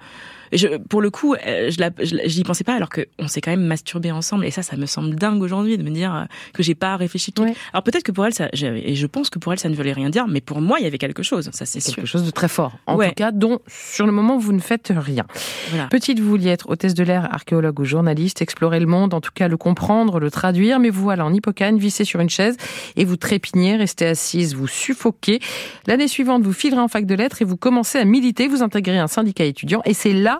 Je, 0.52 0.76
pour 0.78 1.00
le 1.00 1.10
coup, 1.10 1.34
euh, 1.34 1.70
je, 1.70 2.16
j'y 2.26 2.42
pensais 2.42 2.64
pas 2.64 2.74
alors 2.74 2.88
que 2.88 3.06
on 3.18 3.28
s'est 3.28 3.40
quand 3.40 3.50
même 3.50 3.64
masturbé 3.64 4.10
ensemble 4.10 4.44
et 4.46 4.50
ça, 4.50 4.62
ça 4.62 4.76
me 4.76 4.86
semble 4.86 5.14
dingue 5.14 5.42
aujourd'hui 5.42 5.78
de 5.78 5.82
me 5.82 5.90
dire 5.90 6.14
euh, 6.14 6.24
que 6.52 6.62
j'ai 6.62 6.74
pas 6.74 6.96
réfléchi. 6.96 7.32
Ouais. 7.38 7.54
Alors 7.72 7.82
peut-être 7.82 8.02
que 8.02 8.12
pour 8.12 8.26
elle, 8.26 8.34
ça, 8.34 8.48
et 8.52 8.94
je 8.94 9.06
pense 9.06 9.30
que 9.30 9.38
pour 9.38 9.52
elle, 9.52 9.58
ça 9.58 9.68
ne 9.68 9.74
voulait 9.74 9.92
rien 9.92 10.10
dire, 10.10 10.26
mais 10.26 10.40
pour 10.40 10.60
moi, 10.60 10.78
il 10.80 10.84
y 10.84 10.86
avait 10.86 10.98
quelque 10.98 11.22
chose. 11.22 11.50
Ça, 11.52 11.66
c'est 11.66 11.80
sûr. 11.80 11.94
Quelque 11.94 12.06
chose 12.06 12.24
de 12.24 12.30
très 12.30 12.48
fort. 12.48 12.72
En 12.86 12.96
Ouais. 12.96 13.08
tout 13.08 13.14
cas, 13.14 13.30
dont 13.32 13.60
sur 13.68 14.06
le 14.06 14.12
moment 14.12 14.38
vous 14.38 14.52
ne 14.52 14.60
faites 14.60 14.92
rien. 14.96 15.24
Voilà. 15.70 15.86
Petite, 15.88 16.18
vous 16.20 16.28
vouliez 16.28 16.50
être 16.50 16.68
hôtesse 16.68 16.94
de 16.94 17.04
l'air, 17.04 17.32
archéologue 17.32 17.78
ou 17.80 17.84
journaliste, 17.84 18.42
explorer 18.42 18.80
le 18.80 18.86
monde, 18.86 19.14
en 19.14 19.20
tout 19.20 19.30
cas 19.34 19.48
le 19.48 19.56
comprendre, 19.56 20.18
le 20.20 20.30
traduire, 20.30 20.78
mais 20.80 20.90
vous 20.90 21.02
voilà 21.02 21.24
en 21.24 21.32
hippocane, 21.32 21.78
vissé 21.78 22.04
sur 22.04 22.20
une 22.20 22.30
chaise 22.30 22.56
et 22.96 23.04
vous 23.04 23.16
trépignez, 23.16 23.76
restez 23.76 24.06
assise, 24.06 24.54
vous 24.54 24.66
suffoquez. 24.68 25.40
L'année 25.86 26.08
suivante, 26.08 26.42
vous 26.42 26.52
filerez 26.52 26.80
en 26.80 26.88
fac 26.88 27.06
de 27.06 27.14
lettres 27.14 27.42
et 27.42 27.44
vous 27.44 27.56
commencez 27.56 27.98
à 27.98 28.04
militer, 28.04 28.48
vous 28.48 28.62
intégrez 28.62 28.98
un 28.98 29.06
syndicat 29.06 29.44
étudiant 29.44 29.82
et 29.84 29.94
c'est 29.94 30.12
là 30.12 30.39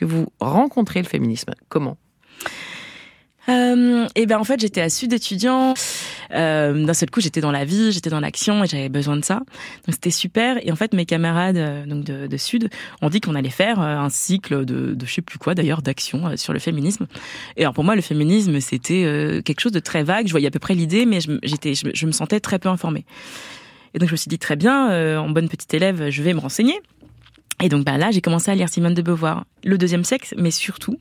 que 0.00 0.06
vous 0.06 0.26
rencontrez 0.40 1.00
le 1.02 1.06
féminisme. 1.06 1.52
Comment? 1.68 1.96
Euh, 3.48 4.06
et 4.14 4.26
ben 4.26 4.38
en 4.38 4.44
fait 4.44 4.60
j'étais 4.60 4.80
à 4.80 4.88
Sud 4.88 5.12
étudiant. 5.12 5.74
Euh, 6.32 6.84
D'un 6.84 6.94
seul 6.94 7.10
coup 7.10 7.20
j'étais 7.20 7.40
dans 7.40 7.50
la 7.50 7.64
vie, 7.64 7.90
j'étais 7.90 8.10
dans 8.10 8.20
l'action 8.20 8.62
et 8.62 8.66
j'avais 8.66 8.88
besoin 8.88 9.16
de 9.16 9.24
ça. 9.24 9.36
Donc 9.86 9.94
c'était 9.94 10.10
super. 10.10 10.58
Et 10.64 10.70
en 10.70 10.76
fait 10.76 10.92
mes 10.94 11.04
camarades 11.04 11.56
euh, 11.56 11.84
donc 11.86 12.04
de, 12.04 12.36
Sud 12.36 12.70
ont 13.02 13.08
dit 13.08 13.20
qu'on 13.20 13.34
allait 13.34 13.50
faire 13.50 13.80
euh, 13.80 13.96
un 13.96 14.08
cycle 14.08 14.64
de, 14.64 14.94
de 14.94 15.06
je 15.06 15.12
sais 15.14 15.22
plus 15.22 15.38
quoi 15.38 15.54
d'ailleurs 15.54 15.82
d'action 15.82 16.36
sur 16.36 16.52
le 16.52 16.58
féminisme. 16.58 17.06
Et 17.56 17.62
alors 17.62 17.74
pour 17.74 17.82
moi 17.84 17.96
le 17.96 18.02
féminisme 18.02 18.60
c'était 18.60 19.42
quelque 19.44 19.60
chose 19.60 19.72
de 19.72 19.80
très 19.80 20.02
vague. 20.04 20.26
Je 20.26 20.32
voyais 20.32 20.48
à 20.48 20.52
peu 20.52 20.58
près 20.60 20.74
l'idée, 20.74 21.04
mais 21.04 21.20
je, 21.20 21.32
je, 21.42 22.06
me- 22.06 22.12
sentais 22.12 22.40
très 22.40 22.58
peu 22.58 22.68
informée. 22.68 23.04
Et 23.94 23.98
donc 23.98 24.08
je 24.08 24.14
me 24.14 24.16
suis 24.16 24.28
dit 24.28 24.38
très 24.38 24.56
bien, 24.56 25.18
en 25.18 25.28
bonne 25.30 25.48
petite 25.48 25.72
élève, 25.74 26.10
je 26.10 26.22
vais 26.22 26.34
me 26.34 26.40
renseigner. 26.40 26.78
Et 27.62 27.68
donc 27.68 27.84
bah, 27.84 27.98
là, 27.98 28.10
j'ai 28.10 28.20
commencé 28.20 28.50
à 28.50 28.54
lire 28.54 28.68
Simone 28.68 28.94
de 28.94 29.02
Beauvoir, 29.02 29.44
le 29.64 29.76
deuxième 29.76 30.04
sexe, 30.04 30.34
mais 30.38 30.50
surtout 30.50 30.98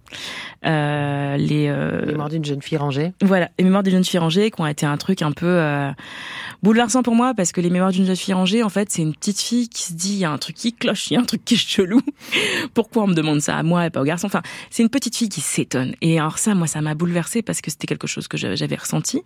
euh, 0.66 1.38
les, 1.38 1.68
euh, 1.70 2.16
morts 2.16 2.30
d'une 2.30 2.44
jeune 2.44 2.62
fille 2.62 2.78
rangée. 2.78 3.14
voilà, 3.22 3.50
les 3.58 3.64
mémoires 3.64 3.84
d'une 3.84 3.94
jeune 3.94 4.04
fille 4.04 4.20
rangée 4.20 4.52
qui 4.52 4.62
ont 4.62 4.68
été 4.68 4.86
un 4.86 4.98
truc 4.98 5.22
un 5.22 5.32
peu 5.32 5.46
euh, 5.46 5.92
bouleversant 6.62 7.04
pour 7.04 7.16
moi 7.16 7.34
parce 7.34 7.52
que 7.52 7.62
les 7.62 7.70
mémoires 7.70 7.92
d'une 7.92 8.06
jeune 8.06 8.16
fille 8.16 8.34
rangée, 8.34 8.64
en 8.64 8.70
fait, 8.70 8.92
c'est 8.92 9.02
une 9.02 9.14
petite 9.16 9.40
fille 9.40 9.70
qui 9.70 9.84
se 9.84 9.94
dit 9.94 10.14
il 10.14 10.20
y 10.20 10.26
a 10.26 10.32
un 10.32 10.38
truc 10.38 10.56
qui 10.56 10.74
cloche, 10.74 11.10
il 11.12 11.14
y 11.14 11.18
a 11.18 11.22
un 11.22 11.26
truc 11.26 11.46
qui 11.46 11.54
est 11.54 11.58
chelou. 11.58 12.02
Pourquoi 12.74 13.04
on 13.04 13.08
me 13.08 13.14
demande 13.14 13.40
ça 13.40 13.56
à 13.56 13.64
moi 13.64 13.86
et 13.86 13.90
pas 13.90 14.02
au 14.02 14.06
garçon? 14.06 14.28
Enfin, 14.28 14.42
c'est 14.70 14.84
une 14.84 14.90
petite 14.90 15.16
fille 15.16 15.30
qui 15.30 15.42
s'étonne. 15.42 15.96
Et 16.02 16.20
alors 16.20 16.38
ça, 16.38 16.56
moi, 16.56 16.68
ça 16.68 16.82
m'a 16.82 16.94
bouleversée 16.96 17.42
parce 17.42 17.62
que 17.62 17.72
c'était 17.72 17.88
quelque 17.88 18.08
chose 18.08 18.28
que 18.28 18.38
j'avais 18.38 18.76
ressenti. 18.76 19.22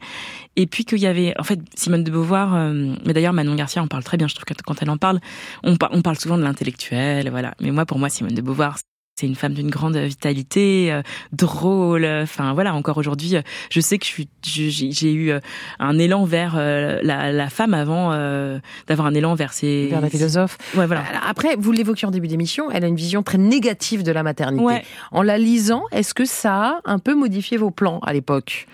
Et 0.56 0.68
puis 0.68 0.86
qu'il 0.86 1.00
y 1.00 1.08
avait, 1.08 1.34
en 1.40 1.44
fait, 1.44 1.60
Simone 1.76 2.04
de 2.04 2.12
Beauvoir, 2.12 2.54
euh, 2.56 2.94
mais 3.06 3.14
d'ailleurs 3.14 3.34
Manon 3.34 3.56
Garcia 3.56 3.82
en 3.82 3.88
parle 3.88 4.04
très 4.04 4.18
bien. 4.18 4.28
Je 4.28 4.36
trouve 4.36 4.46
que 4.46 4.54
quand 4.64 4.82
elle 4.82 4.90
en 4.90 4.98
parle, 4.98 5.20
on, 5.64 5.76
par- 5.78 5.90
on 5.94 6.02
parle 6.02 6.18
souvent 6.20 6.38
de 6.38 6.44
l'intellectuel, 6.44 7.23
voilà. 7.30 7.54
Mais 7.62 7.72
moi, 7.72 7.86
pour 7.86 8.00
moi, 8.00 8.10
Simone 8.10 8.34
de 8.34 8.42
Beauvoir. 8.42 8.78
C'est 9.16 9.28
une 9.28 9.36
femme 9.36 9.54
d'une 9.54 9.70
grande 9.70 9.96
vitalité, 9.96 10.92
euh, 10.92 11.04
drôle. 11.32 12.04
Enfin 12.04 12.56
voilà, 12.56 12.74
encore 12.74 12.98
aujourd'hui, 12.98 13.36
euh, 13.36 13.44
je 13.70 13.80
sais 13.80 14.00
que 14.00 14.08
j'ai 14.42 15.14
eu 15.14 15.30
euh, 15.30 15.40
un 15.78 16.00
élan 16.00 16.26
vers 16.26 16.56
euh, 16.58 17.00
la, 17.04 17.32
la 17.32 17.50
femme 17.52 17.76
avant 17.76 18.12
euh, 18.12 18.58
d'avoir 18.88 19.08
un 19.08 19.14
élan 19.14 19.36
vers 19.36 19.54
ses. 19.54 19.90
Vers 19.90 20.02
la 20.02 20.10
philosophe. 20.10 20.58
Ouais, 20.76 20.88
voilà. 20.88 21.04
Après, 21.28 21.56
vous 21.60 21.72
l'évoquiez 21.72 22.08
en 22.08 22.12
début 22.12 22.28
d'émission, 22.28 22.72
elle 22.72 22.84
a 22.84 22.88
une 22.88 22.96
vision 22.96 23.22
très 23.22 23.38
négative 23.38 24.02
de 24.02 24.12
la 24.12 24.24
maternité. 24.24 24.66
Ouais. 24.66 24.84
En 25.12 25.22
la 25.22 25.38
lisant, 25.38 25.84
est-ce 25.92 26.16
que 26.16 26.26
ça 26.26 26.82
a 26.84 26.92
un 26.92 26.98
peu 26.98 27.14
modifié 27.14 27.58
vos 27.58 27.70
plans 27.70 28.00
à 28.00 28.14
l'époque? 28.14 28.68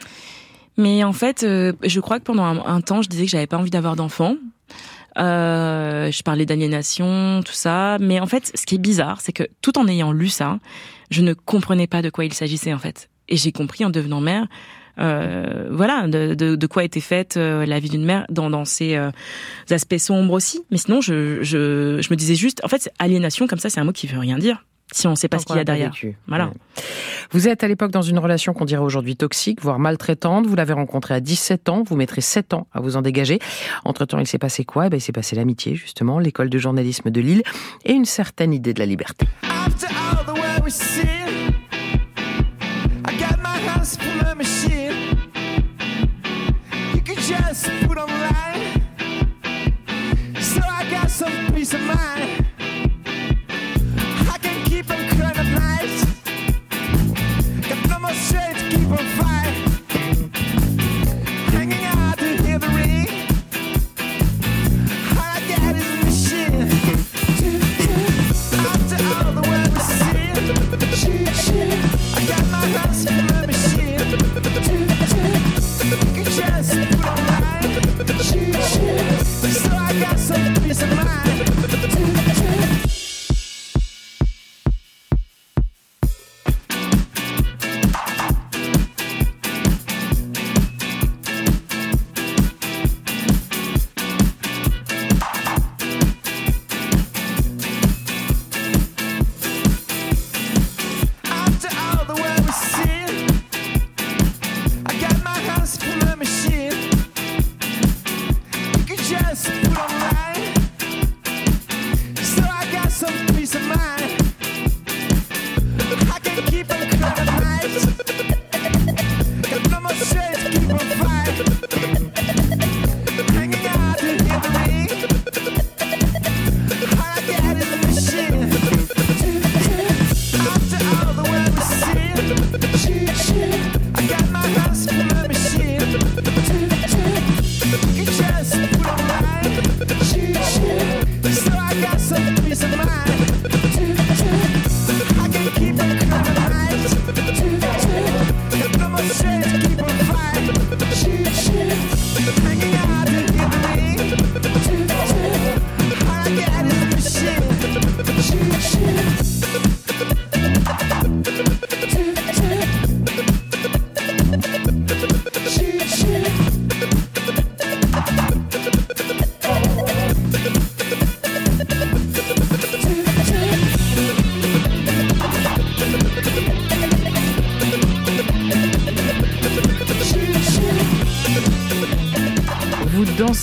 Mais 0.78 1.04
en 1.04 1.12
fait, 1.12 1.44
euh, 1.44 1.74
je 1.84 2.00
crois 2.00 2.18
que 2.18 2.24
pendant 2.24 2.46
un, 2.46 2.66
un 2.66 2.80
temps, 2.80 3.02
je 3.02 3.10
disais 3.10 3.26
que 3.26 3.32
j'avais 3.32 3.46
pas 3.46 3.58
envie 3.58 3.72
d'avoir 3.72 3.98
d'enfants. 3.98 4.38
Euh, 5.18 6.12
je 6.12 6.24
parlais 6.24 6.46
d'aliénation, 6.46 7.42
tout 7.44 7.54
ça. 7.54 7.98
Mais 8.00 8.20
en 8.20 8.28
fait, 8.28 8.52
ce 8.56 8.66
qui 8.66 8.76
est 8.76 8.80
bizarre, 8.80 9.22
c'est 9.22 9.34
que 9.34 9.44
tout 9.62 9.78
en 9.78 9.88
ayant 9.88 10.12
lu 10.12 10.30
ça, 10.30 10.60
je 11.10 11.22
ne 11.22 11.34
comprenais 11.34 11.88
pas 11.88 12.02
de 12.02 12.10
quoi 12.10 12.26
il 12.26 12.34
s'agissait 12.34 12.74
en 12.74 12.80
fait. 12.80 13.10
Et 13.28 13.38
j'ai 13.38 13.52
compris 13.52 13.86
en 13.86 13.90
devenant 13.90 14.22
mère, 14.22 14.48
euh, 15.00 15.68
voilà, 15.72 16.08
de, 16.08 16.68
quoi 16.68 16.84
était 16.84 17.00
faite 17.00 17.38
euh, 17.38 17.66
la 17.66 17.80
vie 17.80 17.90
d'une 17.90 18.04
mère 18.04 18.26
dans, 18.30 18.50
dans 18.50 18.66
ses 18.66 18.96
euh, 18.96 19.12
aspects 19.70 19.98
sombres 19.98 20.34
aussi. 20.34 20.62
Mais 20.72 20.78
sinon, 20.78 21.02
je, 21.02 21.42
je, 21.42 22.02
je 22.02 22.10
me 22.10 22.16
disais 22.16 22.36
juste, 22.36 22.62
en 22.64 22.68
fait, 22.68 22.92
aliénation 23.00 23.48
comme 23.48 23.60
ça, 23.60 23.70
c'est 23.70 23.80
un 23.80 23.86
mot 23.86 23.94
qui 23.94 24.08
veut 24.08 24.20
rien 24.20 24.38
dire 24.38 24.66
si 24.92 25.08
on 25.08 25.12
ne 25.12 25.16
sait 25.16 25.28
pas 25.28 25.40
ce 25.40 25.46
qu'il 25.46 25.56
y 25.56 25.60
a 25.60 25.64
derrière. 25.64 25.94
Voilà. 26.28 26.48
Ouais. 26.48 26.54
Vous 27.32 27.48
êtes 27.48 27.64
à 27.64 27.68
l'époque 27.68 27.92
dans 27.92 28.02
une 28.02 28.20
relation 28.20 28.54
qu'on 28.54 28.66
dirait 28.66 28.82
aujourd'hui 28.82 29.16
toxique, 29.16 29.62
voire 29.62 29.80
maltraitante. 29.80 30.48
Vous 30.48 30.56
l'avez 30.56 30.74
rencontré 30.74 31.14
à 31.14 31.20
17 31.20 31.70
ans. 31.70 31.84
Vous 31.88 31.96
mettrez 31.96 32.22
7 32.22 32.54
ans 32.54 32.68
à 32.74 32.82
vous 32.82 32.98
en 32.98 33.02
dégager. 33.02 33.40
Entre-temps, 33.86 34.20
il 34.20 34.28
s'est 34.28 34.40
passé 34.40 34.66
quoi? 34.66 34.88
Eh 34.88 34.90
ben, 34.90 34.98
Il 34.98 35.02
s'est 35.02 35.12
passé 35.12 35.36
l'amitié, 35.36 35.76
justement, 35.76 36.20
l'école 36.20 36.50
de 36.50 36.58
journalisme 36.58 37.10
de 37.12 37.22
Lille 37.22 37.44
et 37.86 37.94
une 37.94 38.06
certaine 38.06 38.54
idée 38.54 38.74
de 38.74 38.80
la 38.80 38.86
liberté. 38.86 39.28
After 39.44 39.88
all 39.88 40.26
the 40.26 41.19
strength 58.90 59.20
to 59.20 59.39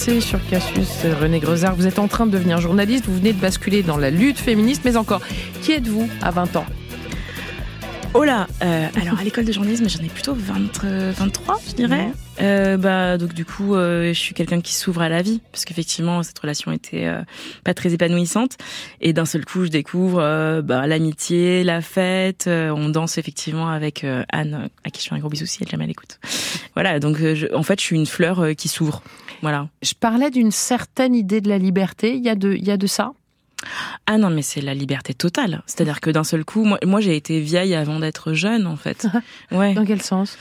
Sur 0.06 0.38
Cassius, 0.48 1.02
René 1.20 1.40
Grezard. 1.40 1.74
Vous 1.74 1.88
êtes 1.88 1.98
en 1.98 2.06
train 2.06 2.26
de 2.26 2.30
devenir 2.30 2.60
journaliste. 2.60 3.06
Vous 3.06 3.16
venez 3.16 3.32
de 3.32 3.40
basculer 3.40 3.82
dans 3.82 3.96
la 3.96 4.10
lutte 4.10 4.38
féministe. 4.38 4.82
Mais 4.84 4.96
encore, 4.96 5.20
qui 5.62 5.72
êtes-vous 5.72 6.08
à 6.22 6.30
20 6.30 6.54
ans? 6.54 6.66
Oh 8.14 8.22
là 8.22 8.46
euh, 8.62 8.86
Alors 9.02 9.18
à 9.18 9.24
l'école 9.24 9.44
de 9.46 9.52
journalisme, 9.52 9.88
j'en 9.88 9.98
ai 10.04 10.08
plutôt 10.08 10.32
20, 10.32 10.84
euh, 10.84 11.12
23, 11.16 11.60
je 11.68 11.72
dirais. 11.74 12.08
Euh, 12.40 12.76
bah 12.76 13.18
donc 13.18 13.34
du 13.34 13.44
coup, 13.44 13.74
je 13.74 14.12
suis 14.14 14.32
quelqu'un 14.32 14.60
qui 14.60 14.74
s'ouvre 14.74 15.02
à 15.02 15.08
la 15.08 15.22
vie 15.22 15.40
parce 15.50 15.64
qu'effectivement 15.64 16.22
cette 16.22 16.38
relation 16.38 16.70
était 16.70 17.10
pas 17.64 17.74
très 17.74 17.92
épanouissante 17.92 18.56
et 19.00 19.12
d'un 19.12 19.24
seul 19.26 19.44
coup, 19.44 19.64
je 19.64 19.70
découvre 19.70 20.60
bah, 20.62 20.86
l'amitié, 20.86 21.64
la 21.64 21.80
fête. 21.82 22.44
on 22.48 22.88
danse 22.90 23.18
effectivement 23.18 23.68
avec 23.68 24.06
Anne, 24.30 24.68
à 24.84 24.90
qui 24.90 25.02
je 25.02 25.08
fais 25.08 25.14
un 25.14 25.18
gros 25.18 25.28
bisou 25.30 25.46
si 25.46 25.58
elle 25.62 25.68
jamais 25.68 25.86
l'écoute. 25.86 26.20
Voilà, 26.74 27.00
donc 27.00 27.18
je- 27.18 27.52
en 27.54 27.64
fait, 27.64 27.80
je 27.80 27.84
suis 27.84 27.96
une 27.96 28.06
fleur 28.06 28.46
qui 28.56 28.68
s'ouvre. 28.68 29.02
Je 29.82 29.94
parlais 29.94 30.30
d'une 30.30 30.50
certaine 30.50 31.14
idée 31.14 31.40
de 31.40 31.48
la 31.48 31.58
liberté. 31.58 32.16
Il 32.16 32.24
y 32.24 32.28
a 32.28 32.34
de, 32.34 32.52
il 32.52 32.64
y 32.64 32.70
a 32.70 32.76
de 32.76 32.86
ça? 32.86 33.12
Ah 34.06 34.18
non, 34.18 34.30
mais 34.30 34.42
c'est 34.42 34.60
la 34.60 34.74
liberté 34.74 35.14
totale. 35.14 35.62
C'est-à-dire 35.66 36.00
que 36.00 36.10
d'un 36.10 36.24
seul 36.24 36.44
coup, 36.44 36.64
moi, 36.64 36.78
moi 36.84 37.00
j'ai 37.00 37.16
été 37.16 37.40
vieille 37.40 37.74
avant 37.74 37.98
d'être 38.00 38.32
jeune, 38.32 38.66
en 38.66 38.76
fait. 38.76 39.06
Ouais. 39.52 39.74
Dans 39.74 39.84
quel 39.84 40.02
sens? 40.02 40.36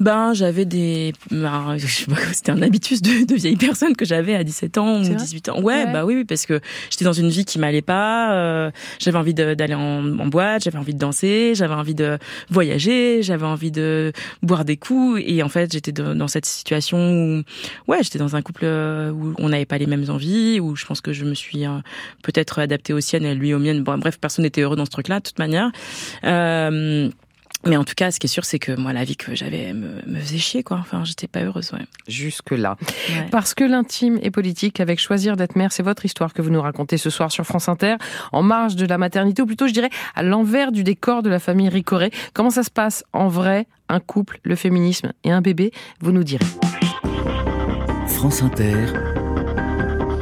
Ben, 0.00 0.32
j'avais 0.34 0.64
des, 0.64 1.12
ben, 1.30 1.76
je 1.78 1.86
sais 1.86 2.06
pas, 2.06 2.16
c'était 2.32 2.50
un 2.52 2.60
habitus 2.62 3.02
de, 3.02 3.24
de 3.26 3.34
vieille 3.34 3.56
personne 3.56 3.94
que 3.96 4.04
j'avais 4.04 4.34
à 4.34 4.42
17 4.44 4.78
ans 4.78 5.00
ou 5.00 5.04
vrai? 5.04 5.14
18 5.14 5.48
ans. 5.50 5.60
Ouais, 5.60 5.84
Ouais. 5.84 5.92
bah 5.92 6.04
oui, 6.04 6.14
oui, 6.16 6.24
parce 6.24 6.44
que 6.46 6.60
j'étais 6.90 7.04
dans 7.04 7.12
une 7.12 7.28
vie 7.28 7.44
qui 7.44 7.58
m'allait 7.58 7.82
pas. 7.82 8.32
euh, 8.34 8.70
j'avais 8.98 9.18
envie 9.18 9.34
d'aller 9.34 9.74
en, 9.74 10.18
en 10.18 10.26
boîte, 10.26 10.64
j'avais 10.64 10.78
envie 10.78 10.94
de 10.94 10.98
danser, 10.98 11.52
j'avais 11.54 11.74
envie 11.74 11.94
de 11.94 12.18
voyager, 12.50 13.22
j'avais 13.22 13.46
envie 13.46 13.70
de 13.70 14.12
boire 14.42 14.64
des 14.64 14.76
coups. 14.76 15.22
Et 15.24 15.42
en 15.42 15.48
fait, 15.48 15.72
j'étais 15.72 15.92
dans 15.92 16.28
cette 16.28 16.46
situation 16.46 16.98
où, 16.98 17.42
ouais, 17.86 18.02
j'étais 18.02 18.18
dans 18.18 18.34
un 18.36 18.42
couple 18.42 18.62
euh, 18.64 19.10
où 19.10 19.34
on 19.38 19.48
n'avait 19.50 19.66
pas 19.66 19.78
les 19.78 19.86
mêmes 19.86 20.06
envies, 20.08 20.58
où 20.60 20.74
je 20.76 20.84
pense 20.86 21.00
que 21.00 21.12
je 21.12 21.24
me 21.24 21.34
suis 21.34 21.64
euh, 21.66 21.78
peut-être 22.22 22.66
adaptée 22.68 22.92
aux 22.92 23.00
siennes 23.00 23.24
et 23.24 23.34
lui 23.34 23.54
aux 23.54 23.58
miennes. 23.58 23.82
Bon, 23.82 23.98
bref, 23.98 24.18
personne 24.20 24.44
n'était 24.44 24.60
heureux 24.60 24.76
dans 24.76 24.84
ce 24.84 24.90
truc-là, 24.90 25.20
de 25.20 25.24
toute 25.24 25.38
manière. 25.38 25.70
Euh, 26.24 27.10
mais 27.66 27.76
en 27.76 27.84
tout 27.84 27.94
cas, 27.96 28.10
ce 28.10 28.20
qui 28.20 28.26
est 28.26 28.30
sûr, 28.30 28.44
c'est 28.44 28.60
que 28.60 28.72
moi, 28.72 28.92
la 28.92 29.04
vie 29.04 29.16
que 29.16 29.34
j'avais 29.34 29.72
me, 29.72 30.00
me 30.06 30.20
faisait 30.20 30.38
chier, 30.38 30.62
quoi. 30.62 30.78
Enfin, 30.80 31.02
j'étais 31.04 31.26
pas 31.26 31.40
heureuse, 31.40 31.72
ouais. 31.72 31.84
Jusque-là. 32.06 32.76
Ouais. 32.80 33.26
Parce 33.32 33.52
que 33.52 33.64
l'intime 33.64 34.18
est 34.22 34.30
politique, 34.30 34.78
avec 34.80 35.00
Choisir 35.00 35.36
d'être 35.36 35.56
mère, 35.56 35.72
c'est 35.72 35.82
votre 35.82 36.04
histoire 36.04 36.32
que 36.32 36.40
vous 36.40 36.50
nous 36.50 36.62
racontez 36.62 36.98
ce 36.98 37.10
soir 37.10 37.32
sur 37.32 37.44
France 37.44 37.68
Inter, 37.68 37.96
en 38.32 38.42
marge 38.42 38.76
de 38.76 38.86
la 38.86 38.96
maternité, 38.96 39.42
ou 39.42 39.46
plutôt, 39.46 39.66
je 39.66 39.72
dirais, 39.72 39.90
à 40.14 40.22
l'envers 40.22 40.70
du 40.70 40.84
décor 40.84 41.22
de 41.22 41.30
la 41.30 41.40
famille 41.40 41.68
Ricoré. 41.68 42.10
Comment 42.32 42.50
ça 42.50 42.62
se 42.62 42.70
passe 42.70 43.04
en 43.12 43.26
vrai, 43.26 43.66
un 43.88 44.00
couple, 44.00 44.38
le 44.44 44.54
féminisme 44.54 45.12
et 45.24 45.32
un 45.32 45.40
bébé 45.40 45.72
Vous 46.00 46.12
nous 46.12 46.24
direz. 46.24 46.46
France 48.06 48.42
Inter, 48.42 48.74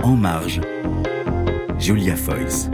En 0.03 0.17
marge, 0.17 0.61
Julia 1.79 2.17
Foyce. 2.17 2.69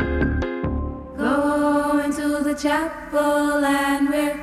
Going 1.18 2.12
to 2.12 2.42
the 2.44 2.54
chapel 2.54 3.64
and 3.64 4.08
we're 4.08 4.36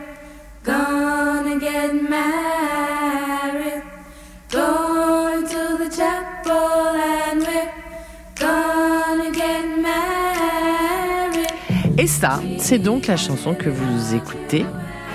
gonna 0.63 1.57
get 1.59 1.93
married. 1.93 3.83
Going 4.51 5.47
to 5.47 5.77
the 5.77 5.89
chapel 5.89 6.95
and 6.95 7.41
we're 7.41 7.71
gonna 8.35 9.31
get 9.31 9.81
married. 9.81 11.47
Et 11.97 12.07
ça, 12.07 12.39
c'est 12.57 12.79
donc 12.79 13.07
la 13.07 13.17
chanson 13.17 13.55
que 13.55 13.69
vous 13.69 14.15
écoutez 14.15 14.65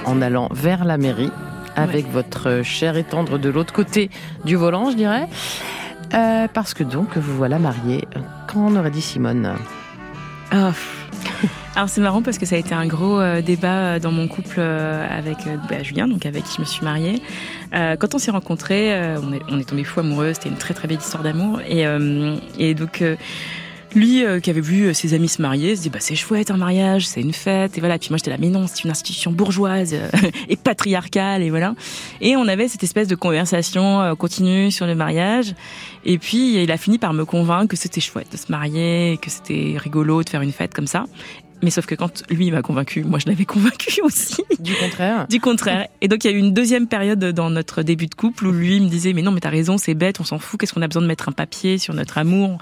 en 0.07 0.23
allant 0.23 0.49
vers 0.53 0.85
la 0.85 0.99
mairie, 0.99 1.31
avec 1.77 2.11
votre 2.11 2.63
cher 2.63 2.97
et 2.97 3.05
tendre 3.05 3.39
de 3.39 3.51
l'autre 3.51 3.73
côté 3.73 4.11
du 4.45 4.57
volant, 4.57 4.91
je 4.91 4.97
dirais. 4.97 5.29
Euh, 6.15 6.47
parce 6.53 6.75
que 6.75 6.85
donc, 6.85 7.17
vous 7.17 7.37
voilà 7.37 7.59
Qu'en 8.55 8.77
aurait 8.77 8.93
dit 8.93 9.03
Simone 9.03 9.57
Ah. 10.53 10.71
Alors 11.75 11.89
c'est 11.89 12.01
marrant 12.01 12.23
parce 12.23 12.39
que 12.39 12.47
ça 12.47 12.55
a 12.55 12.59
été 12.59 12.73
un 12.73 12.87
gros 12.87 13.19
euh, 13.19 13.43
débat 13.43 13.75
euh, 13.75 13.99
dans 13.99 14.13
mon 14.13 14.29
couple 14.29 14.59
euh, 14.59 15.05
avec 15.11 15.39
bah, 15.69 15.83
Julien, 15.83 16.07
donc 16.07 16.25
avec 16.25 16.45
qui 16.45 16.55
je 16.57 16.61
me 16.61 16.65
suis 16.65 16.85
mariée. 16.85 17.21
Quand 17.73 18.15
on 18.15 18.19
s'est 18.19 18.31
rencontrés, 18.31 18.95
on 19.19 19.33
est, 19.33 19.43
on 19.51 19.59
est 19.59 19.69
tombé 19.69 19.83
fou 19.83 19.99
amoureux. 19.99 20.33
C'était 20.33 20.51
une 20.51 20.57
très 20.57 20.73
très 20.73 20.87
belle 20.87 20.99
histoire 20.99 21.25
d'amour. 21.25 21.61
Et, 21.69 21.85
et 22.57 22.75
donc 22.75 23.03
lui 23.95 24.25
euh, 24.25 24.41
qui 24.41 24.51
avait 24.51 24.61
vu 24.61 24.87
euh, 24.87 24.93
ses 24.93 25.15
amis 25.15 25.29
se 25.29 25.41
marier, 25.41 25.77
se 25.77 25.83
dit 25.83 25.91
bah 25.91 25.99
c'est 26.01 26.15
chouette 26.15 26.51
un 26.51 26.57
mariage, 26.57 27.07
c'est 27.07 27.21
une 27.21 27.33
fête. 27.33 27.77
Et 27.77 27.81
voilà. 27.81 27.99
Puis 27.99 28.09
moi 28.11 28.19
j'étais 28.19 28.31
là 28.31 28.37
mais 28.39 28.49
non, 28.49 28.67
c'est 28.67 28.85
une 28.85 28.91
institution 28.91 29.33
bourgeoise 29.33 29.95
euh, 29.95 30.09
et 30.49 30.57
patriarcale 30.57 31.43
et 31.43 31.51
voilà. 31.51 31.75
Et 32.21 32.37
on 32.37 32.47
avait 32.49 32.69
cette 32.69 32.83
espèce 32.83 33.09
de 33.09 33.15
conversation 33.15 34.01
euh, 34.01 34.15
continue 34.15 34.71
sur 34.71 34.87
le 34.87 34.95
mariage. 34.95 35.55
Et 36.05 36.19
puis 36.19 36.63
il 36.63 36.71
a 36.71 36.77
fini 36.77 36.99
par 36.99 37.13
me 37.13 37.25
convaincre 37.25 37.69
que 37.69 37.77
c'était 37.77 38.01
chouette 38.01 38.31
de 38.33 38.37
se 38.37 38.51
marier, 38.51 39.19
que 39.21 39.31
c'était 39.31 39.77
rigolo 39.79 40.23
de 40.23 40.29
faire 40.29 40.43
une 40.43 40.53
fête 40.53 40.75
comme 40.75 40.87
ça. 40.87 41.07
Mais 41.65 41.71
sauf 41.71 41.87
que 41.87 41.95
quand 41.95 42.23
lui 42.31 42.51
m'a 42.51 42.63
convaincu, 42.63 43.03
moi 43.05 43.19
je 43.19 43.27
l'avais 43.27 43.45
convaincu 43.47 44.03
aussi. 44.03 44.43
Du 44.61 44.75
contraire. 44.75 45.27
Du 45.29 45.41
contraire. 45.41 45.89
Et 46.01 46.09
donc 46.09 46.25
il 46.25 46.31
y 46.31 46.35
a 46.35 46.37
eu 46.37 46.39
une 46.39 46.53
deuxième 46.53 46.87
période 46.87 47.25
dans 47.25 47.51
notre 47.51 47.83
début 47.83 48.07
de 48.07 48.15
couple 48.15 48.47
où 48.47 48.53
lui 48.53 48.81
me 48.81 48.89
disait 48.89 49.13
mais 49.13 49.23
non 49.23 49.33
mais 49.33 49.41
t'as 49.41 49.51
raison 49.51 49.79
c'est 49.79 49.95
bête 49.95 50.21
on 50.21 50.25
s'en 50.25 50.39
fout 50.39 50.61
qu'est-ce 50.61 50.75
qu'on 50.75 50.83
a 50.83 50.89
besoin 50.89 51.03
de 51.03 51.07
mettre 51.07 51.29
un 51.29 51.33
papier 51.33 51.79
sur 51.79 51.95
notre 51.95 52.19
amour? 52.19 52.59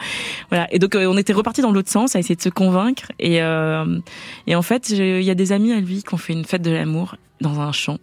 Voilà. 0.51 0.73
Et 0.73 0.79
donc 0.79 0.95
euh, 0.95 1.07
on 1.07 1.17
était 1.19 1.33
reparti 1.33 1.61
dans 1.61 1.73
l'autre 1.73 1.91
sens 1.91 2.17
à 2.17 2.19
essayer 2.19 2.37
de 2.37 2.43
se 2.43 2.49
convaincre. 2.49 3.11
Et 3.19 3.43
euh, 3.43 3.99
et 4.47 4.55
en 4.55 4.62
fait 4.62 4.91
il 4.91 5.23
y 5.23 5.31
a 5.31 5.35
des 5.35 5.53
amis 5.53 5.73
à 5.73 5.81
lui 5.81 6.03
qui 6.03 6.15
ont 6.15 6.19
fait 6.19 6.33
une 6.33 6.45
fête 6.45 6.62
de 6.62 6.71
l'amour 6.71 7.17
dans 7.41 7.61
un 7.61 7.73
champ 7.73 7.99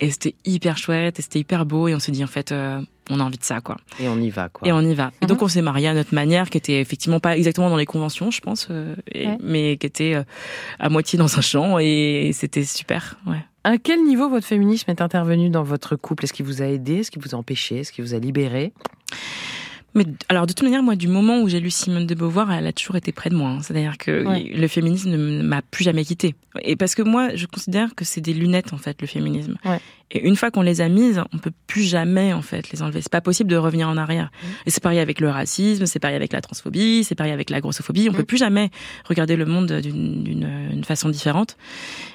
et 0.00 0.10
c'était 0.10 0.34
hyper 0.44 0.76
chouette 0.78 1.18
et 1.18 1.22
c'était 1.22 1.38
hyper 1.40 1.64
beau 1.66 1.88
et 1.88 1.94
on 1.94 1.98
s'est 1.98 2.12
dit 2.12 2.24
en 2.24 2.28
fait 2.28 2.52
euh, 2.52 2.80
on 3.10 3.20
a 3.20 3.24
envie 3.24 3.38
de 3.38 3.44
ça 3.44 3.60
quoi 3.60 3.76
Et 4.00 4.08
on 4.08 4.18
y 4.20 4.30
va, 4.30 4.48
quoi. 4.48 4.66
et 4.68 4.72
on 4.72 4.80
y 4.80 4.94
va. 4.94 5.10
Et 5.20 5.24
Mhm. 5.24 5.28
donc 5.28 5.42
on 5.42 5.48
s'est 5.48 5.62
mariés 5.62 5.88
à 5.88 5.94
notre 5.94 6.14
manière, 6.14 6.48
qui 6.48 6.58
était 6.58 6.80
effectivement 6.80 7.20
pas 7.20 7.36
exactement 7.36 7.68
dans 7.70 7.76
les 7.76 7.86
conventions, 7.86 8.30
je 8.30 8.40
pense, 8.40 8.68
euh, 8.70 8.94
et- 9.12 9.26
Ouais. 9.26 9.38
mais 9.42 9.76
qui 9.76 9.86
était 9.86 10.14
euh, 10.14 10.22
à 10.78 10.88
moitié 10.88 11.18
dans 11.18 11.36
un 11.36 11.40
champ 11.40 11.78
et 11.78 12.30
c'était 12.32 12.64
super. 12.64 13.18
Ouais. 13.26 13.44
À 13.64 13.76
quel 13.78 14.02
niveau 14.04 14.28
votre 14.30 14.46
féminisme 14.46 14.90
est 14.90 15.02
intervenu 15.02 15.50
dans 15.50 15.62
votre 15.64 15.94
couple? 15.96 16.24
Est-ce 16.24 16.32
qu'il 16.32 16.46
vous 16.46 16.62
a 16.62 16.66
aidé? 16.66 17.00
Est-ce 17.00 17.10
qu'il 17.10 17.20
vous 17.20 17.34
a 17.34 17.38
empêché? 17.38 17.80
Est-ce 17.80 17.92
qu'il 17.92 18.02
vous 18.04 18.14
a 18.14 18.18
libéré? 18.18 18.72
Mais 19.94 20.04
alors 20.28 20.46
de 20.46 20.52
toute 20.52 20.62
manière, 20.62 20.82
moi, 20.82 20.94
du 20.96 21.08
moment 21.08 21.40
où 21.40 21.48
j'ai 21.48 21.58
lu 21.60 21.70
Simone 21.70 22.06
de 22.06 22.14
Beauvoir, 22.14 22.52
elle 22.52 22.66
a 22.66 22.72
toujours 22.72 22.96
été 22.96 23.10
près 23.12 23.28
de 23.30 23.34
moi. 23.34 23.50
hein. 23.50 23.60
C'est-à-dire 23.62 23.98
que 23.98 24.24
Ouais. 24.24 24.50
le 24.54 24.68
féminisme 24.68 25.10
ne 25.10 25.42
m'a 25.42 25.62
plus 25.62 25.82
jamais 25.84 26.04
quitté. 26.04 26.34
Et 26.62 26.76
parce 26.76 26.94
que 26.94 27.02
moi, 27.02 27.34
je 27.34 27.46
considère 27.46 27.94
que 27.94 28.04
c'est 28.04 28.20
des 28.20 28.32
lunettes 28.34 28.72
en 28.72 28.78
fait, 28.78 29.00
le 29.00 29.06
féminisme. 29.08 29.56
Ouais. 29.64 29.80
Et 30.12 30.26
une 30.26 30.34
fois 30.36 30.50
qu'on 30.50 30.62
les 30.62 30.80
a 30.80 30.88
mises, 30.88 31.22
on 31.32 31.38
peut 31.38 31.52
plus 31.66 31.82
jamais 31.82 32.32
en 32.32 32.42
fait 32.42 32.70
les 32.72 32.82
enlever. 32.82 33.00
C'est 33.00 33.12
pas 33.12 33.20
possible 33.20 33.48
de 33.50 33.56
revenir 33.56 33.88
en 33.88 33.96
arrière. 33.96 34.30
Mmh. 34.42 34.46
Et 34.66 34.70
c'est 34.70 34.82
pareil 34.82 34.98
avec 34.98 35.20
le 35.20 35.28
racisme, 35.30 35.86
c'est 35.86 35.98
pareil 36.00 36.16
avec 36.16 36.32
la 36.32 36.40
transphobie, 36.40 37.04
c'est 37.04 37.14
pareil 37.14 37.32
avec 37.32 37.48
la 37.50 37.60
grossophobie. 37.60 38.08
On 38.08 38.12
Mhm. 38.12 38.16
peut 38.18 38.24
plus 38.24 38.38
jamais 38.38 38.70
regarder 39.08 39.36
le 39.36 39.46
monde 39.46 39.72
d'une 39.80 40.22
d'une 40.24 40.48
une 40.72 40.84
façon 40.84 41.08
différente. 41.10 41.56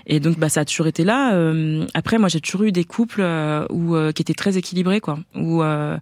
Et 0.07 0.19
donc 0.19 0.37
bah 0.37 0.49
ça 0.49 0.61
a 0.61 0.65
toujours 0.65 0.87
été 0.87 1.03
là. 1.03 1.33
Euh, 1.35 1.85
après 1.93 2.17
moi 2.17 2.27
j'ai 2.29 2.41
toujours 2.41 2.63
eu 2.63 2.71
des 2.71 2.83
couples 2.83 3.21
euh, 3.21 3.65
où 3.69 3.95
euh, 3.95 4.11
qui 4.11 4.21
étaient 4.21 4.33
très 4.33 4.57
équilibrés 4.57 4.99
quoi, 4.99 5.17
où 5.35 5.63
euh, 5.63 5.97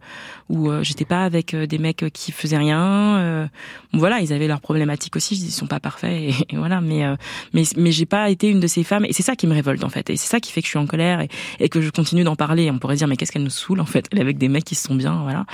où 0.50 0.70
euh, 0.72 0.84
j'étais 0.84 1.06
pas 1.06 1.24
avec 1.24 1.56
des 1.56 1.78
mecs 1.78 2.06
qui 2.14 2.32
faisaient 2.32 2.58
rien. 2.58 3.18
euh, 3.18 3.46
bon, 3.94 4.00
voilà, 4.00 4.20
ils 4.20 4.34
avaient 4.34 4.48
leurs 4.48 4.62
problématiques 4.62 5.16
aussi, 5.16 5.36
ils 5.36 5.52
sont 5.52 5.68
pas 5.68 5.80
parfaits 5.80 6.12
et, 6.22 6.30
et 6.50 6.58
voilà. 6.58 6.82
Mais 6.82 7.06
euh, 7.06 7.16
mais 7.54 7.64
mais 7.78 7.92
j'ai 7.92 8.06
pas 8.06 8.30
été 8.30 8.50
une 8.50 8.60
de 8.60 8.68
ces 8.68 8.84
femmes 8.84 9.06
et 9.06 9.14
c'est 9.14 9.24
ça 9.24 9.36
qui 9.36 9.48
me 9.48 9.54
révolte 9.54 9.84
en 9.84 9.90
fait 9.90 10.10
et 10.10 10.18
c'est 10.18 10.28
ça 10.28 10.40
qui 10.40 10.52
fait 10.52 10.62
que 10.62 10.66
je 10.68 10.72
suis 10.72 10.80
en 10.80 10.88
colère 10.88 11.22
et, 11.22 11.30
et 11.60 11.70
que 11.70 11.82
je 11.86 11.92
continue 11.92 12.24
d'en 12.24 12.36
parler. 12.36 12.70
On 12.72 12.80
pourrait 12.80 12.96
dire 12.96 13.08
mais 13.08 13.16
qu'est-ce 13.18 13.32
qu'elle 13.32 13.44
nous 13.44 13.50
saoule 13.50 13.80
en 13.80 13.86
fait, 13.86 14.06
elle 14.12 14.18
est 14.20 14.22
avec 14.22 14.38
des 14.38 14.48
mecs 14.50 14.64
qui 14.64 14.76
se 14.76 14.84
sont 14.88 14.96
bien, 14.96 15.20
voilà. 15.24 15.46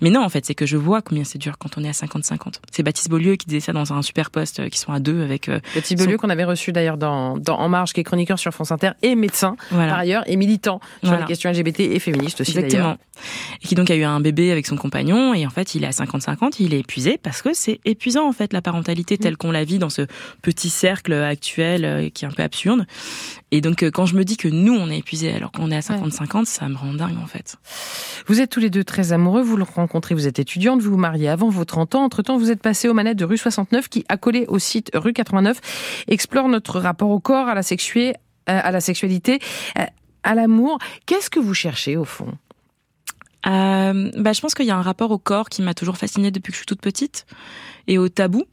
Mais 0.00 0.10
non 0.10 0.22
en 0.22 0.28
fait 0.28 0.44
c'est 0.46 0.54
que 0.54 0.66
je 0.66 0.76
vois 0.76 1.02
combien 1.02 1.24
c'est 1.24 1.38
dur 1.38 1.58
quand 1.58 1.76
on 1.78 1.84
est 1.84 1.88
à 1.88 1.92
50-50. 1.92 2.54
C'est 2.70 2.82
Baptiste 2.82 3.08
Beaulieu 3.10 3.36
qui 3.36 3.46
disait 3.46 3.60
ça 3.60 3.72
dans 3.72 3.92
un 3.92 4.02
super 4.02 4.30
poste 4.30 4.60
euh, 4.60 4.68
qui 4.68 4.78
sont 4.78 4.92
à 4.92 5.00
deux 5.00 5.22
avec 5.22 5.48
euh, 5.48 5.60
Son- 5.84 5.94
Beaulieu 5.94 6.16
qu'on 6.18 6.30
avait 6.30 6.44
reçu 6.44 6.72
d'ailleurs 6.72 6.96
dans, 6.96 7.36
dans 7.36 7.58
En 7.58 7.68
Marge, 7.68 7.92
qui 7.92 8.00
est 8.00 8.04
chroniqueur 8.04 8.38
sur 8.38 8.52
France 8.52 8.72
Inter 8.72 8.90
et 9.02 9.14
médecin 9.14 9.56
voilà. 9.70 9.90
par 9.90 9.98
ailleurs 10.00 10.22
et 10.26 10.36
militant 10.36 10.80
sur 11.00 11.08
Voilà. 11.10 11.20
les 11.22 11.26
questions 11.28 11.50
LGBT 11.50 11.80
et 11.80 11.98
féministes 11.98 12.40
aussi. 12.40 12.56
Exactement. 12.58 12.96
Et 13.62 13.66
qui 13.68 13.74
donc 13.74 13.90
a 13.90 13.94
eu 13.96 14.02
un 14.04 14.20
bébé 14.20 14.50
avec 14.52 14.66
son 14.66 14.76
compagnon 14.76 15.34
et 15.34 15.46
en 15.46 15.50
fait 15.50 15.74
il 15.74 15.84
est 15.84 15.86
à 15.86 15.90
50-50, 15.90 16.56
il 16.60 16.74
est 16.74 16.80
épuisé 16.80 17.18
parce 17.22 17.42
que 17.42 17.50
c'est 17.52 17.80
épuisant 17.84 18.26
en 18.28 18.32
fait 18.32 18.52
la 18.52 18.62
parentalité 18.62 19.18
telle 19.18 19.36
qu'on 19.36 19.50
la 19.52 19.64
vit 19.64 19.78
dans 19.78 19.90
ce 19.90 20.06
petit 20.42 20.70
cercle 20.70 21.12
actuel 21.12 21.84
euh, 21.84 22.08
qui 22.08 22.24
est 22.24 22.28
un 22.28 22.32
peu 22.32 22.42
absurde. 22.42 22.86
Et 23.52 23.60
donc 23.60 23.84
euh, 23.84 23.90
quand 23.90 24.06
je 24.06 24.16
me 24.16 24.24
dis 24.24 24.36
que 24.36 24.48
nous 24.48 24.74
on 24.74 24.90
est 24.90 24.98
épuisé 24.98 25.32
alors 25.32 25.52
qu'on 25.52 25.70
est 25.70 25.76
à 25.76 25.80
50-50, 25.80 26.46
ça 26.46 26.68
me 26.68 26.76
rend 26.76 26.94
dingue 26.94 27.18
en 27.22 27.26
fait. 27.26 27.58
Vous 28.26 28.40
êtes 28.40 28.50
tous 28.50 28.60
les 28.60 28.70
deux 28.70 28.82
très 28.82 29.12
amoureux, 29.12 29.42
vous 29.42 29.56
le 29.56 29.62
rencontrez, 29.62 30.14
vous 30.14 30.26
êtes 30.26 30.38
étudiante, 30.38 30.80
vous 30.80 30.90
vous 30.90 30.96
mariez 30.96 31.28
avant 31.28 31.50
vos 31.50 31.64
30 31.64 31.94
ans. 31.94 32.04
Entre-temps, 32.04 32.38
vous 32.38 32.50
êtes 32.50 32.62
passé 32.62 32.88
aux 32.88 32.94
manettes 32.94 33.18
de 33.18 33.24
rue 33.24 33.36
69 33.36 33.88
qui, 33.88 34.04
accolé 34.08 34.46
au 34.48 34.58
site 34.58 34.90
rue 34.94 35.12
89, 35.12 35.60
explore 36.08 36.48
notre 36.48 36.80
rapport 36.80 37.10
au 37.10 37.20
corps, 37.20 37.48
à 37.48 37.54
la, 37.54 37.62
sexuée, 37.62 38.14
euh, 38.48 38.60
à 38.62 38.70
la 38.70 38.80
sexualité, 38.80 39.38
euh, 39.78 39.84
à 40.22 40.34
l'amour. 40.34 40.78
Qu'est-ce 41.04 41.28
que 41.28 41.38
vous 41.38 41.54
cherchez 41.54 41.96
au 41.96 42.04
fond? 42.04 42.32
Euh, 43.46 44.10
bah, 44.16 44.32
je 44.32 44.40
pense 44.40 44.54
qu'il 44.54 44.66
y 44.66 44.70
a 44.70 44.76
un 44.76 44.82
rapport 44.82 45.10
au 45.10 45.18
corps 45.18 45.48
qui 45.48 45.62
m'a 45.62 45.74
toujours 45.74 45.96
fascinée 45.98 46.30
depuis 46.30 46.52
que 46.52 46.54
je 46.54 46.60
suis 46.60 46.66
toute 46.66 46.80
petite 46.80 47.26
et 47.86 47.98
au 47.98 48.08
tabou. 48.08 48.44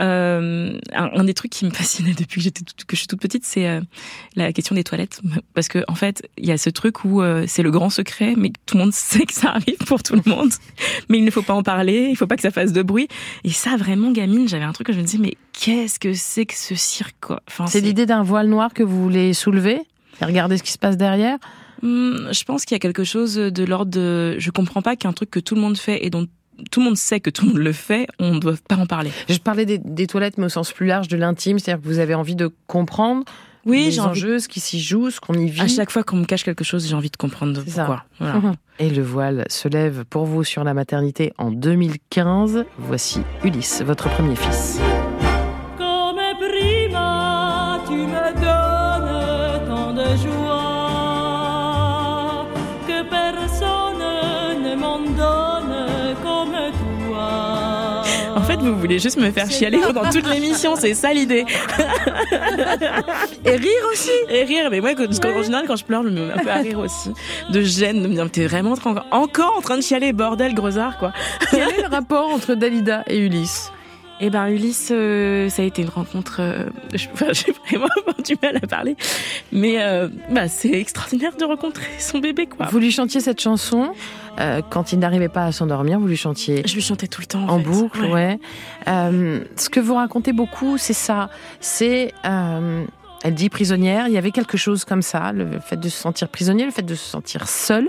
Euh, 0.00 0.78
un, 0.92 1.10
un 1.12 1.24
des 1.24 1.34
trucs 1.34 1.50
qui 1.50 1.64
me 1.64 1.70
fascinait 1.70 2.14
depuis 2.18 2.36
que 2.36 2.40
j'étais 2.40 2.62
que 2.64 2.94
je 2.94 2.96
suis 2.96 3.06
toute 3.08 3.20
petite, 3.20 3.44
c'est 3.44 3.68
euh, 3.68 3.80
la 4.36 4.52
question 4.52 4.74
des 4.74 4.84
toilettes, 4.84 5.20
parce 5.54 5.68
que 5.68 5.84
en 5.88 5.94
fait, 5.94 6.28
il 6.38 6.46
y 6.46 6.52
a 6.52 6.58
ce 6.58 6.70
truc 6.70 7.04
où 7.04 7.20
euh, 7.20 7.44
c'est 7.46 7.62
le 7.62 7.70
grand 7.70 7.90
secret, 7.90 8.34
mais 8.36 8.52
tout 8.66 8.76
le 8.76 8.84
monde 8.84 8.92
sait 8.94 9.26
que 9.26 9.34
ça 9.34 9.50
arrive 9.50 9.78
pour 9.86 10.02
tout 10.02 10.14
le 10.14 10.22
monde, 10.26 10.50
mais 11.08 11.18
il 11.18 11.24
ne 11.24 11.30
faut 11.30 11.42
pas 11.42 11.54
en 11.54 11.62
parler, 11.62 12.08
il 12.10 12.16
faut 12.16 12.26
pas 12.26 12.36
que 12.36 12.42
ça 12.42 12.50
fasse 12.50 12.72
de 12.72 12.82
bruit. 12.82 13.08
Et 13.44 13.50
ça, 13.50 13.76
vraiment, 13.76 14.12
gamine, 14.12 14.48
j'avais 14.48 14.64
un 14.64 14.72
truc 14.72 14.86
que 14.86 14.92
je 14.92 14.98
me 14.98 15.04
disais, 15.04 15.18
mais 15.18 15.34
qu'est-ce 15.52 15.98
que 15.98 16.12
c'est 16.14 16.46
que 16.46 16.54
ce 16.54 16.74
cirque 16.74 17.30
enfin, 17.48 17.66
C'est 17.66 17.80
l'idée 17.80 18.06
d'un 18.06 18.22
voile 18.22 18.48
noir 18.48 18.72
que 18.74 18.82
vous 18.82 19.02
voulez 19.02 19.32
soulever 19.34 19.80
et 20.20 20.24
regarder 20.24 20.58
ce 20.58 20.62
qui 20.62 20.72
se 20.72 20.78
passe 20.78 20.96
derrière? 20.96 21.38
Hmm, 21.82 22.32
je 22.32 22.42
pense 22.44 22.64
qu'il 22.64 22.74
y 22.74 22.76
a 22.76 22.80
quelque 22.80 23.04
chose 23.04 23.36
de 23.36 23.64
l'ordre 23.64 23.92
de. 23.92 24.36
Je 24.38 24.50
comprends 24.50 24.82
pas 24.82 24.96
qu'un 24.96 25.12
truc 25.12 25.30
que 25.30 25.38
tout 25.38 25.54
le 25.54 25.60
monde 25.60 25.78
fait 25.78 26.04
et 26.04 26.10
dont 26.10 26.26
tout 26.70 26.80
le 26.80 26.86
monde 26.86 26.96
sait 26.96 27.20
que 27.20 27.30
tout 27.30 27.44
le 27.46 27.52
monde 27.52 27.58
le 27.62 27.72
fait, 27.72 28.06
on 28.18 28.34
ne 28.34 28.38
doit 28.40 28.54
pas 28.68 28.76
en 28.76 28.86
parler. 28.86 29.10
Je 29.28 29.38
parlais 29.38 29.66
des, 29.66 29.78
des 29.78 30.06
toilettes, 30.06 30.38
mais 30.38 30.46
au 30.46 30.48
sens 30.48 30.72
plus 30.72 30.86
large 30.86 31.08
de 31.08 31.16
l'intime, 31.16 31.58
c'est-à-dire 31.58 31.82
que 31.82 31.88
vous 31.88 31.98
avez 31.98 32.14
envie 32.14 32.34
de 32.36 32.50
comprendre 32.66 33.24
Oui, 33.64 33.84
les 33.86 34.00
envie. 34.00 34.10
enjeux, 34.10 34.38
ce 34.38 34.48
qui 34.48 34.60
s'y 34.60 34.80
joue, 34.80 35.10
ce 35.10 35.20
qu'on 35.20 35.34
y 35.34 35.48
vit. 35.48 35.60
À 35.60 35.68
chaque 35.68 35.90
fois 35.90 36.02
qu'on 36.04 36.16
me 36.16 36.24
cache 36.24 36.44
quelque 36.44 36.64
chose, 36.64 36.86
j'ai 36.88 36.94
envie 36.94 37.10
de 37.10 37.16
comprendre 37.16 37.62
pourquoi. 37.62 38.04
Voilà. 38.18 38.40
Et 38.80 38.90
le 38.90 39.02
voile 39.02 39.44
se 39.48 39.68
lève 39.68 40.04
pour 40.08 40.24
vous 40.26 40.44
sur 40.44 40.62
la 40.64 40.72
maternité 40.74 41.32
en 41.38 41.50
2015. 41.50 42.64
Voici 42.78 43.20
Ulysse, 43.44 43.82
votre 43.82 44.08
premier 44.08 44.36
fils. 44.36 44.78
Fait, 58.58 58.68
vous 58.70 58.78
voulez 58.78 58.98
juste 58.98 59.16
me 59.18 59.30
faire 59.30 59.50
chialer 59.50 59.78
pendant 59.78 60.08
toute 60.10 60.28
l'émission, 60.28 60.74
c'est 60.76 60.94
ça 60.94 61.12
l'idée. 61.12 61.44
Et 63.44 63.50
rire 63.56 63.84
aussi 63.92 64.10
Et 64.28 64.42
rire, 64.44 64.68
mais 64.70 64.80
moi, 64.80 64.94
quand- 64.94 65.42
général, 65.42 65.64
je 65.76 65.84
pleure, 65.84 66.02
je 66.02 66.08
me 66.08 66.26
mets 66.26 66.32
un 66.32 66.38
peu 66.38 66.50
à 66.50 66.56
rire 66.56 66.78
aussi. 66.78 67.10
De 67.50 67.62
gêne, 67.62 68.02
de 68.02 68.08
me 68.08 68.14
dire, 68.14 68.30
t'es 68.30 68.46
vraiment 68.46 68.72
encore, 68.72 69.04
encore 69.10 69.54
en 69.56 69.60
train 69.60 69.76
de 69.76 69.82
chialer, 69.82 70.12
bordel, 70.12 70.54
grosard, 70.54 70.98
quoi. 70.98 71.12
Quel 71.50 71.68
est 71.70 71.82
le 71.82 71.88
rapport 71.88 72.28
entre 72.30 72.54
Dalida 72.54 73.02
et 73.06 73.18
Ulysse? 73.18 73.70
Eh 74.20 74.30
ben 74.30 74.48
Ulysse, 74.48 74.88
euh, 74.90 75.48
ça 75.48 75.62
a 75.62 75.64
été 75.64 75.82
une 75.82 75.88
rencontre. 75.90 76.38
euh, 76.40 76.64
enfin, 77.12 77.26
j'ai 77.32 77.52
vraiment 77.68 77.88
du 78.24 78.36
mal 78.42 78.56
à 78.56 78.66
parler, 78.66 78.96
mais 79.52 79.80
euh, 79.80 80.08
bah, 80.30 80.48
c'est 80.48 80.72
extraordinaire 80.72 81.36
de 81.36 81.44
rencontrer 81.44 81.86
son 81.98 82.18
bébé, 82.18 82.46
quoi. 82.46 82.66
Vous 82.66 82.78
lui 82.80 82.90
chantiez 82.90 83.20
cette 83.20 83.40
chanson 83.40 83.92
euh, 84.40 84.60
quand 84.70 84.92
il 84.92 84.98
n'arrivait 84.98 85.28
pas 85.28 85.44
à 85.44 85.52
s'endormir, 85.52 86.00
vous 86.00 86.06
lui 86.08 86.16
chantiez 86.16 86.62
Je 86.66 86.74
lui 86.74 86.82
chantais 86.82 87.06
tout 87.06 87.20
le 87.20 87.26
temps. 87.26 87.44
En, 87.44 87.54
en 87.54 87.58
fait. 87.58 87.64
boucle, 87.64 88.04
ouais. 88.06 88.38
Euh, 88.88 89.40
ce 89.56 89.68
que 89.68 89.80
vous 89.80 89.94
racontez 89.94 90.32
beaucoup, 90.32 90.78
c'est 90.78 90.92
ça. 90.92 91.28
C'est, 91.60 92.12
euh, 92.24 92.84
elle 93.22 93.34
dit 93.34 93.48
prisonnière. 93.50 94.06
Il 94.08 94.14
y 94.14 94.18
avait 94.18 94.30
quelque 94.32 94.56
chose 94.56 94.84
comme 94.84 95.02
ça, 95.02 95.32
le 95.32 95.60
fait 95.60 95.78
de 95.78 95.88
se 95.88 95.96
sentir 95.96 96.28
prisonnier, 96.28 96.64
le 96.64 96.70
fait 96.72 96.82
de 96.82 96.94
se 96.94 97.08
sentir 97.08 97.48
seul. 97.48 97.88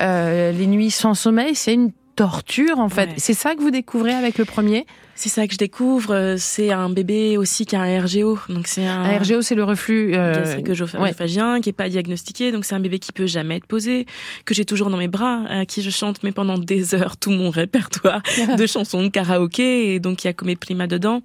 Euh, 0.00 0.52
les 0.52 0.66
nuits 0.66 0.90
sans 0.90 1.14
sommeil, 1.14 1.54
c'est 1.54 1.74
une 1.74 1.90
torture 2.16 2.78
en 2.78 2.88
fait. 2.88 3.06
Ouais. 3.06 3.14
C'est 3.16 3.34
ça 3.34 3.54
que 3.54 3.60
vous 3.60 3.70
découvrez 3.70 4.12
avec 4.12 4.38
le 4.38 4.44
premier? 4.44 4.86
C'est 5.22 5.28
ça 5.28 5.46
que 5.46 5.52
je 5.52 5.58
découvre. 5.58 6.12
euh, 6.12 6.34
C'est 6.36 6.72
un 6.72 6.90
bébé 6.90 7.36
aussi 7.36 7.64
qui 7.64 7.76
a 7.76 7.80
un 7.82 8.00
RGO, 8.04 8.40
donc 8.48 8.66
c'est 8.66 8.84
un. 8.84 9.02
Un 9.02 9.18
RGO, 9.18 9.40
c'est 9.40 9.54
le 9.54 9.62
reflux. 9.62 10.16
euh, 10.16 10.32
gastrique-œsophagien 10.34 11.60
qui 11.60 11.68
est 11.68 11.72
pas 11.72 11.88
diagnostiqué, 11.88 12.50
donc 12.50 12.64
c'est 12.64 12.74
un 12.74 12.80
bébé 12.80 12.98
qui 12.98 13.12
peut 13.12 13.26
jamais 13.26 13.58
être 13.58 13.66
posé, 13.66 14.06
que 14.44 14.52
j'ai 14.52 14.64
toujours 14.64 14.90
dans 14.90 14.96
mes 14.96 15.06
bras, 15.06 15.44
à 15.48 15.64
qui 15.64 15.80
je 15.80 15.90
chante 15.90 16.24
mais 16.24 16.32
pendant 16.32 16.58
des 16.58 16.96
heures 16.96 17.16
tout 17.16 17.30
mon 17.30 17.50
répertoire 17.50 18.20
de 18.58 18.66
chansons 18.66 19.04
de 19.04 19.08
karaoké, 19.10 19.94
et 19.94 20.00
donc 20.00 20.24
il 20.24 20.26
y 20.26 20.30
a 20.30 20.32
comme 20.32 20.52
prima 20.56 20.88
dedans. 20.88 21.22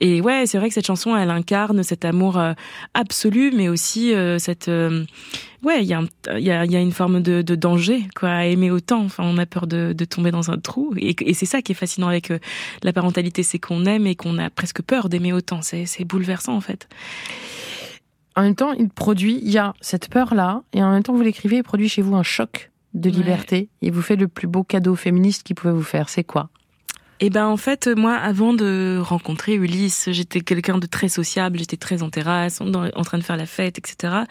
Et 0.00 0.20
ouais, 0.20 0.44
c'est 0.46 0.58
vrai 0.58 0.68
que 0.68 0.74
cette 0.74 0.86
chanson, 0.86 1.16
elle 1.16 1.30
incarne 1.30 1.82
cet 1.82 2.04
amour 2.04 2.38
euh, 2.38 2.52
absolu, 2.94 3.52
mais 3.52 3.68
aussi 3.68 4.14
euh, 4.14 4.38
cette 4.38 4.68
euh, 4.68 5.04
ouais, 5.64 5.82
il 5.82 5.86
y 5.88 5.92
a 5.94 5.98
un- 6.00 6.36
il 6.38 6.44
y 6.44 6.50
a, 6.50 6.64
il 6.64 6.70
y 6.72 6.76
a 6.76 6.80
une 6.80 6.92
forme 6.92 7.20
de, 7.20 7.42
de 7.42 7.54
danger 7.54 8.02
quoi, 8.14 8.28
à 8.30 8.44
aimer 8.44 8.70
autant. 8.70 9.02
Enfin, 9.04 9.24
on 9.26 9.38
a 9.38 9.46
peur 9.46 9.66
de, 9.66 9.92
de 9.92 10.04
tomber 10.04 10.30
dans 10.30 10.50
un 10.50 10.58
trou, 10.58 10.92
et, 10.96 11.16
et 11.20 11.34
c'est 11.34 11.46
ça 11.46 11.62
qui 11.62 11.72
est 11.72 11.74
fascinant 11.74 12.08
avec 12.08 12.32
la 12.82 12.92
parentalité, 12.92 13.23
c'est 13.42 13.58
qu'on 13.58 13.84
aime 13.84 14.06
et 14.06 14.14
qu'on 14.14 14.38
a 14.38 14.50
presque 14.50 14.82
peur 14.82 15.08
d'aimer 15.08 15.32
autant. 15.32 15.62
C'est 15.62 15.86
c'est 15.86 16.04
bouleversant 16.04 16.54
en 16.56 16.60
fait. 16.60 16.88
En 18.36 18.42
même 18.42 18.56
temps, 18.56 18.72
il 18.72 18.88
produit, 18.88 19.38
il 19.42 19.50
y 19.50 19.58
a 19.58 19.74
cette 19.80 20.08
peur-là, 20.08 20.62
et 20.72 20.82
en 20.82 20.90
même 20.90 21.04
temps, 21.04 21.14
vous 21.14 21.22
l'écrivez, 21.22 21.58
il 21.58 21.62
produit 21.62 21.88
chez 21.88 22.02
vous 22.02 22.16
un 22.16 22.24
choc 22.24 22.72
de 22.92 23.08
Ouais. 23.08 23.16
liberté. 23.16 23.68
Il 23.80 23.92
vous 23.92 24.02
fait 24.02 24.16
le 24.16 24.26
plus 24.28 24.48
beau 24.48 24.64
cadeau 24.64 24.96
féministe 24.96 25.44
qu'il 25.44 25.54
pouvait 25.56 25.72
vous 25.72 25.82
faire. 25.82 26.08
C'est 26.08 26.24
quoi? 26.24 26.48
Eh 27.20 27.30
ben 27.30 27.46
en 27.46 27.56
fait 27.56 27.86
moi 27.86 28.14
avant 28.16 28.54
de 28.54 28.98
rencontrer 29.00 29.54
Ulysse 29.54 30.08
j'étais 30.10 30.40
quelqu'un 30.40 30.78
de 30.78 30.86
très 30.86 31.08
sociable 31.08 31.60
j'étais 31.60 31.76
très 31.76 32.02
en 32.02 32.10
terrasse 32.10 32.60
en, 32.60 32.70
train 33.04 33.18
de 33.18 33.22
faire 33.22 33.36
la 33.36 33.46
fête 33.46 33.78
etc 33.78 34.24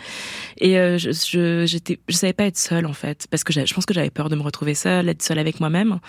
et 0.58 0.78
euh, 0.78 0.98
je, 0.98 1.12
je 1.12 1.66
j'étais 1.66 2.02
je 2.10 2.16
savais 2.16 2.34
pas 2.34 2.44
être 2.44 2.58
seule 2.58 2.86
en 2.86 2.92
fait 2.92 3.26
parce 3.32 3.46
que 3.46 3.54
je 3.54 3.74
pense 3.74 3.86
que 3.86 3.94
j'avais 3.94 4.10
peur 4.10 4.28
de 4.28 4.36
me 4.36 4.42
retrouver 4.42 4.76
seule 4.76 5.08
être 5.08 5.24
seule 5.24 5.40
avec 5.40 5.62
moi-même 5.62 6.00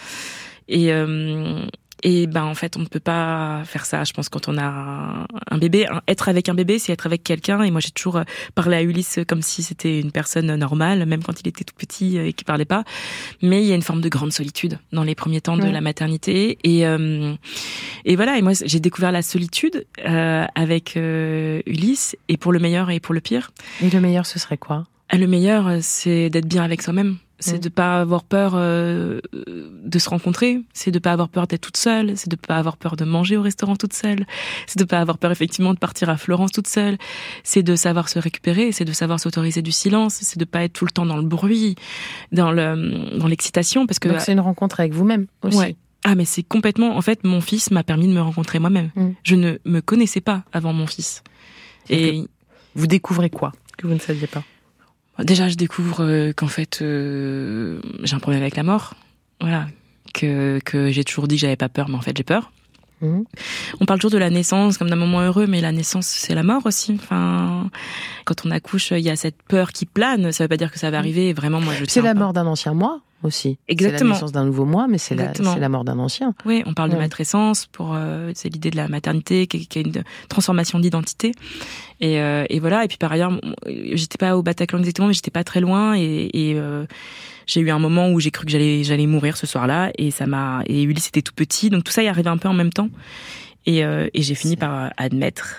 et 0.67 0.93
euh, 0.93 1.65
et 2.05 2.27
ben 2.29 2.45
en 2.45 2.55
fait 2.55 2.77
on 2.77 2.81
ne 2.81 2.87
peut 2.87 3.01
pas 3.01 3.63
faire 3.65 3.85
ça. 3.85 4.05
Je 4.05 4.13
pense 4.13 4.29
quand 4.29 4.47
on 4.49 4.57
a 4.59 5.27
un, 5.51 5.59
bébé 5.59 5.87
être 6.07 6.29
avec 6.29 6.49
un 6.49 6.55
bébé 6.55 6.79
c'est 6.79 6.93
être 6.93 7.07
avec 7.07 7.25
quelqu'un. 7.25 7.63
Et 7.63 7.71
moi 7.73 7.81
j'ai 7.81 7.91
toujours 7.91 8.19
euh, 8.19 8.25
parlé 8.55 8.77
à 8.77 8.83
Ulysse 8.83 9.19
comme 9.27 9.43
si 9.43 9.63
c'était 9.65 9.99
une 10.01 10.13
personne 10.13 10.55
normale 10.55 11.05
même 11.07 11.23
quand 11.25 11.41
il 11.41 11.49
était 11.49 11.65
tout 11.65 11.75
petit 11.77 12.19
euh, 12.19 12.27
et 12.29 12.33
qu'il 12.33 12.45
parlait 12.45 12.65
pas. 12.65 12.85
Mais 13.43 13.63
il 13.63 13.67
y 13.67 13.73
a 13.73 13.75
une 13.75 13.83
forme 13.83 14.01
de 14.01 14.09
grande 14.09 14.33
solitude 14.33 14.79
dans 14.93 15.03
les 15.03 15.15
premiers 15.17 15.41
temps 15.41 15.57
de 15.57 15.65
Ouais. 15.65 15.73
la 15.73 15.81
maternité. 15.81 16.59
Et 16.63 16.87
euh, 16.87 17.35
et 18.05 18.17
voilà. 18.17 18.37
Et 18.37 18.43
moi 18.43 18.53
j'ai 18.65 18.81
découvert 18.81 19.11
la 19.13 19.23
solitude 19.23 19.87
euh, 20.07 20.45
avec 20.55 20.97
euh, 20.99 21.63
Ulysse. 21.67 22.17
Et 22.29 22.37
pour 22.37 22.53
le 22.53 22.59
meilleur 22.59 22.91
et 22.91 23.01
pour 23.01 23.15
le 23.15 23.21
pire. 23.21 23.51
Et 23.83 23.89
le 23.89 24.01
meilleur, 24.01 24.27
ce 24.27 24.39
serait 24.39 24.59
quoi? 24.59 24.85
Le 25.13 25.27
meilleur 25.27 25.79
c'est 25.81 26.29
d'être 26.29 26.47
bien 26.47 26.63
avec 26.63 26.83
soi-même 26.83 27.17
c'est 27.39 27.57
Mm. 27.57 27.61
de 27.61 27.69
pas 27.69 28.01
avoir 28.01 28.23
peur 28.25 28.53
euh, 28.55 29.21
de 29.35 29.99
se 29.99 30.09
rencontrer 30.09 30.61
c'est 30.73 30.91
de 30.91 30.99
pas 30.99 31.13
avoir 31.13 31.29
peur 31.29 31.47
d'être 31.47 31.61
toute 31.63 31.77
seule 31.77 32.17
c'est 32.17 32.31
de 32.31 32.37
pas 32.37 32.57
avoir 32.57 32.77
peur 32.77 32.97
de 32.97 33.05
manger 33.05 33.37
au 33.37 33.43
restaurant 33.43 33.77
toute 33.77 33.93
seule 33.93 34.25
c'est 34.67 34.79
de 34.79 34.85
pas 34.85 35.01
avoir 35.01 35.19
peur 35.19 35.33
effectivement 35.33 35.75
de 35.75 35.79
partir 35.79 36.09
à 36.11 36.17
Florence 36.17 36.53
toute 36.53 36.69
seule 36.69 36.97
c'est 37.43 37.63
de 37.63 37.75
savoir 37.77 38.09
se 38.09 38.19
récupérer 38.19 38.73
c'est 38.73 38.85
de 38.85 38.93
savoir 38.93 39.19
s'autoriser 39.21 39.63
du 39.63 39.73
silence 39.73 40.15
c'est 40.21 40.39
de 40.39 40.45
pas 40.45 40.63
être 40.65 40.73
tout 40.73 40.85
le 40.85 40.91
temps 40.93 41.07
dans 41.07 41.17
le 41.17 41.25
bruit 41.27 41.75
dans 42.33 42.53
le 42.53 43.19
dans 43.19 43.27
l'excitation 43.27 43.87
parce 43.87 43.99
que 43.99 44.09
Donc 44.09 44.21
c'est 44.21 44.33
une 44.33 44.41
rencontre 44.41 44.81
avec 44.81 44.93
vous-même 44.93 45.27
aussi. 45.43 45.57
Ouais. 45.59 45.77
Ah 46.07 46.15
mais 46.15 46.27
c'est 46.27 46.43
complètement. 46.43 46.97
En 46.99 47.01
fait, 47.01 47.25
mon 47.25 47.41
fils 47.41 47.71
m'a 47.71 47.83
permis 47.83 48.07
de 48.07 48.13
me 48.13 48.21
rencontrer 48.21 48.59
moi-même. 48.59 48.91
Mm. 48.95 49.09
Je 49.23 49.35
ne 49.37 49.57
me 49.65 49.81
connaissais 49.81 50.21
pas 50.21 50.45
avant 50.53 50.75
mon 50.75 50.87
fils. 50.87 51.23
Et 51.89 52.25
Vous 52.75 52.87
découvrez 52.87 53.31
quoi 53.31 53.53
que 53.79 53.87
vous 53.87 53.95
ne 53.95 53.99
saviez 53.99 54.27
pas? 54.27 54.43
Déjà, 55.21 55.49
je 55.49 55.55
découvre 55.55 56.05
euh, 56.05 56.33
qu'en 56.33 56.49
fait, 56.49 56.81
euh, 56.83 57.81
j'ai 58.03 58.15
un 58.17 58.19
problème 58.19 58.43
avec 58.43 58.57
la 58.57 58.63
mort. 58.63 58.95
Voilà. 59.41 59.67
Que, 60.13 60.61
que 60.65 60.91
j'ai 60.91 61.05
toujours 61.05 61.29
dit 61.29 61.37
que 61.37 61.41
j'avais 61.41 61.57
pas 61.57 61.69
peur, 61.69 61.89
mais 61.89 61.97
en 61.97 62.01
fait, 62.01 62.17
j'ai 62.17 62.25
peur. 62.25 62.53
Mhm. 63.01 63.25
On 63.81 63.87
parle 63.87 63.99
toujours 63.99 64.13
de 64.13 64.19
la 64.19 64.31
naissance 64.31 64.79
comme 64.79 64.89
d'un 64.89 64.97
moment 64.97 65.21
heureux, 65.21 65.47
mais 65.47 65.61
la 65.61 65.73
naissance, 65.73 66.07
c'est 66.07 66.35
la 66.35 66.43
mort 66.43 66.63
aussi. 66.65 66.99
Enfin, 67.01 67.71
quand 68.25 68.47
on 68.47 68.51
accouche, 68.51 68.93
il 68.93 69.01
y 69.01 69.11
a 69.11 69.17
cette 69.17 69.43
peur 69.43 69.73
qui 69.73 69.87
plane. 69.87 70.33
Ça 70.33 70.45
veut 70.45 70.49
pas 70.49 70.57
dire 70.57 70.73
que 70.73 70.79
ça 70.79 70.91
va 70.91 70.99
arriver. 70.99 71.33
Vraiment, 71.33 71.61
moi, 71.61 71.75
je 71.75 71.85
C'est 71.89 72.03
la 72.03 72.15
mort 72.15 72.33
d'un 72.33 72.47
ancien 72.47 72.75
moi 72.75 73.01
aussi. 73.27 73.59
C'est 73.67 73.73
Exactement. 73.73 74.11
la 74.11 74.15
naissance 74.17 74.33
d'un 74.33 74.45
nouveau 74.45 74.65
moi, 74.65 74.87
mais 74.89 74.99
c'est 74.99 75.15
la, 75.15 75.33
c'est 75.35 75.69
mort 75.69 75.85
d'un 75.85 75.99
ancien. 75.99 76.35
Oui, 76.45 76.63
on 76.67 76.75
parle 76.75 76.91
de 76.91 76.95
Ouais. 76.97 77.01
matrescence 77.03 77.67
pour 77.67 77.93
euh, 77.95 78.31
c'est 78.35 78.49
l'idée 78.49 78.71
de 78.71 78.77
la 78.77 78.89
maternité 78.89 79.47
qui, 79.47 79.67
qui 79.67 79.79
est 79.79 79.83
une 79.83 80.05
transformation 80.29 80.79
d'identité 80.79 81.33
et, 82.01 82.21
euh, 82.21 82.45
et 82.51 82.61
voilà 82.61 82.85
et 82.85 82.89
puis 82.89 82.97
par 82.99 83.11
ailleurs 83.13 83.31
m- 83.33 83.55
j'étais 83.95 84.19
pas 84.19 84.37
au 84.37 84.43
Bataclan 84.43 84.79
exactement 84.81 85.09
mais 85.09 85.15
j'étais 85.15 85.31
pas 85.31 85.45
très 85.45 85.61
loin 85.61 85.95
et, 85.97 86.29
et 86.33 86.55
euh, 86.57 86.85
j'ai 87.47 87.61
eu 87.61 87.71
un 87.71 87.79
moment 87.79 88.11
où 88.11 88.21
j'ai 88.21 88.31
cru 88.31 88.45
que 88.45 88.51
j'allais 88.51 88.85
j'allais 88.85 89.07
mourir 89.07 89.37
ce 89.37 89.47
soir-là 89.47 89.91
et 89.99 90.11
ça 90.11 90.27
m'a 90.27 90.63
et 90.67 90.83
Ulysse 90.83 91.09
était 91.09 91.23
tout 91.23 91.35
petit 91.35 91.71
donc 91.71 91.85
tout 91.85 91.93
ça 91.93 92.03
est 92.03 92.09
arrivé 92.09 92.29
un 92.29 92.37
peu 92.39 92.49
en 92.49 92.55
même 92.55 92.73
temps 92.73 92.89
et, 93.67 93.85
euh, 93.85 94.09
et 94.15 94.23
j'ai 94.23 94.35
fini 94.35 94.57
par 94.57 94.91
admettre 94.97 95.57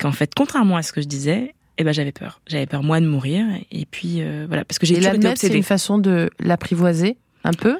qu'en 0.00 0.12
fait 0.12 0.32
contrairement 0.34 0.76
à 0.76 0.82
ce 0.82 0.92
que 0.92 1.00
je 1.02 1.06
disais 1.08 1.54
eh 1.80 1.84
ben 1.84 1.92
j'avais 1.92 2.12
peur 2.12 2.40
j'avais 2.46 2.66
peur 2.66 2.82
moi 2.82 3.00
de 3.00 3.06
mourir 3.06 3.46
et 3.70 3.86
puis 3.86 4.16
euh, 4.20 4.44
voilà 4.46 4.64
parce 4.64 4.78
que 4.78 4.86
j'ai 4.86 4.94
toujours 4.94 5.08
été 5.08 5.18
l'admettre, 5.18 5.40
c'est 5.40 5.46
obsédée 5.46 5.58
une 5.58 5.64
façon 5.64 5.98
de 5.98 6.30
l'apprivoiser 6.38 7.16
un 7.44 7.52
peu? 7.52 7.78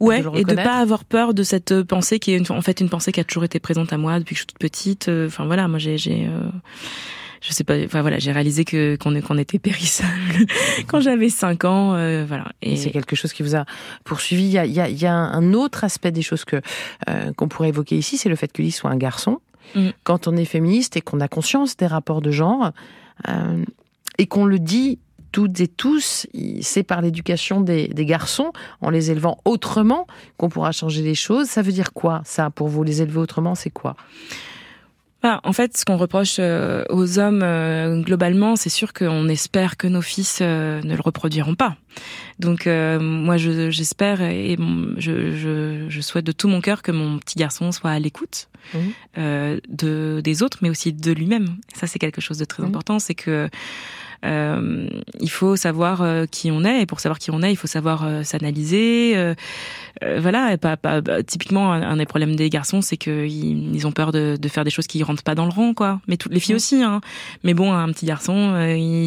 Ouais, 0.00 0.20
de 0.20 0.36
et 0.36 0.44
de 0.44 0.54
pas 0.56 0.78
avoir 0.78 1.04
peur 1.04 1.32
de 1.32 1.44
cette 1.44 1.70
euh, 1.70 1.84
pensée 1.84 2.18
qui 2.18 2.32
est 2.32 2.36
une, 2.36 2.46
en 2.50 2.60
fait 2.60 2.80
une 2.80 2.88
pensée 2.88 3.12
qui 3.12 3.20
a 3.20 3.24
toujours 3.24 3.44
été 3.44 3.60
présente 3.60 3.92
à 3.92 3.98
moi 3.98 4.18
depuis 4.18 4.34
que 4.34 4.38
je 4.38 4.40
suis 4.40 4.46
toute 4.48 4.58
petite. 4.58 5.08
Euh, 5.08 5.28
Enfin 5.28 5.46
voilà, 5.46 5.68
moi 5.68 5.78
j'ai, 5.78 5.96
j'ai, 5.96 6.26
euh, 6.26 6.50
je 7.40 7.52
sais 7.52 7.64
pas, 7.64 7.74
enfin 7.84 8.02
voilà, 8.02 8.18
j'ai 8.18 8.32
réalisé 8.32 8.64
que 8.64 8.96
qu'on 8.96 9.20
qu'on 9.20 9.36
était 9.36 9.58
périssable 9.58 10.46
quand 10.86 11.00
j'avais 11.00 11.28
5 11.28 11.64
ans, 11.64 11.94
euh, 11.94 12.24
voilà. 12.26 12.52
Et 12.62 12.72
Et 12.72 12.76
c'est 12.76 12.90
quelque 12.90 13.16
chose 13.16 13.32
qui 13.32 13.42
vous 13.42 13.56
a 13.56 13.64
poursuivi. 14.04 14.44
Il 14.44 14.50
y 14.50 14.58
a, 14.58 14.64
il 14.64 14.72
y 14.72 14.80
a, 14.80 14.88
il 14.88 15.00
y 15.00 15.06
a 15.06 15.14
un 15.14 15.52
autre 15.52 15.84
aspect 15.84 16.12
des 16.12 16.22
choses 16.22 16.44
que 16.44 16.60
euh, 17.08 17.32
qu'on 17.34 17.48
pourrait 17.48 17.68
évoquer 17.68 17.96
ici, 17.96 18.16
c'est 18.16 18.28
le 18.28 18.36
fait 18.36 18.50
que 18.50 18.62
Lily 18.62 18.72
soit 18.72 18.90
un 18.90 18.96
garçon. 18.96 19.40
Mm. 19.74 19.90
Quand 20.04 20.28
on 20.28 20.36
est 20.36 20.44
féministe 20.44 20.96
et 20.96 21.00
qu'on 21.00 21.20
a 21.20 21.28
conscience 21.28 21.76
des 21.76 21.86
rapports 21.86 22.22
de 22.22 22.30
genre 22.30 22.72
euh, 23.28 23.64
et 24.18 24.26
qu'on 24.26 24.44
le 24.44 24.58
dit 24.58 24.98
toutes 25.32 25.60
et 25.60 25.68
tous, 25.68 26.26
c'est 26.60 26.82
par 26.82 27.00
l'éducation 27.00 27.62
des, 27.62 27.88
des, 27.88 28.04
garçons, 28.04 28.52
en 28.82 28.90
les 28.90 29.10
élevant 29.10 29.38
autrement, 29.46 30.06
qu'on 30.36 30.50
pourra 30.50 30.72
changer 30.72 31.02
les 31.02 31.14
choses. 31.14 31.48
Ça 31.48 31.62
veut 31.62 31.72
dire 31.72 31.94
quoi, 31.94 32.20
ça, 32.24 32.50
pour 32.50 32.68
vous 32.68 32.84
Les 32.84 33.00
élever 33.00 33.18
autrement, 33.18 33.54
c'est 33.54 33.70
quoi? 33.70 33.96
Ah, 35.24 35.40
en 35.44 35.52
fait, 35.52 35.76
ce 35.76 35.84
qu'on 35.84 35.96
reproche 35.96 36.36
euh, 36.40 36.84
aux 36.90 37.20
hommes 37.20 37.42
euh, 37.44 38.00
globalement, 38.00 38.56
c'est 38.56 38.70
sûr 38.70 38.92
qu'on 38.92 39.28
espère 39.28 39.76
que 39.76 39.86
nos 39.86 40.02
fils 40.02 40.40
euh, 40.42 40.82
ne 40.82 40.96
le 40.96 41.00
reproduiront 41.00 41.54
pas. 41.54 41.76
Donc 42.40 42.66
moi, 42.66 43.36
j'espère 43.36 44.20
et 44.22 44.56
je, 44.96 45.36
je, 45.36 45.86
je, 45.88 46.00
souhaite 46.00 46.24
de 46.24 46.32
tout 46.32 46.48
mon 46.48 46.60
cœur 46.60 46.82
que 46.82 46.90
mon 46.90 47.18
petit 47.18 47.38
garçon 47.38 47.70
soit 47.70 47.90
à 47.90 47.98
l'écoute 47.98 48.48
mmh. 48.74 48.78
de 49.68 50.20
des 50.24 50.42
autres, 50.42 50.58
mais 50.62 50.70
aussi 50.70 50.92
de 50.92 51.12
lui-même. 51.12 51.58
Ça, 51.74 51.86
c'est 51.86 51.98
quelque 51.98 52.22
chose 52.22 52.38
de 52.38 52.46
très 52.46 52.62
mmh. 52.62 52.66
important. 52.66 52.98
C'est 52.98 53.14
que 53.14 53.48
euh, 54.24 54.88
il 55.20 55.30
faut 55.30 55.56
savoir 55.56 56.02
euh, 56.02 56.26
qui 56.26 56.50
on 56.50 56.64
est 56.64 56.82
et 56.82 56.86
pour 56.86 57.00
savoir 57.00 57.18
qui 57.18 57.30
on 57.30 57.42
est, 57.42 57.50
il 57.50 57.56
faut 57.56 57.66
savoir 57.66 58.04
euh, 58.04 58.22
s'analyser. 58.22 59.12
Euh, 59.16 59.34
voilà, 60.18 60.52
et 60.52 60.56
pas, 60.56 60.76
pas 60.76 61.00
bah, 61.00 61.22
typiquement 61.22 61.72
un, 61.72 61.96
des 61.96 62.06
problèmes 62.06 62.34
des 62.34 62.50
garçons, 62.50 62.80
c'est 62.80 62.96
qu'ils 62.96 63.74
ils 63.74 63.86
ont 63.86 63.92
peur 63.92 64.10
de, 64.10 64.36
de, 64.40 64.48
faire 64.48 64.64
des 64.64 64.70
choses 64.70 64.86
qui 64.86 65.02
rentrent 65.02 65.22
pas 65.22 65.34
dans 65.34 65.44
le 65.44 65.52
rang, 65.52 65.74
quoi. 65.74 66.00
Mais 66.08 66.16
toutes 66.16 66.32
les 66.32 66.40
filles 66.40 66.56
aussi. 66.56 66.82
Hein. 66.82 67.00
Mais 67.44 67.54
bon, 67.54 67.72
un 67.72 67.88
petit 67.92 68.06
garçon, 68.06 68.54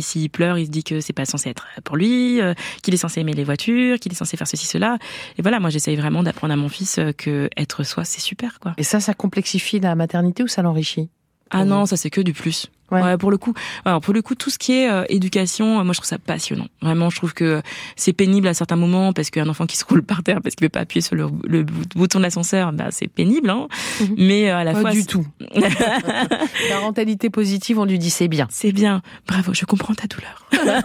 s'il 0.02 0.30
pleure, 0.30 0.58
il 0.58 0.68
se 0.68 0.72
dit 0.72 0.84
que 0.84 1.02
c'est 1.02 1.12
pas 1.12 1.26
censé 1.26 1.50
être 1.50 1.66
pour 1.84 1.98
lui, 1.98 2.40
qu'il 2.82 2.94
est 2.94 2.98
censé 2.98 3.20
aimer 3.20 3.34
les 3.34 3.44
voitures, 3.44 4.00
qu'il 4.00 4.12
est 4.12 4.16
censé 4.16 4.38
faire 4.38 4.48
ceci, 4.48 4.68
cela. 4.68 4.98
Et 5.38 5.42
voilà, 5.42 5.60
moi 5.60 5.70
j'essaye 5.70 5.96
vraiment 5.96 6.24
d'apprendre 6.24 6.54
à 6.54 6.58
mon 6.58 6.70
fils 6.70 7.00
que 7.18 7.50
être 7.58 7.84
soi, 7.84 8.06
c'est 8.06 8.22
super, 8.22 8.60
quoi. 8.60 8.74
Et 8.78 8.84
ça, 8.84 9.00
ça 9.00 9.14
complexifie 9.14 9.80
la 9.80 9.96
maternité 9.96 10.44
ou 10.44 10.48
ça 10.48 10.62
l'enrichit? 10.62 11.10
Ah 11.50 11.66
non, 11.66 11.86
ça 11.86 11.98
c'est 11.98 12.10
que 12.10 12.22
du 12.22 12.34
plus. 12.34 12.70
Ouais. 12.92 13.18
pour 13.18 13.32
le 13.32 13.38
coup, 13.38 13.54
alors 13.84 14.00
pour 14.00 14.14
le 14.14 14.22
coup, 14.22 14.36
tout 14.36 14.52
ce 14.52 14.60
qui 14.60 14.74
est 14.74 14.90
euh, 14.90 15.04
éducation, 15.10 15.80
euh, 15.80 15.84
moi 15.84 15.94
je 15.94 16.00
trouve 16.00 16.08
ça 16.08 16.20
passionnant. 16.20 16.68
Vraiment, 16.82 17.10
je 17.10 17.16
trouve 17.18 17.34
que 17.34 17.62
c'est 17.96 18.14
pénible 18.14 18.48
à 18.48 18.54
certains 18.54 18.76
moments 18.76 19.12
parce 19.12 19.32
qu'un 19.32 19.50
enfant 19.50 19.66
qui 19.66 19.76
se 19.76 19.86
roule 19.86 20.04
par 20.04 20.22
terre 20.22 20.40
parce 20.42 20.56
qu'il 20.56 20.66
veut 20.66 20.70
pas 20.70 20.82
appuyer 20.82 21.02
sur 21.02 21.16
le, 21.16 21.28
le 21.46 21.64
bouton 21.64 22.20
de 22.20 22.24
l'ascenseur, 22.24 22.72
bah 22.74 22.90
c'est 22.92 23.08
pénible. 23.08 23.50
Hein 23.50 23.68
mhm. 24.02 24.16
Mais 24.18 24.50
euh, 24.50 24.58
à 24.58 24.64
la 24.64 24.74
pas 24.74 24.82
fois, 24.82 24.92
du 24.92 25.06
tout. 25.06 25.26
la 25.56 26.80
rentalité 26.80 27.32
positive, 27.32 27.80
on 27.80 27.86
lui 27.86 27.98
dit 27.98 28.12
c'est 28.12 28.28
bien. 28.28 28.48
C'est 28.52 28.72
bien. 28.72 29.02
Bravo, 29.28 29.54
je 29.54 29.66
comprends 29.66 29.96
ta 29.96 30.06
douleur. 30.06 30.46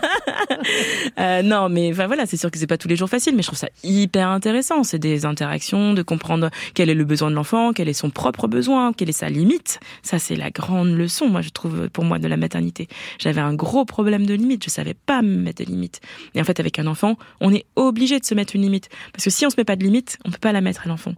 euh, 1.21 1.43
non, 1.43 1.69
mais 1.69 1.91
enfin 1.93 2.07
voilà, 2.07 2.25
c'est 2.25 2.39
sûr 2.39 2.51
que 2.51 2.59
c'est 2.59 2.67
pas 2.67 2.79
tous 2.79 2.89
les 2.89 2.97
jours 2.97 3.11
facile, 3.11 3.37
mais 3.37 3.43
je 3.43 3.49
trouve 3.49 3.59
ça 3.59 3.69
hyper 3.85 4.29
intéressant. 4.29 4.85
C'est 4.85 4.99
des 4.99 5.27
interactions, 5.27 5.93
de 5.93 6.03
comprendre 6.03 6.49
quel 6.73 6.89
est 6.89 6.95
le 6.95 7.05
besoin 7.05 7.31
de 7.31 7.37
l'enfant, 7.37 7.73
quel 7.75 7.91
est 7.91 7.93
son 7.93 8.09
propre 8.09 8.49
besoin, 8.49 8.95
quelle 8.95 9.11
est 9.11 9.13
sa 9.13 9.29
limite. 9.29 9.81
Ça, 10.03 10.19
c'est 10.19 10.37
la 10.37 10.51
grande 10.51 10.97
leçon, 10.97 11.29
moi 11.29 11.43
je 11.43 11.51
trouve 11.51 11.90
pour 11.91 12.05
moi 12.05 12.19
de 12.19 12.29
la 12.29 12.37
maternité. 12.37 12.89
J'avais 13.19 13.41
un 13.41 13.55
gros 13.55 13.85
problème 13.85 14.27
de 14.27 14.35
limite, 14.35 14.65
je 14.65 14.71
savais 14.71 14.95
pas 14.95 15.23
me 15.23 15.37
mettre 15.37 15.65
de 15.65 15.71
limite. 15.71 16.01
Et 16.35 16.41
en 16.41 16.45
fait, 16.45 16.61
avec 16.61 16.79
un 16.79 16.87
enfant, 16.87 17.17
on 17.41 17.53
est 17.53 17.67
obligé 17.77 18.19
de 18.19 18.25
se 18.25 18.35
mettre 18.35 18.57
une 18.57 18.63
limite 18.63 18.89
parce 19.13 19.25
que 19.25 19.31
si 19.31 19.47
on 19.47 19.51
se 19.51 19.57
met 19.57 19.65
pas 19.65 19.77
de 19.77 19.85
limite, 19.85 20.19
on 20.25 20.31
peut 20.31 20.39
pas 20.41 20.53
la 20.53 20.61
mettre 20.61 20.87
à 20.87 20.89
l'enfant. 20.89 21.15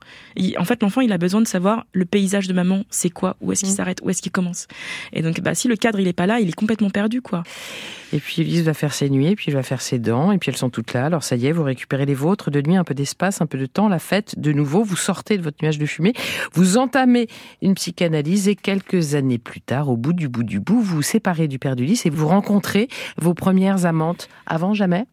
En 0.58 0.64
fait, 0.64 0.82
l'enfant, 0.82 1.00
il 1.00 1.12
a 1.12 1.18
besoin 1.18 1.40
de 1.40 1.46
savoir 1.46 1.86
le 1.92 2.04
paysage 2.04 2.48
de 2.48 2.52
maman, 2.52 2.84
c'est 2.90 3.10
quoi, 3.10 3.36
où 3.40 3.52
est-ce 3.52 3.64
qu'il 3.64 3.72
mmh. 3.72 3.76
s'arrête, 3.76 4.00
où 4.02 4.10
est-ce 4.10 4.22
qu'il 4.22 4.32
commence. 4.32 4.66
Et 5.12 5.22
donc, 5.22 5.40
bah, 5.40 5.54
si 5.54 5.68
le 5.68 5.76
cadre 5.76 6.00
il 6.00 6.08
est 6.08 6.12
pas 6.12 6.26
là, 6.26 6.40
il 6.40 6.48
est 6.48 6.54
complètement 6.54 6.90
perdu, 6.90 7.22
quoi. 7.22 7.42
Et 8.12 8.18
puis 8.18 8.42
Elise 8.42 8.62
va 8.62 8.74
faire 8.74 8.92
ses 8.92 9.08
nuits, 9.08 9.34
puis 9.36 9.46
elle 9.48 9.54
va 9.54 9.62
faire 9.62 9.80
ses 9.80 9.98
dents, 9.98 10.32
et 10.32 10.38
puis 10.38 10.50
elles 10.50 10.56
sont 10.56 10.68
toutes 10.68 10.92
là. 10.92 11.06
Alors 11.06 11.22
ça 11.22 11.36
y 11.36 11.46
est, 11.46 11.52
vous 11.52 11.62
récupérez 11.62 12.04
les 12.04 12.14
vôtres, 12.14 12.50
de 12.50 12.60
nuit 12.60 12.76
un 12.76 12.84
peu 12.84 12.94
d'espace, 12.94 13.40
un 13.40 13.46
peu 13.46 13.56
de 13.56 13.66
temps, 13.66 13.88
la 13.88 13.98
fête 13.98 14.38
de 14.38 14.52
nouveau, 14.52 14.84
vous 14.84 14.96
sortez 14.96 15.38
de 15.38 15.42
votre 15.42 15.56
nuage 15.62 15.78
de 15.78 15.86
fumée, 15.86 16.12
vous 16.52 16.76
entamez 16.76 17.28
une 17.62 17.74
psychanalyse 17.74 18.48
et 18.48 18.54
quelques 18.54 19.14
années 19.14 19.38
plus 19.38 19.62
tard, 19.62 19.88
au 19.88 19.96
bout 19.96 20.12
du 20.12 20.28
bout 20.28 20.42
du 20.42 20.60
bout, 20.62 20.80
vous 20.80 20.96
vous 20.96 21.02
séparez 21.02 21.48
du 21.48 21.58
père 21.58 21.76
d'Ulysse 21.76 22.06
et 22.06 22.10
vous 22.10 22.28
rencontrez 22.28 22.88
vos 23.20 23.34
premières 23.34 23.86
amantes. 23.86 24.28
Avant 24.46 24.74
jamais? 24.74 25.06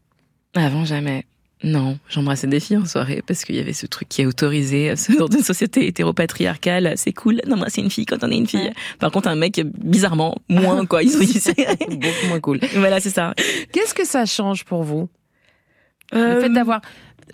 Avant 0.55 0.85
jamais. 0.85 1.25
Non, 1.61 1.99
j'embrassais 2.07 2.47
des 2.47 2.61
filles 2.61 2.77
en 2.77 2.85
soirée 2.85 3.21
parce 3.25 3.43
qu'il 3.43 3.55
y 3.55 3.59
avait 3.59 3.73
ce 3.73 3.85
truc 3.85 4.07
qui 4.07 4.21
est 4.21 4.25
autorisé 4.25 4.93
dans 5.17 5.27
une 5.27 5.43
société 5.43 5.87
hétéropatriarcale. 5.87 6.93
C'est 6.95 7.11
cool 7.11 7.41
d'embrasser 7.45 7.81
une 7.81 7.89
fille 7.89 8.05
quand 8.05 8.23
on 8.23 8.31
est 8.31 8.37
une 8.37 8.47
fille. 8.47 8.71
Par 8.97 9.11
contre, 9.11 9.27
un 9.27 9.35
mec, 9.35 9.61
bizarrement, 9.77 10.37
moins 10.47 10.85
quoi. 10.85 11.03
Ils 11.03 11.11
sont 11.41 11.51
beaucoup 11.89 12.27
moins 12.29 12.39
cool. 12.39 12.59
Voilà, 12.75 13.01
c'est 13.01 13.09
ça. 13.09 13.33
Qu'est-ce 13.73 13.93
que 13.93 14.05
ça 14.05 14.25
change 14.25 14.63
pour 14.63 14.83
vous? 14.83 15.09
Le 16.13 16.39
fait 16.39 16.49
euh, 16.49 16.53
d'avoir 16.53 16.81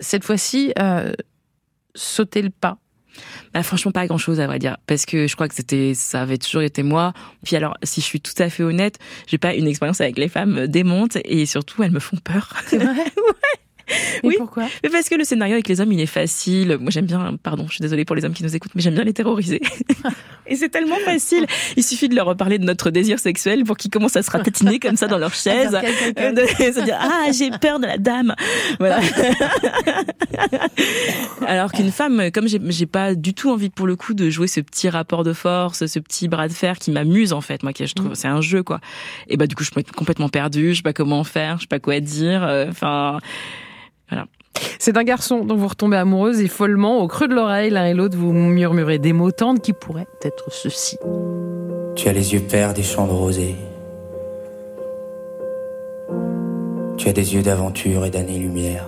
cette 0.00 0.24
fois-ci 0.24 0.72
euh, 0.78 1.12
sauté 1.94 2.42
le 2.42 2.50
pas 2.50 2.78
bah, 3.56 3.62
franchement 3.62 3.92
pas 3.92 4.06
grand 4.06 4.18
chose 4.18 4.38
à 4.38 4.46
vrai 4.46 4.58
dire. 4.58 4.76
Parce 4.86 5.06
que 5.06 5.26
je 5.26 5.34
crois 5.34 5.48
que 5.48 5.54
c'était 5.54 5.94
ça 5.94 6.22
avait 6.22 6.36
toujours 6.36 6.60
été 6.60 6.82
moi. 6.82 7.14
Puis 7.42 7.56
alors 7.56 7.76
si 7.82 8.02
je 8.02 8.06
suis 8.06 8.20
tout 8.20 8.34
à 8.38 8.50
fait 8.50 8.62
honnête 8.62 8.98
j'ai 9.26 9.38
pas 9.38 9.54
une 9.54 9.66
expérience 9.66 10.00
avec 10.02 10.18
les 10.18 10.28
femmes 10.28 10.66
démonte 10.66 11.16
et 11.24 11.46
surtout 11.46 11.82
elles 11.82 11.90
me 11.90 12.00
font 12.00 12.18
peur. 12.18 12.54
C'est 12.66 12.78
vrai? 12.78 12.94
Ouais 13.16 13.65
oui. 14.24 14.34
pourquoi 14.38 14.64
Mais 14.82 14.90
parce 14.90 15.08
que 15.08 15.14
le 15.14 15.24
scénario 15.24 15.54
avec 15.54 15.68
les 15.68 15.80
hommes, 15.80 15.92
il 15.92 16.00
est 16.00 16.06
facile. 16.06 16.78
Moi, 16.80 16.90
j'aime 16.90 17.06
bien, 17.06 17.36
pardon, 17.42 17.66
je 17.68 17.74
suis 17.74 17.82
désolée 17.82 18.04
pour 18.04 18.16
les 18.16 18.24
hommes 18.24 18.32
qui 18.32 18.42
nous 18.42 18.54
écoutent, 18.54 18.74
mais 18.74 18.82
j'aime 18.82 18.94
bien 18.94 19.04
les 19.04 19.12
terroriser. 19.12 19.60
et 20.46 20.56
c'est 20.56 20.68
tellement 20.68 20.98
facile. 21.04 21.46
Il 21.76 21.84
suffit 21.84 22.08
de 22.08 22.14
leur 22.14 22.26
reparler 22.26 22.58
de 22.58 22.64
notre 22.64 22.90
désir 22.90 23.18
sexuel 23.18 23.64
pour 23.64 23.76
qu'ils 23.76 23.90
commencent 23.90 24.16
à 24.16 24.22
se 24.22 24.30
ratatiner 24.30 24.78
comme 24.78 24.96
ça 24.96 25.06
dans 25.06 25.18
leur 25.18 25.34
chaise. 25.34 25.70
se 25.70 26.84
dire, 26.84 26.98
ah, 27.00 27.30
j'ai 27.32 27.50
peur 27.50 27.78
de 27.78 27.86
la 27.86 27.98
dame. 27.98 28.34
Voilà. 28.78 29.00
Alors 31.46 31.72
qu'une 31.72 31.92
femme, 31.92 32.30
comme 32.32 32.48
j'ai 32.48 32.86
pas 32.86 33.14
du 33.14 33.34
tout 33.34 33.50
envie 33.50 33.70
pour 33.70 33.86
le 33.86 33.96
coup 33.96 34.14
de 34.14 34.30
jouer 34.30 34.48
ce 34.48 34.60
petit 34.60 34.88
rapport 34.88 35.24
de 35.24 35.32
force, 35.32 35.86
ce 35.86 35.98
petit 35.98 36.28
bras 36.28 36.48
de 36.48 36.52
fer 36.52 36.78
qui 36.78 36.90
m'amuse 36.90 37.32
en 37.32 37.40
fait, 37.40 37.62
moi 37.62 37.72
qui 37.72 37.86
je 37.86 37.94
trouve, 37.94 38.10
mm. 38.10 38.14
c'est 38.14 38.28
un 38.28 38.40
jeu 38.40 38.62
quoi. 38.62 38.80
Et 39.28 39.36
bah 39.36 39.46
du 39.46 39.54
coup, 39.54 39.64
je 39.64 39.70
suis 39.70 39.84
complètement 39.84 40.28
perdue, 40.28 40.70
je 40.70 40.76
sais 40.76 40.82
pas 40.82 40.92
comment 40.92 41.24
faire, 41.24 41.56
je 41.56 41.62
sais 41.62 41.68
pas 41.68 41.78
quoi 41.78 42.00
dire. 42.00 42.44
Euh, 42.44 42.66
enfin. 42.68 43.18
Voilà. 44.10 44.26
C'est 44.78 44.96
un 44.96 45.04
garçon 45.04 45.44
dont 45.44 45.56
vous 45.56 45.68
retombez 45.68 45.96
amoureuse 45.96 46.40
et 46.40 46.48
follement, 46.48 47.00
au 47.00 47.08
creux 47.08 47.28
de 47.28 47.34
l'oreille, 47.34 47.70
l'un 47.70 47.86
et 47.86 47.94
l'autre, 47.94 48.16
vous 48.16 48.32
murmurez 48.32 48.98
des 48.98 49.12
mots 49.12 49.32
tendres 49.32 49.60
qui 49.60 49.72
pourraient 49.72 50.06
être 50.22 50.52
ceux-ci. 50.52 50.98
Tu 51.94 52.08
as 52.08 52.12
les 52.12 52.34
yeux 52.34 52.40
pères 52.40 52.74
des 52.74 52.82
champs 52.82 53.06
de 53.06 53.12
rosée. 53.12 53.56
Tu 56.96 57.08
as 57.08 57.12
des 57.12 57.34
yeux 57.34 57.42
d'aventure 57.42 58.04
et 58.04 58.10
d'années-lumière. 58.10 58.86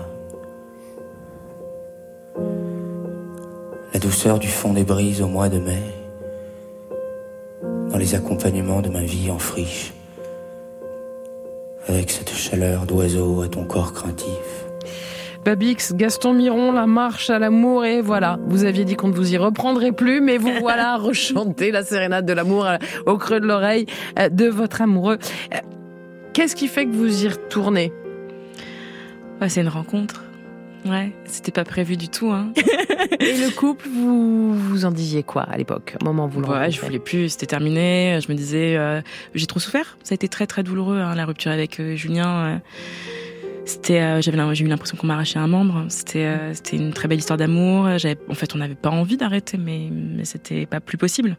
La 3.92 4.00
douceur 4.00 4.38
du 4.38 4.48
fond 4.48 4.72
des 4.72 4.84
brises 4.84 5.22
au 5.22 5.26
mois 5.26 5.48
de 5.48 5.58
mai, 5.58 5.82
dans 7.90 7.98
les 7.98 8.14
accompagnements 8.14 8.82
de 8.82 8.90
ma 8.90 9.02
vie 9.02 9.30
en 9.30 9.38
friche, 9.38 9.92
avec 11.88 12.10
cette 12.10 12.30
chaleur 12.30 12.86
d'oiseau 12.86 13.42
à 13.42 13.48
ton 13.48 13.64
corps 13.64 13.92
craintif. 13.92 14.57
Babix, 15.44 15.94
Gaston 15.94 16.34
Miron, 16.34 16.72
la 16.72 16.86
marche 16.86 17.30
à 17.30 17.38
l'amour 17.38 17.84
et 17.84 18.02
voilà. 18.02 18.38
Vous 18.48 18.64
aviez 18.64 18.84
dit 18.84 18.96
qu'on 18.96 19.08
ne 19.08 19.14
vous 19.14 19.32
y 19.32 19.36
reprendrait 19.36 19.92
plus, 19.92 20.20
mais 20.20 20.36
vous 20.36 20.52
voilà 20.60 20.96
rechanter 20.98 21.70
la 21.70 21.84
sérénade 21.84 22.26
de 22.26 22.32
l'amour 22.32 22.66
euh, 22.66 22.76
au 23.06 23.16
creux 23.16 23.40
de 23.40 23.46
l'oreille 23.46 23.86
euh, 24.18 24.28
de 24.28 24.46
votre 24.46 24.82
amoureux. 24.82 25.18
Euh, 25.54 25.58
qu'est-ce 26.32 26.56
qui 26.56 26.68
fait 26.68 26.86
que 26.86 26.92
vous 26.92 27.24
y 27.24 27.28
retournez? 27.28 27.92
C'est 29.46 29.60
une 29.60 29.68
rencontre. 29.68 30.24
Ouais, 30.84 31.12
c'était 31.24 31.52
pas 31.52 31.64
prévu 31.64 31.96
du 31.96 32.08
tout. 32.08 32.30
Hein. 32.30 32.52
Et 33.20 33.36
le 33.36 33.54
couple, 33.54 33.88
vous 33.88 34.54
vous 34.54 34.84
en 34.84 34.90
disiez 34.90 35.22
quoi 35.22 35.42
à 35.42 35.56
l'époque, 35.56 35.96
au 36.00 36.04
moment 36.04 36.26
où 36.26 36.28
vous 36.28 36.40
le 36.40 36.48
Ouais, 36.48 36.70
je 36.70 36.80
voulais 36.80 36.98
plus, 36.98 37.30
c'était 37.30 37.46
terminé. 37.46 38.18
Je 38.20 38.30
me 38.30 38.36
disais, 38.36 38.78
j'ai 39.34 39.46
trop 39.46 39.60
souffert. 39.60 39.96
Ça 40.02 40.12
a 40.12 40.16
été 40.16 40.28
très 40.28 40.46
très 40.46 40.62
douloureux 40.62 40.98
hein, 40.98 41.14
la 41.14 41.24
rupture 41.24 41.52
avec 41.52 41.80
Julien. 41.94 42.60
C'était, 43.68 44.00
euh, 44.00 44.22
j'avais, 44.22 44.54
j'ai 44.54 44.64
eu 44.64 44.68
l'impression 44.68 44.96
qu'on 44.96 45.06
m'arrachait 45.06 45.38
un 45.38 45.46
membre. 45.46 45.84
C'était, 45.90 46.24
euh, 46.24 46.54
c'était 46.54 46.78
une 46.78 46.94
très 46.94 47.06
belle 47.06 47.18
histoire 47.18 47.36
d'amour. 47.36 47.98
J'avais, 47.98 48.16
en 48.30 48.32
fait, 48.32 48.54
on 48.54 48.58
n'avait 48.58 48.74
pas 48.74 48.88
envie 48.88 49.18
d'arrêter, 49.18 49.58
mais, 49.58 49.90
mais 49.92 50.24
c'était 50.24 50.64
pas 50.64 50.80
plus 50.80 50.96
possible. 50.96 51.36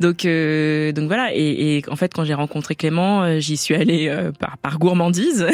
Donc, 0.00 0.24
euh, 0.24 0.92
donc 0.92 1.08
voilà. 1.08 1.34
Et, 1.34 1.76
et, 1.76 1.82
en 1.90 1.96
fait, 1.96 2.14
quand 2.14 2.24
j'ai 2.24 2.32
rencontré 2.32 2.74
Clément, 2.74 3.38
j'y 3.38 3.58
suis 3.58 3.74
allée 3.74 4.10
par, 4.38 4.56
par 4.56 4.78
gourmandise, 4.78 5.46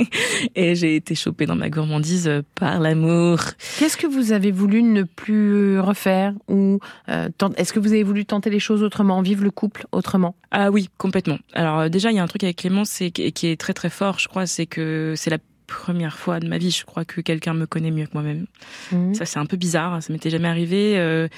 et 0.56 0.74
j'ai 0.74 0.96
été 0.96 1.14
chopée 1.14 1.44
dans 1.44 1.54
ma 1.54 1.68
gourmandise 1.68 2.30
par 2.54 2.80
l'amour. 2.80 3.40
Qu'est-ce 3.78 3.98
que 3.98 4.06
vous 4.06 4.32
avez 4.32 4.52
voulu 4.52 4.82
ne 4.82 5.02
plus 5.02 5.78
refaire 5.80 6.32
ou 6.48 6.78
est-ce 7.08 7.74
que 7.74 7.78
vous 7.78 7.92
avez 7.92 8.04
voulu 8.04 8.24
tenter 8.24 8.48
les 8.48 8.58
choses 8.58 8.82
autrement, 8.82 9.20
vivre 9.20 9.44
le 9.44 9.50
couple 9.50 9.84
autrement? 9.92 10.34
Ah 10.50 10.70
oui, 10.70 10.88
complètement. 10.96 11.38
Alors 11.52 11.90
déjà, 11.90 12.10
il 12.10 12.16
y 12.16 12.20
a 12.20 12.22
un 12.22 12.26
truc 12.26 12.44
avec 12.44 12.56
Clément, 12.56 12.86
c'est 12.86 13.10
qui 13.10 13.46
est 13.46 13.60
très 13.60 13.74
très 13.74 13.90
fort, 13.90 14.18
je 14.18 14.28
crois, 14.28 14.46
c'est 14.46 14.64
que 14.64 15.12
c'est 15.14 15.28
la 15.28 15.36
première 15.68 16.18
fois 16.18 16.40
de 16.40 16.48
ma 16.48 16.58
vie, 16.58 16.72
je 16.72 16.84
crois 16.84 17.04
que 17.04 17.20
quelqu'un 17.20 17.54
me 17.54 17.66
connaît 17.66 17.92
mieux 17.92 18.06
que 18.06 18.14
moi-même. 18.14 18.46
Mhm. 18.90 19.14
Ça, 19.14 19.24
c'est 19.24 19.38
un 19.38 19.46
peu 19.46 19.56
bizarre. 19.56 20.02
Ça 20.02 20.12
m'était 20.12 20.30
jamais 20.30 20.48
arrivé. 20.48 20.98
Euh, 20.98 21.28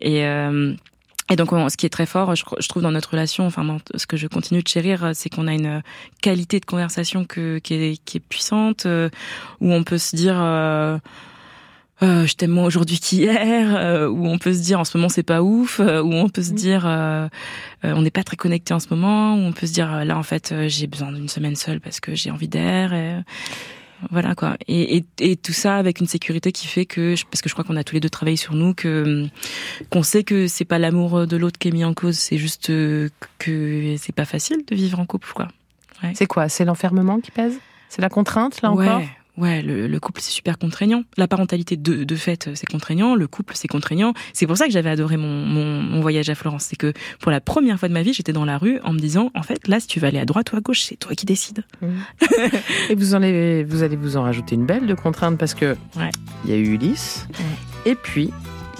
et 0.00 0.24
euh, 0.24 0.74
et 1.32 1.36
donc, 1.36 1.50
ce 1.50 1.76
qui 1.76 1.86
est 1.86 1.90
très 1.90 2.06
fort, 2.06 2.34
je, 2.34 2.68
trouve 2.68 2.82
dans 2.82 2.90
notre 2.90 3.12
relation, 3.12 3.46
enfin, 3.46 3.78
ce 3.94 4.04
que 4.04 4.16
je 4.16 4.26
continue 4.26 4.64
de 4.64 4.68
chérir, 4.68 5.12
c'est 5.14 5.28
qu'on 5.28 5.46
a 5.46 5.54
une 5.54 5.80
qualité 6.20 6.58
de 6.58 6.64
conversation 6.64 7.24
que, 7.24 7.58
qui, 7.58 7.74
est, 7.74 8.04
qui 8.04 8.16
est 8.16 8.20
puissante, 8.20 8.84
euh, 8.86 9.08
où 9.60 9.72
on 9.72 9.84
peut 9.84 9.98
se 9.98 10.16
dire, 10.16 10.34
euh, 12.02 12.26
je 12.26 12.34
t'aime 12.34 12.50
moins 12.50 12.64
aujourd'hui 12.64 12.98
qu'hier, 12.98 13.76
euh, 13.76 14.08
où 14.08 14.26
on 14.26 14.38
peut 14.38 14.54
se 14.54 14.60
dire 14.60 14.80
en 14.80 14.84
ce 14.84 14.96
moment 14.96 15.08
c'est 15.08 15.22
pas 15.22 15.42
ouf, 15.42 15.80
euh, 15.80 16.02
où 16.02 16.12
on 16.14 16.28
peut 16.28 16.42
se 16.42 16.52
dire 16.52 16.86
euh, 16.86 17.28
euh, 17.84 17.92
on 17.94 18.02
n'est 18.02 18.10
pas 18.10 18.24
très 18.24 18.36
connecté 18.36 18.72
en 18.72 18.80
ce 18.80 18.88
moment, 18.90 19.34
où 19.34 19.38
on 19.38 19.52
peut 19.52 19.66
se 19.66 19.72
dire 19.72 19.92
euh, 19.92 20.04
là 20.04 20.16
en 20.16 20.22
fait 20.22 20.54
j'ai 20.68 20.86
besoin 20.86 21.12
d'une 21.12 21.28
semaine 21.28 21.56
seule 21.56 21.80
parce 21.80 22.00
que 22.00 22.14
j'ai 22.14 22.30
envie 22.30 22.48
d'air. 22.48 22.94
Et, 22.94 23.16
voilà 24.10 24.34
quoi. 24.34 24.56
Et, 24.66 24.96
et, 24.96 25.04
et 25.18 25.36
tout 25.36 25.52
ça 25.52 25.76
avec 25.76 26.00
une 26.00 26.06
sécurité 26.06 26.52
qui 26.52 26.66
fait 26.66 26.86
que, 26.86 27.14
parce 27.30 27.42
que 27.42 27.50
je 27.50 27.54
crois 27.54 27.64
qu'on 27.64 27.76
a 27.76 27.84
tous 27.84 27.94
les 27.94 28.00
deux 28.00 28.08
travaillé 28.08 28.38
sur 28.38 28.54
nous, 28.54 28.72
que 28.72 29.26
qu'on 29.90 30.02
sait 30.02 30.24
que 30.24 30.46
c'est 30.46 30.64
pas 30.64 30.78
l'amour 30.78 31.26
de 31.26 31.36
l'autre 31.36 31.58
qui 31.58 31.68
est 31.68 31.72
mis 31.72 31.84
en 31.84 31.92
cause, 31.92 32.16
c'est 32.16 32.38
juste 32.38 32.68
que 32.68 33.96
c'est 33.98 34.14
pas 34.14 34.24
facile 34.24 34.64
de 34.66 34.74
vivre 34.74 34.98
en 35.00 35.04
couple 35.04 35.28
quoi. 35.34 35.48
Ouais. 36.02 36.12
C'est 36.14 36.26
quoi? 36.26 36.48
C'est 36.48 36.64
l'enfermement 36.64 37.20
qui 37.20 37.30
pèse? 37.30 37.58
C'est 37.90 38.00
la 38.00 38.08
contrainte, 38.08 38.62
là 38.62 38.72
ouais, 38.72 38.88
encore 38.88 39.02
Ouais, 39.40 39.62
le, 39.62 39.86
le 39.88 40.00
couple 40.00 40.20
c'est 40.20 40.30
super 40.32 40.58
contraignant. 40.58 41.02
La 41.16 41.26
parentalité 41.26 41.76
de, 41.76 42.04
de 42.04 42.16
fait 42.16 42.50
c'est 42.54 42.66
contraignant, 42.68 43.14
le 43.14 43.26
couple 43.26 43.54
c'est 43.56 43.68
contraignant. 43.68 44.12
C'est 44.34 44.46
pour 44.46 44.56
ça 44.56 44.66
que 44.66 44.72
j'avais 44.72 44.90
adoré 44.90 45.16
mon, 45.16 45.46
mon, 45.46 45.80
mon 45.82 46.00
voyage 46.00 46.28
à 46.28 46.34
Florence. 46.34 46.64
C'est 46.68 46.76
que 46.76 46.92
pour 47.20 47.30
la 47.32 47.40
première 47.40 47.78
fois 47.78 47.88
de 47.88 47.94
ma 47.94 48.02
vie, 48.02 48.12
j'étais 48.12 48.32
dans 48.34 48.44
la 48.44 48.58
rue 48.58 48.78
en 48.84 48.92
me 48.92 48.98
disant, 48.98 49.30
en 49.34 49.42
fait, 49.42 49.66
là, 49.66 49.80
si 49.80 49.86
tu 49.86 49.98
vas 49.98 50.08
aller 50.08 50.18
à 50.18 50.24
droite 50.26 50.52
ou 50.52 50.56
à 50.56 50.60
gauche, 50.60 50.82
c'est 50.82 50.96
toi 50.96 51.14
qui 51.14 51.24
décides. 51.26 51.64
Et 52.90 52.94
vous, 52.94 53.14
en 53.14 53.22
avez, 53.22 53.64
vous 53.64 53.82
allez 53.82 53.96
vous 53.96 54.16
en 54.16 54.22
rajouter 54.24 54.54
une 54.54 54.66
belle 54.66 54.86
de 54.86 54.94
contrainte 54.94 55.38
parce 55.38 55.54
que 55.54 55.76
Ouais. 55.96 56.10
il 56.44 56.50
y 56.50 56.52
a 56.52 56.56
eu 56.56 56.74
Ulysse. 56.74 57.26
Et 57.86 57.94
puis, 57.94 58.30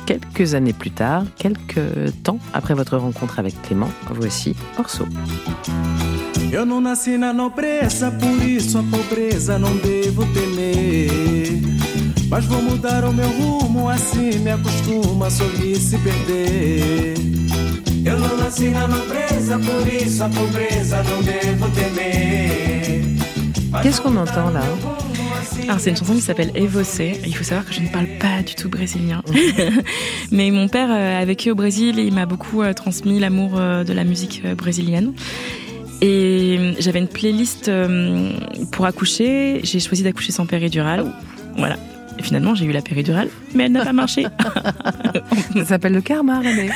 quelques 0.06 0.54
années 0.54 0.72
plus 0.74 0.90
tard, 0.90 1.24
quelques 1.38 1.80
temps 2.22 2.38
après 2.52 2.74
votre 2.74 2.96
rencontre 2.98 3.38
avec 3.38 3.60
Clément, 3.62 3.90
voici 4.10 4.54
Orso. 4.78 5.06
Eu 6.52 6.66
não 6.66 6.80
nasci 6.80 7.16
na 7.16 7.32
nobreza, 7.32 8.10
por 8.10 8.42
isso 8.42 8.78
a 8.78 8.82
pobreza 8.82 9.58
não 9.58 9.76
devo 9.76 10.26
temer. 10.34 11.60
Mas 12.28 12.44
vou 12.44 12.60
mudar 12.60 13.04
o 13.04 13.12
meu 13.12 13.28
rumo, 13.28 13.88
assim 13.88 14.38
me 14.40 14.50
acostumo 14.50 15.22
a 15.24 15.30
sorrir 15.30 15.76
se 15.76 15.96
perder. 15.98 17.14
Eu 18.04 18.18
não 18.18 18.36
nasci 18.36 18.68
na 18.70 18.88
nobreza, 18.88 19.58
por 19.58 19.86
isso 19.92 20.24
a 20.24 20.28
pobreza 20.28 21.02
não 21.04 21.22
devo 21.22 21.70
temer. 21.70 23.02
Qu'est-ce 23.82 24.00
qu'on 24.00 24.16
entend 24.16 24.50
là? 24.50 24.62
Alors 25.64 25.78
c'est 25.78 25.90
une 25.90 25.96
chanson 25.96 26.14
qui 26.14 26.20
s'appelle 26.20 26.50
Evocé. 26.56 27.20
Il 27.24 27.36
faut 27.36 27.44
savoir 27.44 27.64
que 27.64 27.72
je 27.72 27.80
ne 27.80 27.88
parle 27.88 28.08
pas 28.18 28.42
du 28.42 28.56
tout 28.56 28.68
brésilien. 28.68 29.22
Mais 30.32 30.50
mon 30.50 30.66
père 30.66 30.88
euh, 30.90 31.22
a 31.22 31.24
vécu 31.24 31.52
au 31.52 31.54
Brésil 31.54 32.00
et 32.00 32.02
il 32.02 32.12
m'a 32.12 32.26
beaucoup 32.26 32.62
euh, 32.62 32.72
transmis 32.72 33.20
l'amour 33.20 33.52
euh, 33.54 33.84
de 33.84 33.92
la 33.92 34.02
musique 34.02 34.42
brésilienne. 34.56 35.12
Et 36.00 36.56
euh, 36.58 36.72
j'avais 36.78 36.98
une 36.98 37.08
playlist 37.08 37.68
euh, 37.68 38.32
pour 38.72 38.86
accoucher. 38.86 39.60
J'ai 39.62 39.80
choisi 39.80 40.02
d'accoucher 40.02 40.32
sans 40.32 40.46
péridurale. 40.46 41.12
Voilà. 41.56 41.76
Et 42.18 42.22
finalement, 42.22 42.54
j'ai 42.54 42.66
eu 42.66 42.72
la 42.72 42.82
péridurale, 42.82 43.30
mais 43.54 43.64
elle 43.64 43.72
n'a 43.72 43.84
pas 43.84 43.94
marché. 43.94 44.26
Ça 45.54 45.64
s'appelle 45.64 45.94
le 45.94 46.02
karma, 46.02 46.40
René. 46.40 46.68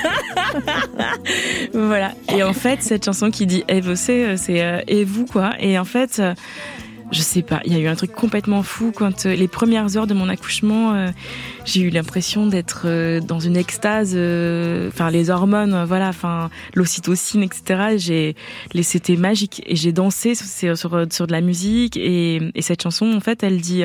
voilà. 1.74 2.12
Et 2.34 2.42
en 2.42 2.54
fait, 2.54 2.82
cette 2.82 3.04
chanson 3.04 3.30
qui 3.30 3.44
dit 3.44 3.62
Evocé, 3.68 4.24
euh, 4.24 4.36
c'est 4.38 4.62
euh, 4.62 4.80
et 4.86 5.04
vous 5.04 5.26
quoi. 5.26 5.52
Et 5.60 5.78
en 5.78 5.84
fait, 5.84 6.22
je 7.10 7.20
sais 7.20 7.42
pas, 7.42 7.60
il 7.64 7.72
y 7.72 7.76
a 7.76 7.78
eu 7.78 7.86
un 7.86 7.94
truc 7.94 8.12
complètement 8.12 8.62
fou 8.62 8.92
quand 8.94 9.26
euh, 9.26 9.34
les 9.34 9.48
premières 9.48 9.96
heures 9.96 10.06
de 10.06 10.14
mon 10.14 10.28
accouchement, 10.28 10.94
euh, 10.94 11.10
j'ai 11.64 11.80
eu 11.82 11.90
l'impression 11.90 12.46
d'être 12.46 12.82
euh, 12.86 13.20
dans 13.20 13.40
une 13.40 13.56
extase. 13.56 14.16
Enfin, 14.88 15.10
les 15.10 15.30
hormones, 15.30 15.84
voilà, 15.84 16.08
enfin 16.08 16.50
l'ocytocine, 16.74 17.42
etc. 17.42 17.96
J'ai, 17.96 18.36
c'était 18.82 19.16
magique 19.16 19.62
et 19.66 19.76
j'ai 19.76 19.92
dansé 19.92 20.34
sur, 20.34 20.76
sur 20.76 21.06
sur 21.10 21.26
de 21.26 21.32
la 21.32 21.40
musique 21.40 21.96
et, 21.96 22.40
et 22.54 22.62
cette 22.62 22.82
chanson, 22.82 23.12
en 23.14 23.20
fait, 23.20 23.42
elle 23.42 23.60
dit. 23.60 23.84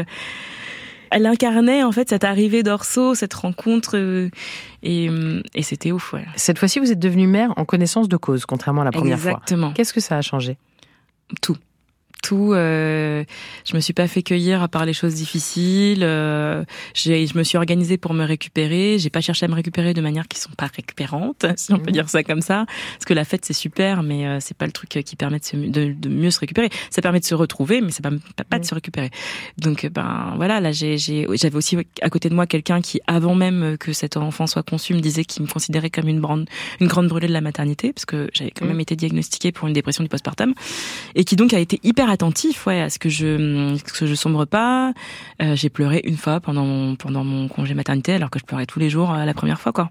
elle 1.11 1.26
incarnait 1.26 1.84
en 1.84 1.91
fait 1.91 2.09
cette 2.09 2.24
arrivée 2.24 2.63
d'Orso, 2.63 3.15
cette 3.15 3.34
rencontre, 3.34 3.97
euh, 3.97 4.30
et, 4.84 5.09
et 5.55 5.63
c'était 5.63 5.91
ouf, 5.91 6.13
ouais. 6.13 6.26
Cette 6.36 6.59
fois-ci, 6.59 6.80
vous 6.80 6.91
êtes 6.91 6.99
devenue 6.99 7.28
mère 7.28 7.53
en 7.57 7.65
connaissance 7.65 8.07
de 8.07 8.17
cause, 8.17 8.45
contrairement 8.45 8.82
à 8.82 8.86
la 8.86 8.91
première 8.91 9.20
fois. 9.20 9.32
Exactement. 9.32 9.72
Qu'est-ce 9.74 9.93
que 9.93 9.99
ça 10.01 10.17
a 10.17 10.22
changé? 10.22 10.57
Tout. 11.41 11.57
Tout. 12.30 12.53
Euh, 12.53 13.23
je 13.65 13.75
me 13.75 13.80
suis 13.80 13.93
pas 13.93 14.07
fait 14.07 14.21
cueillir 14.21 14.61
à 14.61 14.67
part 14.67 14.86
les 14.86 14.93
choses 14.93 15.15
difficiles. 15.15 16.03
Euh, 16.03 16.63
je 16.93 17.36
me 17.36 17.41
suis 17.43 17.57
organisée 17.57 17.97
pour 17.97 18.13
me 18.13 18.23
récupérer. 18.23 18.99
J'ai 18.99 19.09
pas 19.09 19.21
cherché 19.21 19.47
à 19.47 19.49
me 19.49 19.55
récupérer 19.55 19.95
de 19.95 20.01
manière 20.01 20.27
qui 20.27 20.39
sont 20.39 20.51
pas 20.55 20.67
récupérantes, 20.67 21.43
si 21.55 21.73
on 21.73 21.80
peut 21.80 21.89
dire 21.91 22.07
ça 22.07 22.21
comme 22.23 22.41
ça. 22.41 22.67
Parce 22.93 23.05
que 23.05 23.15
la 23.15 23.25
fête 23.25 23.45
c'est 23.45 23.53
super, 23.53 24.03
mais 24.03 24.27
euh, 24.27 24.38
c'est 24.41 24.55
pas 24.55 24.67
le 24.67 24.71
truc 24.71 24.89
qui 25.03 25.15
permet 25.15 25.39
de, 25.39 25.43
se- 25.43 25.55
de, 25.55 25.91
de 25.91 26.07
mieux 26.09 26.30
se 26.30 26.39
récupérer. 26.39 26.69
Ça 26.91 27.01
permet 27.01 27.19
de 27.19 27.25
se 27.25 27.34
retrouver, 27.34 27.82
mais 27.82 27.89
c'est 27.89 28.03
pas, 28.03 28.11
pas, 28.36 28.43
pas 28.43 28.59
de 28.59 28.65
se 28.65 28.75
récupérer. 28.75 29.09
Donc 29.57 29.86
euh, 29.86 29.89
ben 29.89 30.34
voilà, 30.36 30.59
là 30.61 30.71
j'avais 30.71 31.25
aussi 31.55 31.77
à 32.03 32.09
côté 32.11 32.30
de 32.30 32.36
moi 32.36 32.45
quelqu'un 32.45 32.82
qui, 32.82 33.01
avant 33.07 33.34
même 33.34 33.75
que 33.80 33.91
cet 33.91 34.17
enfant 34.17 34.45
soit 34.45 34.61
conçu, 34.61 34.93
me 34.93 34.99
disait 34.99 35.25
qu'il 35.25 35.41
me 35.41 35.47
considérait 35.47 35.89
comme 35.89 36.07
une 36.07 36.19
grande, 36.21 36.47
une 36.80 36.88
grande 36.88 37.07
brûlée 37.07 37.27
de 37.27 37.34
la 37.34 37.41
maternité, 37.41 37.91
parce 37.91 38.05
que 38.05 38.30
j'avais 38.36 38.51
quand 38.51 38.67
même 38.67 38.80
été 38.82 38.95
diagnostiquée 38.95 39.51
pour 39.51 39.67
une 39.67 39.73
dépression 39.73 40.03
du 40.03 40.09
postpartum 40.09 40.53
et 41.15 41.23
qui 41.23 41.36
donc 41.36 41.53
a 41.55 41.59
été 41.59 41.80
hyper 41.82 42.11
attentif 42.20 42.67
ouais, 42.67 42.82
à 42.82 42.89
ce 42.89 42.99
que 42.99 43.07
je 43.07 43.78
que 43.82 44.05
je 44.05 44.13
sombre 44.13 44.43
pas. 44.43 44.91
Euh, 45.41 45.55
j'ai 45.55 45.70
pleuré 45.70 46.01
une 46.03 46.17
fois 46.17 46.41
pendant 46.41 46.65
mon, 46.65 46.97
pendant 46.97 47.24
mon 47.24 47.47
congé 47.47 47.74
maternité 47.74 48.13
alors 48.13 48.30
que 48.30 48.39
je 48.39 48.43
pleurais 48.43 48.65
tous 48.65 48.80
les 48.80 48.89
jours 48.89 49.13
euh, 49.13 49.24
la 49.24 49.34
première 49.34 49.61
fois 49.61 49.72
quoi. 49.72 49.89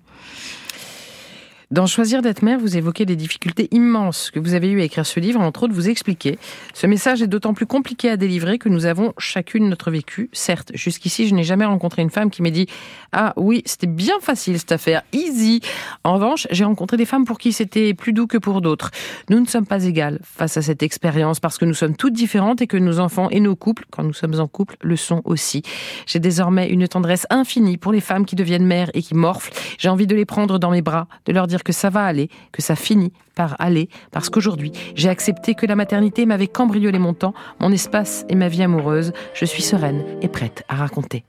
Dans 1.71 1.85
Choisir 1.85 2.23
d'être 2.23 2.41
mère, 2.41 2.59
vous 2.59 2.79
évoquez 2.79 3.05
des 3.05 3.15
difficultés 3.15 3.69
immenses 3.73 4.31
que 4.31 4.41
vous 4.41 4.55
avez 4.55 4.71
eues 4.71 4.81
à 4.81 4.85
écrire 4.85 5.05
ce 5.05 5.21
livre, 5.21 5.39
entre 5.39 5.65
autres 5.65 5.75
vous 5.75 5.91
expliquez. 5.91 6.39
Ce 6.73 6.87
message 6.87 7.21
est 7.21 7.27
d'autant 7.27 7.53
plus 7.53 7.67
compliqué 7.67 8.09
à 8.09 8.17
délivrer 8.17 8.57
que 8.57 8.71
nous 8.71 8.87
avons 8.87 9.13
chacune 9.19 9.69
notre 9.69 9.91
vécu. 9.91 10.31
Certes, 10.33 10.71
jusqu'ici, 10.73 11.29
je 11.29 11.35
n'ai 11.35 11.45
jamais 11.45 11.67
rencontré 11.67 12.01
une 12.01 12.09
femme 12.09 12.31
qui 12.31 12.41
m'ait 12.41 12.53
dit 12.53 12.69
Ah 13.13 13.35
oui, 13.37 13.61
c'était 13.67 13.87
bien 13.87 14.19
facile 14.23 14.59
cette 14.59 14.73
affaire, 14.73 15.03
easy. 15.13 15.61
En 16.05 16.15
revanche, 16.15 16.47
j'ai 16.51 16.65
rencontré 16.65 16.97
des 16.97 17.05
femmes 17.05 17.27
pour 17.27 17.37
qui 17.37 17.53
c'était 17.53 17.93
plus 17.93 18.15
doux 18.15 18.27
que 18.27 18.39
pour 18.39 18.63
d'autres. 18.63 18.91
Nous 19.29 19.39
ne 19.39 19.47
sommes 19.47 19.67
pas 19.67 19.85
égales 19.85 20.21
face 20.23 20.57
à 20.57 20.63
cette 20.63 20.83
expérience 20.83 21.39
parce 21.39 21.59
que 21.59 21.67
nous 21.67 21.75
sommes 21.75 21.97
toutes 21.97 22.15
différentes 22.15 22.63
et 22.63 22.67
que 22.67 22.79
nos 22.79 22.99
enfants 22.99 23.29
et 23.29 23.41
nos 23.41 23.57
couples, 23.57 23.85
quand 23.91 24.05
nous 24.05 24.15
sommes 24.15 24.41
en 24.41 24.49
couple, 24.49 24.79
le 24.81 24.97
sont 24.97 25.21
aussi. 25.27 25.61
J'ai 26.07 26.19
désormais 26.19 26.71
une 26.71 26.89
tendresse 26.89 27.27
infinie 27.29 27.77
pour 27.77 27.93
les 27.93 28.01
femmes 28.01 28.25
qui 28.25 28.37
deviennent 28.37 28.65
mères 28.65 28.91
et 28.95 29.03
qui 29.03 29.15
morflent. 29.15 29.53
J'ai 29.77 29.91
envie 29.91 30.07
de 30.07 30.17
les 30.17 30.25
prendre 30.25 30.59
dans 30.59 30.71
mes 30.71 30.81
bras, 30.81 31.09
de 31.27 31.33
leur 31.35 31.47
dire 31.47 31.58
que 31.63 31.73
ça 31.73 31.91
va 31.91 32.05
aller, 32.05 32.29
que 32.53 32.63
ça 32.63 32.77
finit 32.77 33.13
par 33.35 33.57
aller, 33.59 33.89
parce 34.11 34.31
qu'aujourd'hui, 34.31 34.73
j'ai 34.95 35.09
accepté 35.09 35.55
que 35.55 35.67
la 35.67 35.77
maternité 35.77 36.27
m'avait 36.27 36.49
cambriolé 36.49 36.99
mon 36.99 37.15
temps, 37.15 37.35
mon 37.61 37.73
espace 37.73 38.25
et 38.29 38.35
ma 38.35 38.49
vie 38.49 38.63
amoureuse. 38.63 39.13
Je 39.35 39.45
suis 39.45 39.63
sereine 39.63 40.05
et 40.23 40.29
prête 40.29 40.65
à 40.69 40.77
raconter. 40.77 41.25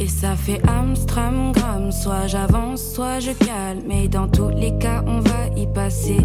Et 0.00 0.08
ça 0.08 0.34
fait 0.34 0.60
Amstram, 0.66 0.79
soit 1.90 2.26
j'avance, 2.26 2.82
soit 2.94 3.20
je 3.20 3.32
calme. 3.32 3.82
Mais 3.86 4.08
dans 4.08 4.28
tous 4.28 4.50
les 4.50 4.76
cas, 4.78 5.02
on 5.06 5.20
va 5.20 5.48
y 5.56 5.66
passer. 5.66 6.18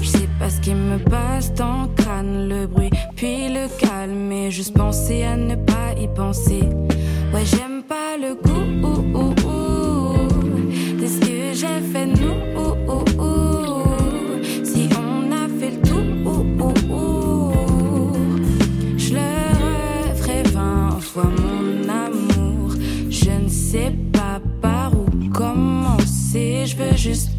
Je 0.00 0.06
sais 0.06 0.28
pas 0.38 0.50
ce 0.50 0.60
qui 0.60 0.74
me 0.74 0.98
passe 0.98 1.54
dans 1.54 1.82
le 1.82 1.88
crâne, 1.96 2.48
le 2.48 2.66
bruit, 2.66 2.90
puis 3.16 3.48
le 3.48 3.68
calme. 3.78 4.28
Mais 4.28 4.50
juste 4.50 4.76
penser 4.76 5.24
à 5.24 5.36
ne 5.36 5.54
pas 5.56 5.92
y 5.98 6.08
penser. 6.08 6.60
Ouais, 7.32 7.44
j'aime 7.44 7.73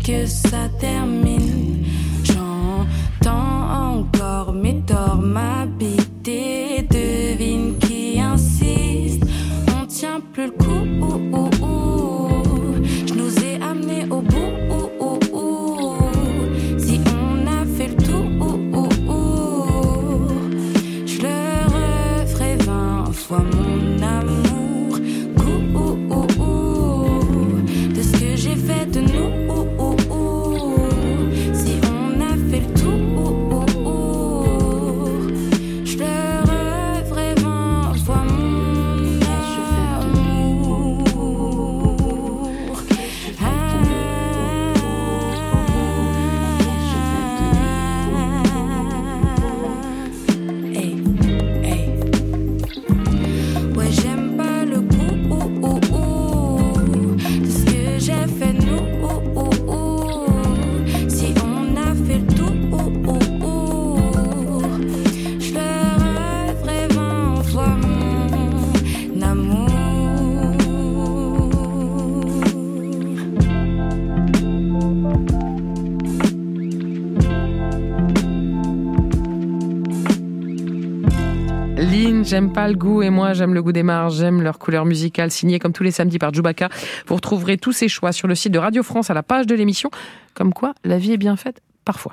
que 0.06 0.28
ça 0.28 0.70
termine. 0.80 1.45
J'aime 82.26 82.52
pas 82.52 82.68
le 82.68 82.74
goût 82.76 83.02
et 83.02 83.10
moi 83.10 83.34
j'aime 83.34 83.54
le 83.54 83.62
goût 83.62 83.72
des 83.72 83.84
marges, 83.84 84.16
j'aime 84.16 84.42
leur 84.42 84.60
couleur 84.60 84.86
musicale 84.86 85.32
signée 85.32 85.60
comme 85.60 85.72
tous 85.74 85.84
les 85.84 85.92
samedis 85.92 86.20
par 86.20 86.34
Djoubaka. 86.34 86.70
Vous 87.08 87.16
retrouverez 87.16 87.58
tous 87.58 87.72
ces 87.72 87.88
choix 87.88 88.12
sur 88.12 88.28
le 88.28 88.36
site 88.36 88.52
de 88.52 88.60
Radio 88.60 88.84
France 88.84 89.10
à 89.10 89.14
la 89.14 89.24
page 89.24 89.48
de 89.48 89.56
l'émission. 89.56 89.90
Comme 90.34 90.54
quoi, 90.54 90.74
la 90.84 90.98
vie 90.98 91.14
est 91.14 91.18
bien 91.18 91.36
faite 91.36 91.62
parfois. 91.86 92.12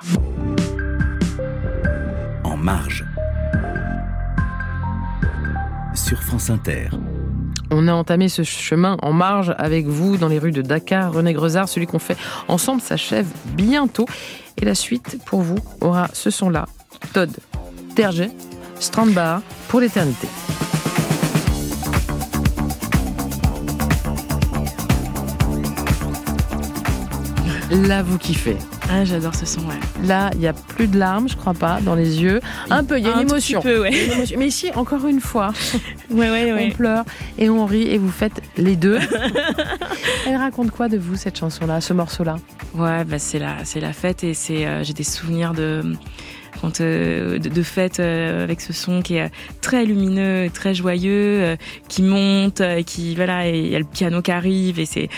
En 2.43 2.55
marge. 2.55 3.05
Sur 5.95 6.21
France 6.21 6.49
Inter. 6.49 6.89
On 7.71 7.87
a 7.87 7.93
entamé 7.93 8.29
ce 8.29 8.43
chemin 8.43 8.97
en 9.01 9.13
marge 9.13 9.55
avec 9.57 9.87
vous 9.87 10.17
dans 10.17 10.27
les 10.27 10.37
rues 10.37 10.51
de 10.51 10.61
Dakar. 10.61 11.11
René 11.11 11.33
Grezard, 11.33 11.67
celui 11.67 11.87
qu'on 11.87 11.99
fait 11.99 12.17
ensemble, 12.47 12.81
s'achève 12.81 13.25
bientôt. 13.55 14.05
Et 14.61 14.65
la 14.65 14.75
suite, 14.75 15.17
pour 15.25 15.41
vous, 15.41 15.57
aura 15.81 16.07
ce 16.13 16.29
son-là. 16.29 16.67
Todd 17.13 17.31
Terget, 17.95 18.31
Strandbar, 18.83 19.41
pour 19.69 19.79
l'éternité. 19.79 20.27
Là, 27.71 28.03
vous 28.03 28.17
kiffez. 28.17 28.57
Ah, 28.91 29.03
j'adore 29.03 29.33
ce 29.33 29.45
son, 29.45 29.61
ouais. 29.61 29.79
Là, 30.05 30.29
il 30.33 30.39
n'y 30.39 30.47
a 30.47 30.53
plus 30.53 30.87
de 30.87 30.99
larmes, 30.99 31.27
je 31.27 31.35
crois 31.35 31.53
pas, 31.55 31.79
dans 31.81 31.95
les 31.95 32.21
yeux. 32.21 32.39
Un 32.69 32.83
peu, 32.83 32.99
il 32.99 33.05
y 33.05 33.07
a 33.07 33.15
Un 33.15 33.21
une 33.21 33.29
émotion. 33.29 33.61
petit 33.61 33.67
peu, 33.73 33.81
ouais. 33.81 34.05
Une 34.05 34.11
émotion. 34.11 34.35
Mais 34.37 34.47
ici, 34.47 34.69
encore 34.75 35.07
une 35.07 35.21
fois, 35.21 35.53
Ouais, 36.11 36.29
ouais, 36.29 36.69
on 36.71 36.75
pleure 36.75 37.05
et 37.39 37.49
on 37.49 37.65
rit 37.65 37.87
et 37.87 37.97
vous 37.97 38.11
faites 38.11 38.41
les 38.57 38.75
deux. 38.75 38.99
Elle 40.27 40.35
raconte 40.35 40.69
quoi 40.69 40.89
de 40.89 40.97
vous, 40.97 41.15
cette 41.15 41.37
chanson-là, 41.37 41.81
ce 41.81 41.93
morceau-là? 41.93 42.35
Ouais, 42.75 43.03
bah 43.05 43.17
c'est 43.17 43.39
la, 43.39 43.57
la 43.81 43.93
fête 43.93 44.23
et 44.23 44.33
c'est, 44.35 44.67
euh, 44.67 44.83
j'ai 44.83 44.93
des 44.93 45.03
souvenirs 45.03 45.53
de, 45.53 45.81
euh, 46.81 47.39
de, 47.39 47.49
de 47.49 47.63
fête 47.63 47.99
euh, 47.99 48.43
avec 48.43 48.61
ce 48.61 48.73
son 48.73 49.01
qui 49.01 49.15
est 49.15 49.31
très 49.61 49.85
lumineux, 49.85 50.49
très 50.53 50.73
joyeux, 50.73 51.41
euh, 51.41 51.55
qui 51.87 52.01
monte, 52.03 52.61
euh, 52.61 52.81
qui 52.83 53.15
voilà, 53.15 53.47
et 53.47 53.59
il 53.59 53.67
y 53.67 53.75
a 53.75 53.79
le 53.79 53.85
piano 53.85 54.21
qui 54.21 54.31
arrive 54.31 54.79
et 54.79 54.85
c'est 54.85 55.09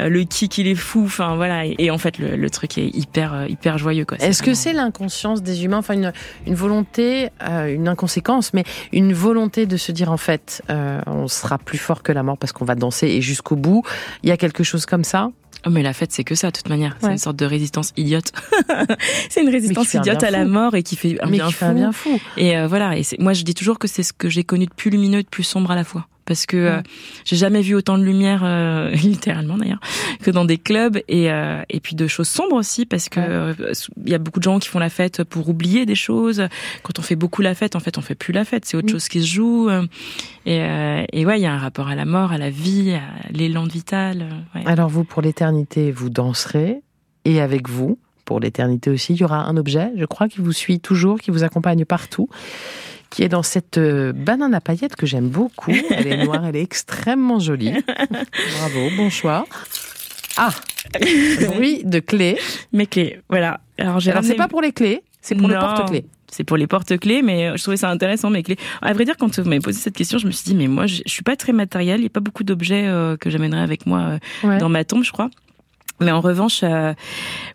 euh, 0.00 0.08
le 0.08 0.24
kick 0.24 0.58
il 0.58 0.66
est 0.66 0.74
fou, 0.74 1.02
enfin 1.04 1.36
voilà, 1.36 1.66
et, 1.66 1.74
et 1.78 1.90
en 1.90 1.98
fait 1.98 2.18
le, 2.18 2.36
le 2.36 2.50
truc 2.50 2.78
est 2.78 2.88
hyper, 2.88 3.34
euh, 3.34 3.46
hyper 3.48 3.78
joyeux 3.78 4.04
quoi. 4.04 4.18
Est-ce 4.18 4.42
que 4.42 4.54
c'est 4.54 4.72
l'inconscience 4.72 5.42
des 5.42 5.64
humains, 5.64 5.78
enfin 5.78 5.94
une, 5.94 6.12
une 6.46 6.54
volonté, 6.54 7.28
euh, 7.42 7.66
une 7.74 7.88
inconséquence, 7.88 8.54
mais 8.54 8.64
une 8.92 9.12
volonté 9.12 9.66
de 9.66 9.76
se 9.76 9.92
dire 9.92 10.10
en 10.10 10.16
fait, 10.16 10.62
euh, 10.70 11.00
on 11.06 11.28
sera 11.28 11.58
plus 11.58 11.78
fort 11.78 12.02
que 12.02 12.12
la 12.12 12.22
mort 12.22 12.38
parce 12.38 12.52
qu'on 12.52 12.64
va 12.64 12.74
danser 12.74 13.08
et 13.08 13.20
jusqu'au 13.20 13.56
bout. 13.56 13.82
Il 14.22 14.28
y 14.28 14.32
a 14.32 14.36
quelque 14.36 14.62
chose 14.62 14.86
comme 14.86 15.04
ça? 15.04 15.30
Oh, 15.66 15.70
mais 15.70 15.82
la 15.82 15.92
fête, 15.94 16.12
c'est 16.12 16.24
que 16.24 16.34
ça, 16.34 16.50
de 16.50 16.56
toute 16.56 16.68
manière. 16.68 16.96
C'est 17.00 17.06
Ouais. 17.06 17.12
une 17.12 17.18
sorte 17.18 17.36
de 17.36 17.46
résistance 17.46 17.92
idiote. 17.96 18.32
c'est 19.30 19.42
une 19.42 19.48
résistance 19.48 19.94
un 19.94 20.00
idiote 20.00 20.22
à 20.22 20.30
la 20.30 20.44
mort 20.44 20.74
et 20.74 20.82
qui 20.82 20.94
fait 20.96 21.16
un 21.22 21.26
mais 21.26 21.38
bien 21.38 21.46
qui 21.46 21.52
fou. 21.54 21.58
fait 21.60 21.64
un 21.66 21.74
bien 21.74 21.92
fou. 21.92 22.20
Et 22.36 22.56
euh, 22.56 22.66
voilà. 22.66 22.96
Et 22.98 23.02
moi, 23.18 23.32
je 23.32 23.42
dis 23.44 23.54
toujours 23.54 23.78
que 23.78 23.88
c'est 23.88 24.02
ce 24.02 24.12
que 24.12 24.28
j'ai 24.28 24.44
connu 24.44 24.66
de 24.66 24.74
plus 24.74 24.90
lumineux 24.90 25.20
et 25.20 25.22
de 25.22 25.28
plus 25.28 25.42
sombre 25.44 25.70
à 25.70 25.74
la 25.76 25.84
fois. 25.84 26.06
Parce 26.26 26.46
que 26.46 26.56
euh, 26.56 26.82
j'ai 27.24 27.36
jamais 27.36 27.60
vu 27.60 27.74
autant 27.74 27.98
de 27.98 28.04
lumière, 28.04 28.42
euh, 28.44 28.90
littéralement 28.94 29.56
d'ailleurs, 29.56 29.80
que 30.22 30.30
dans 30.30 30.44
des 30.44 30.58
clubs 30.58 30.98
et 31.08 31.30
euh, 31.30 31.62
et 31.68 31.80
puis 31.80 31.94
de 31.94 32.06
choses 32.06 32.28
sombres 32.28 32.56
aussi 32.56 32.86
parce 32.86 33.08
que 33.08 33.20
euh, 33.20 33.54
il 34.04 34.10
y 34.10 34.14
a 34.14 34.18
beaucoup 34.18 34.38
de 34.38 34.44
gens 34.44 34.58
qui 34.58 34.68
font 34.68 34.78
la 34.78 34.90
fête 34.90 35.24
pour 35.24 35.48
oublier 35.48 35.86
des 35.86 35.94
choses. 35.94 36.46
Quand 36.82 36.98
on 36.98 37.02
fait 37.02 37.16
beaucoup 37.16 37.42
la 37.42 37.54
fête, 37.54 37.76
en 37.76 37.80
fait, 37.80 37.98
on 37.98 38.02
fait 38.02 38.14
plus 38.14 38.32
la 38.32 38.44
fête. 38.44 38.64
C'est 38.64 38.76
autre 38.76 38.90
chose 38.90 39.08
qui 39.08 39.20
se 39.20 39.26
joue. 39.26 39.70
Et, 40.46 40.56
et 40.56 41.26
ouais, 41.26 41.38
il 41.38 41.42
y 41.42 41.46
a 41.46 41.52
un 41.52 41.58
rapport 41.58 41.88
à 41.88 41.94
la 41.94 42.04
mort, 42.04 42.32
à 42.32 42.38
la 42.38 42.50
vie, 42.50 42.92
à 42.92 43.30
l'élan 43.30 43.64
vital. 43.64 44.26
ouais. 44.54 44.62
Alors 44.66 44.88
vous, 44.88 45.04
pour 45.04 45.22
l'éternité, 45.22 45.90
vous 45.90 46.10
danserez 46.10 46.82
et 47.24 47.40
avec 47.40 47.68
vous. 47.68 47.98
Pour 48.24 48.40
l'éternité 48.40 48.90
aussi, 48.90 49.12
il 49.12 49.20
y 49.20 49.24
aura 49.24 49.44
un 49.44 49.56
objet, 49.56 49.90
je 49.96 50.04
crois, 50.06 50.28
qui 50.28 50.40
vous 50.40 50.52
suit 50.52 50.80
toujours, 50.80 51.20
qui 51.20 51.30
vous 51.30 51.44
accompagne 51.44 51.84
partout, 51.84 52.28
qui 53.14 53.22
est 53.22 53.28
dans 53.28 53.44
cette 53.44 53.78
euh, 53.78 54.12
banane 54.12 54.54
à 54.54 54.60
paillettes 54.60 54.96
que 54.96 55.06
j'aime 55.06 55.28
beaucoup. 55.28 55.70
Elle 55.90 56.08
est 56.08 56.24
noire, 56.24 56.44
elle 56.46 56.56
est 56.56 56.62
extrêmement 56.62 57.38
jolie. 57.38 57.72
Bravo, 58.58 58.90
bon 58.96 59.08
choix. 59.08 59.46
Ah, 60.36 60.50
bruit 61.46 61.84
de 61.84 62.00
clé. 62.00 62.36
Mes 62.72 62.86
clés, 62.88 63.20
voilà. 63.28 63.60
Alors 63.78 64.00
j'ai 64.00 64.10
Alors 64.10 64.24
c'est 64.24 64.34
pas 64.34 64.48
pour 64.48 64.60
les 64.60 64.72
clés, 64.72 65.04
c'est 65.20 65.36
pour 65.36 65.46
le 65.46 65.54
Non. 65.54 65.60
porte-clés. 65.60 66.04
C'est 66.28 66.42
pour 66.42 66.56
les 66.56 66.66
porte-clés, 66.66 67.22
mais 67.22 67.56
je 67.56 67.62
trouvais 67.62 67.76
ça 67.76 67.88
intéressant, 67.88 68.30
mes 68.30 68.42
clés. 68.42 68.56
À 68.82 68.92
vrai 68.92 69.04
dire, 69.04 69.16
quand 69.16 69.38
vous 69.38 69.48
m'avez 69.48 69.60
posé 69.60 69.78
cette 69.78 69.94
question, 69.94 70.18
je 70.18 70.26
me 70.26 70.32
suis 70.32 70.46
dit, 70.46 70.56
mais 70.56 70.66
moi, 70.66 70.86
je 70.88 71.02
je 71.06 71.12
suis 71.12 71.22
pas 71.22 71.36
très 71.36 71.52
matériel, 71.52 71.98
il 71.98 72.02
n'y 72.02 72.06
a 72.08 72.10
pas 72.10 72.18
beaucoup 72.18 72.42
d'objets 72.42 72.88
euh, 72.88 73.16
que 73.16 73.30
j'amènerais 73.30 73.60
avec 73.62 73.86
moi 73.86 74.00
euh, 74.00 74.18
Ouais. 74.48 74.58
dans 74.58 74.68
ma 74.68 74.82
tombe, 74.84 75.04
je 75.04 75.12
crois. 75.12 75.30
Mais 76.04 76.12
en 76.12 76.20
revanche, 76.20 76.60
euh, 76.62 76.92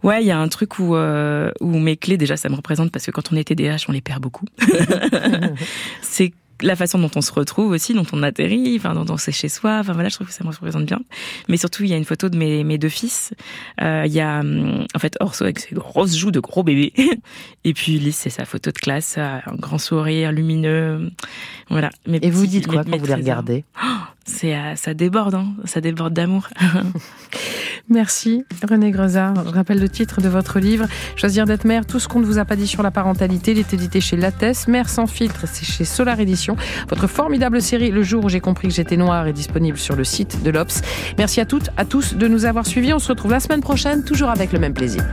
ouais, 0.03 0.21
il 0.23 0.27
y 0.27 0.31
a 0.31 0.37
un 0.37 0.47
truc 0.47 0.79
où, 0.79 0.95
euh, 0.95 1.51
où 1.61 1.77
mes 1.79 1.95
clés, 1.97 2.17
déjà, 2.17 2.35
ça 2.37 2.49
me 2.49 2.55
représente 2.55 2.91
parce 2.91 3.05
que 3.05 3.11
quand 3.11 3.31
on 3.31 3.35
est 3.35 3.43
TDAH, 3.45 3.85
on 3.87 3.91
les 3.91 4.01
perd 4.01 4.21
beaucoup. 4.21 4.45
c'est 6.01 6.33
la 6.61 6.75
façon 6.75 6.99
dont 6.99 7.09
on 7.15 7.21
se 7.21 7.31
retrouve 7.31 7.71
aussi, 7.71 7.93
dont 7.93 8.05
on 8.11 8.21
atterrit, 8.21 8.75
enfin, 8.77 8.93
dont 8.93 9.05
on 9.09 9.15
sait 9.15 9.31
chez 9.31 9.47
soi. 9.47 9.77
Enfin 9.79 9.93
voilà, 9.93 10.09
je 10.09 10.15
trouve 10.15 10.27
que 10.27 10.33
ça 10.33 10.43
me 10.43 10.49
représente 10.49 10.85
bien. 10.85 10.99
Mais 11.47 11.55
surtout, 11.55 11.83
il 11.85 11.89
y 11.89 11.93
a 11.93 11.95
une 11.95 12.03
photo 12.03 12.27
de 12.27 12.37
mes, 12.37 12.65
mes 12.65 12.77
deux 12.77 12.89
fils. 12.89 13.33
Euh, 13.81 14.03
Il 14.05 14.11
y 14.11 14.19
a 14.19 14.39
hum, 14.41 14.85
en 14.93 14.99
fait 14.99 15.15
Orso 15.21 15.45
avec 15.45 15.59
ses 15.59 15.73
grosses 15.73 16.17
joues 16.17 16.31
de 16.31 16.41
gros 16.41 16.63
bébé, 16.63 16.91
et 17.63 17.73
puis 17.73 17.95
Ulysse, 17.95 18.17
c'est 18.17 18.29
sa 18.29 18.43
photo 18.43 18.71
de 18.71 18.77
classe, 18.77 19.17
un 19.17 19.41
grand 19.55 19.77
sourire 19.77 20.33
lumineux. 20.33 21.09
Voilà. 21.69 21.91
Mes 22.07 22.19
Et 22.21 22.29
vous 22.29 22.45
dites 22.45 22.67
quoi 22.67 22.79
mes- 22.79 22.83
quand 22.83 22.91
mes 22.91 22.97
vous 22.97 23.05
les 23.05 23.13
regardez? 23.13 23.63
C'est 24.25 24.53
euh, 24.55 24.75
ça 24.75 24.93
déborde, 24.93 25.35
hein, 25.35 25.53
ça 25.63 25.79
déborde 25.79 26.13
d'amour. 26.13 26.49
Merci 27.89 28.45
René 28.67 28.91
Grezard. 28.91 29.33
Je 29.47 29.49
rappelle 29.49 29.79
le 29.79 29.89
titre 29.89 30.21
de 30.21 30.29
votre 30.29 30.59
livre, 30.59 30.85
Choisir 31.15 31.45
d'être 31.45 31.65
mère, 31.65 31.87
tout 31.87 31.99
ce 31.99 32.07
qu'on 32.07 32.19
ne 32.19 32.25
vous 32.25 32.37
a 32.37 32.45
pas 32.45 32.55
dit 32.55 32.67
sur 32.67 32.83
la 32.83 32.91
parentalité. 32.91 33.51
Il 33.51 33.59
est 33.59 33.73
édité 33.73 33.99
chez 33.99 34.15
Lattès. 34.15 34.67
Mère 34.67 34.89
sans 34.89 35.07
filtre, 35.07 35.45
c'est 35.51 35.65
chez 35.65 35.85
Solar 35.85 36.19
Édition. 36.19 36.55
Votre 36.89 37.07
formidable 37.07 37.61
série, 37.61 37.89
Le 37.89 38.03
jour 38.03 38.25
où 38.25 38.29
j'ai 38.29 38.41
compris 38.41 38.67
que 38.67 38.73
j'étais 38.73 38.97
noire, 38.97 39.25
est 39.27 39.33
disponible 39.33 39.77
sur 39.77 39.95
le 39.95 40.03
site 40.03 40.43
de 40.43 40.51
l'Obs. 40.51 40.81
Merci 41.17 41.41
à 41.41 41.45
toutes, 41.45 41.69
à 41.77 41.85
tous 41.85 42.15
de 42.15 42.27
nous 42.27 42.45
avoir 42.45 42.67
suivis. 42.67 42.93
On 42.93 42.99
se 42.99 43.07
retrouve 43.07 43.31
la 43.31 43.39
semaine 43.39 43.61
prochaine, 43.61 44.03
toujours 44.03 44.29
avec 44.29 44.53
le 44.53 44.59
même 44.59 44.73
plaisir. 44.73 45.03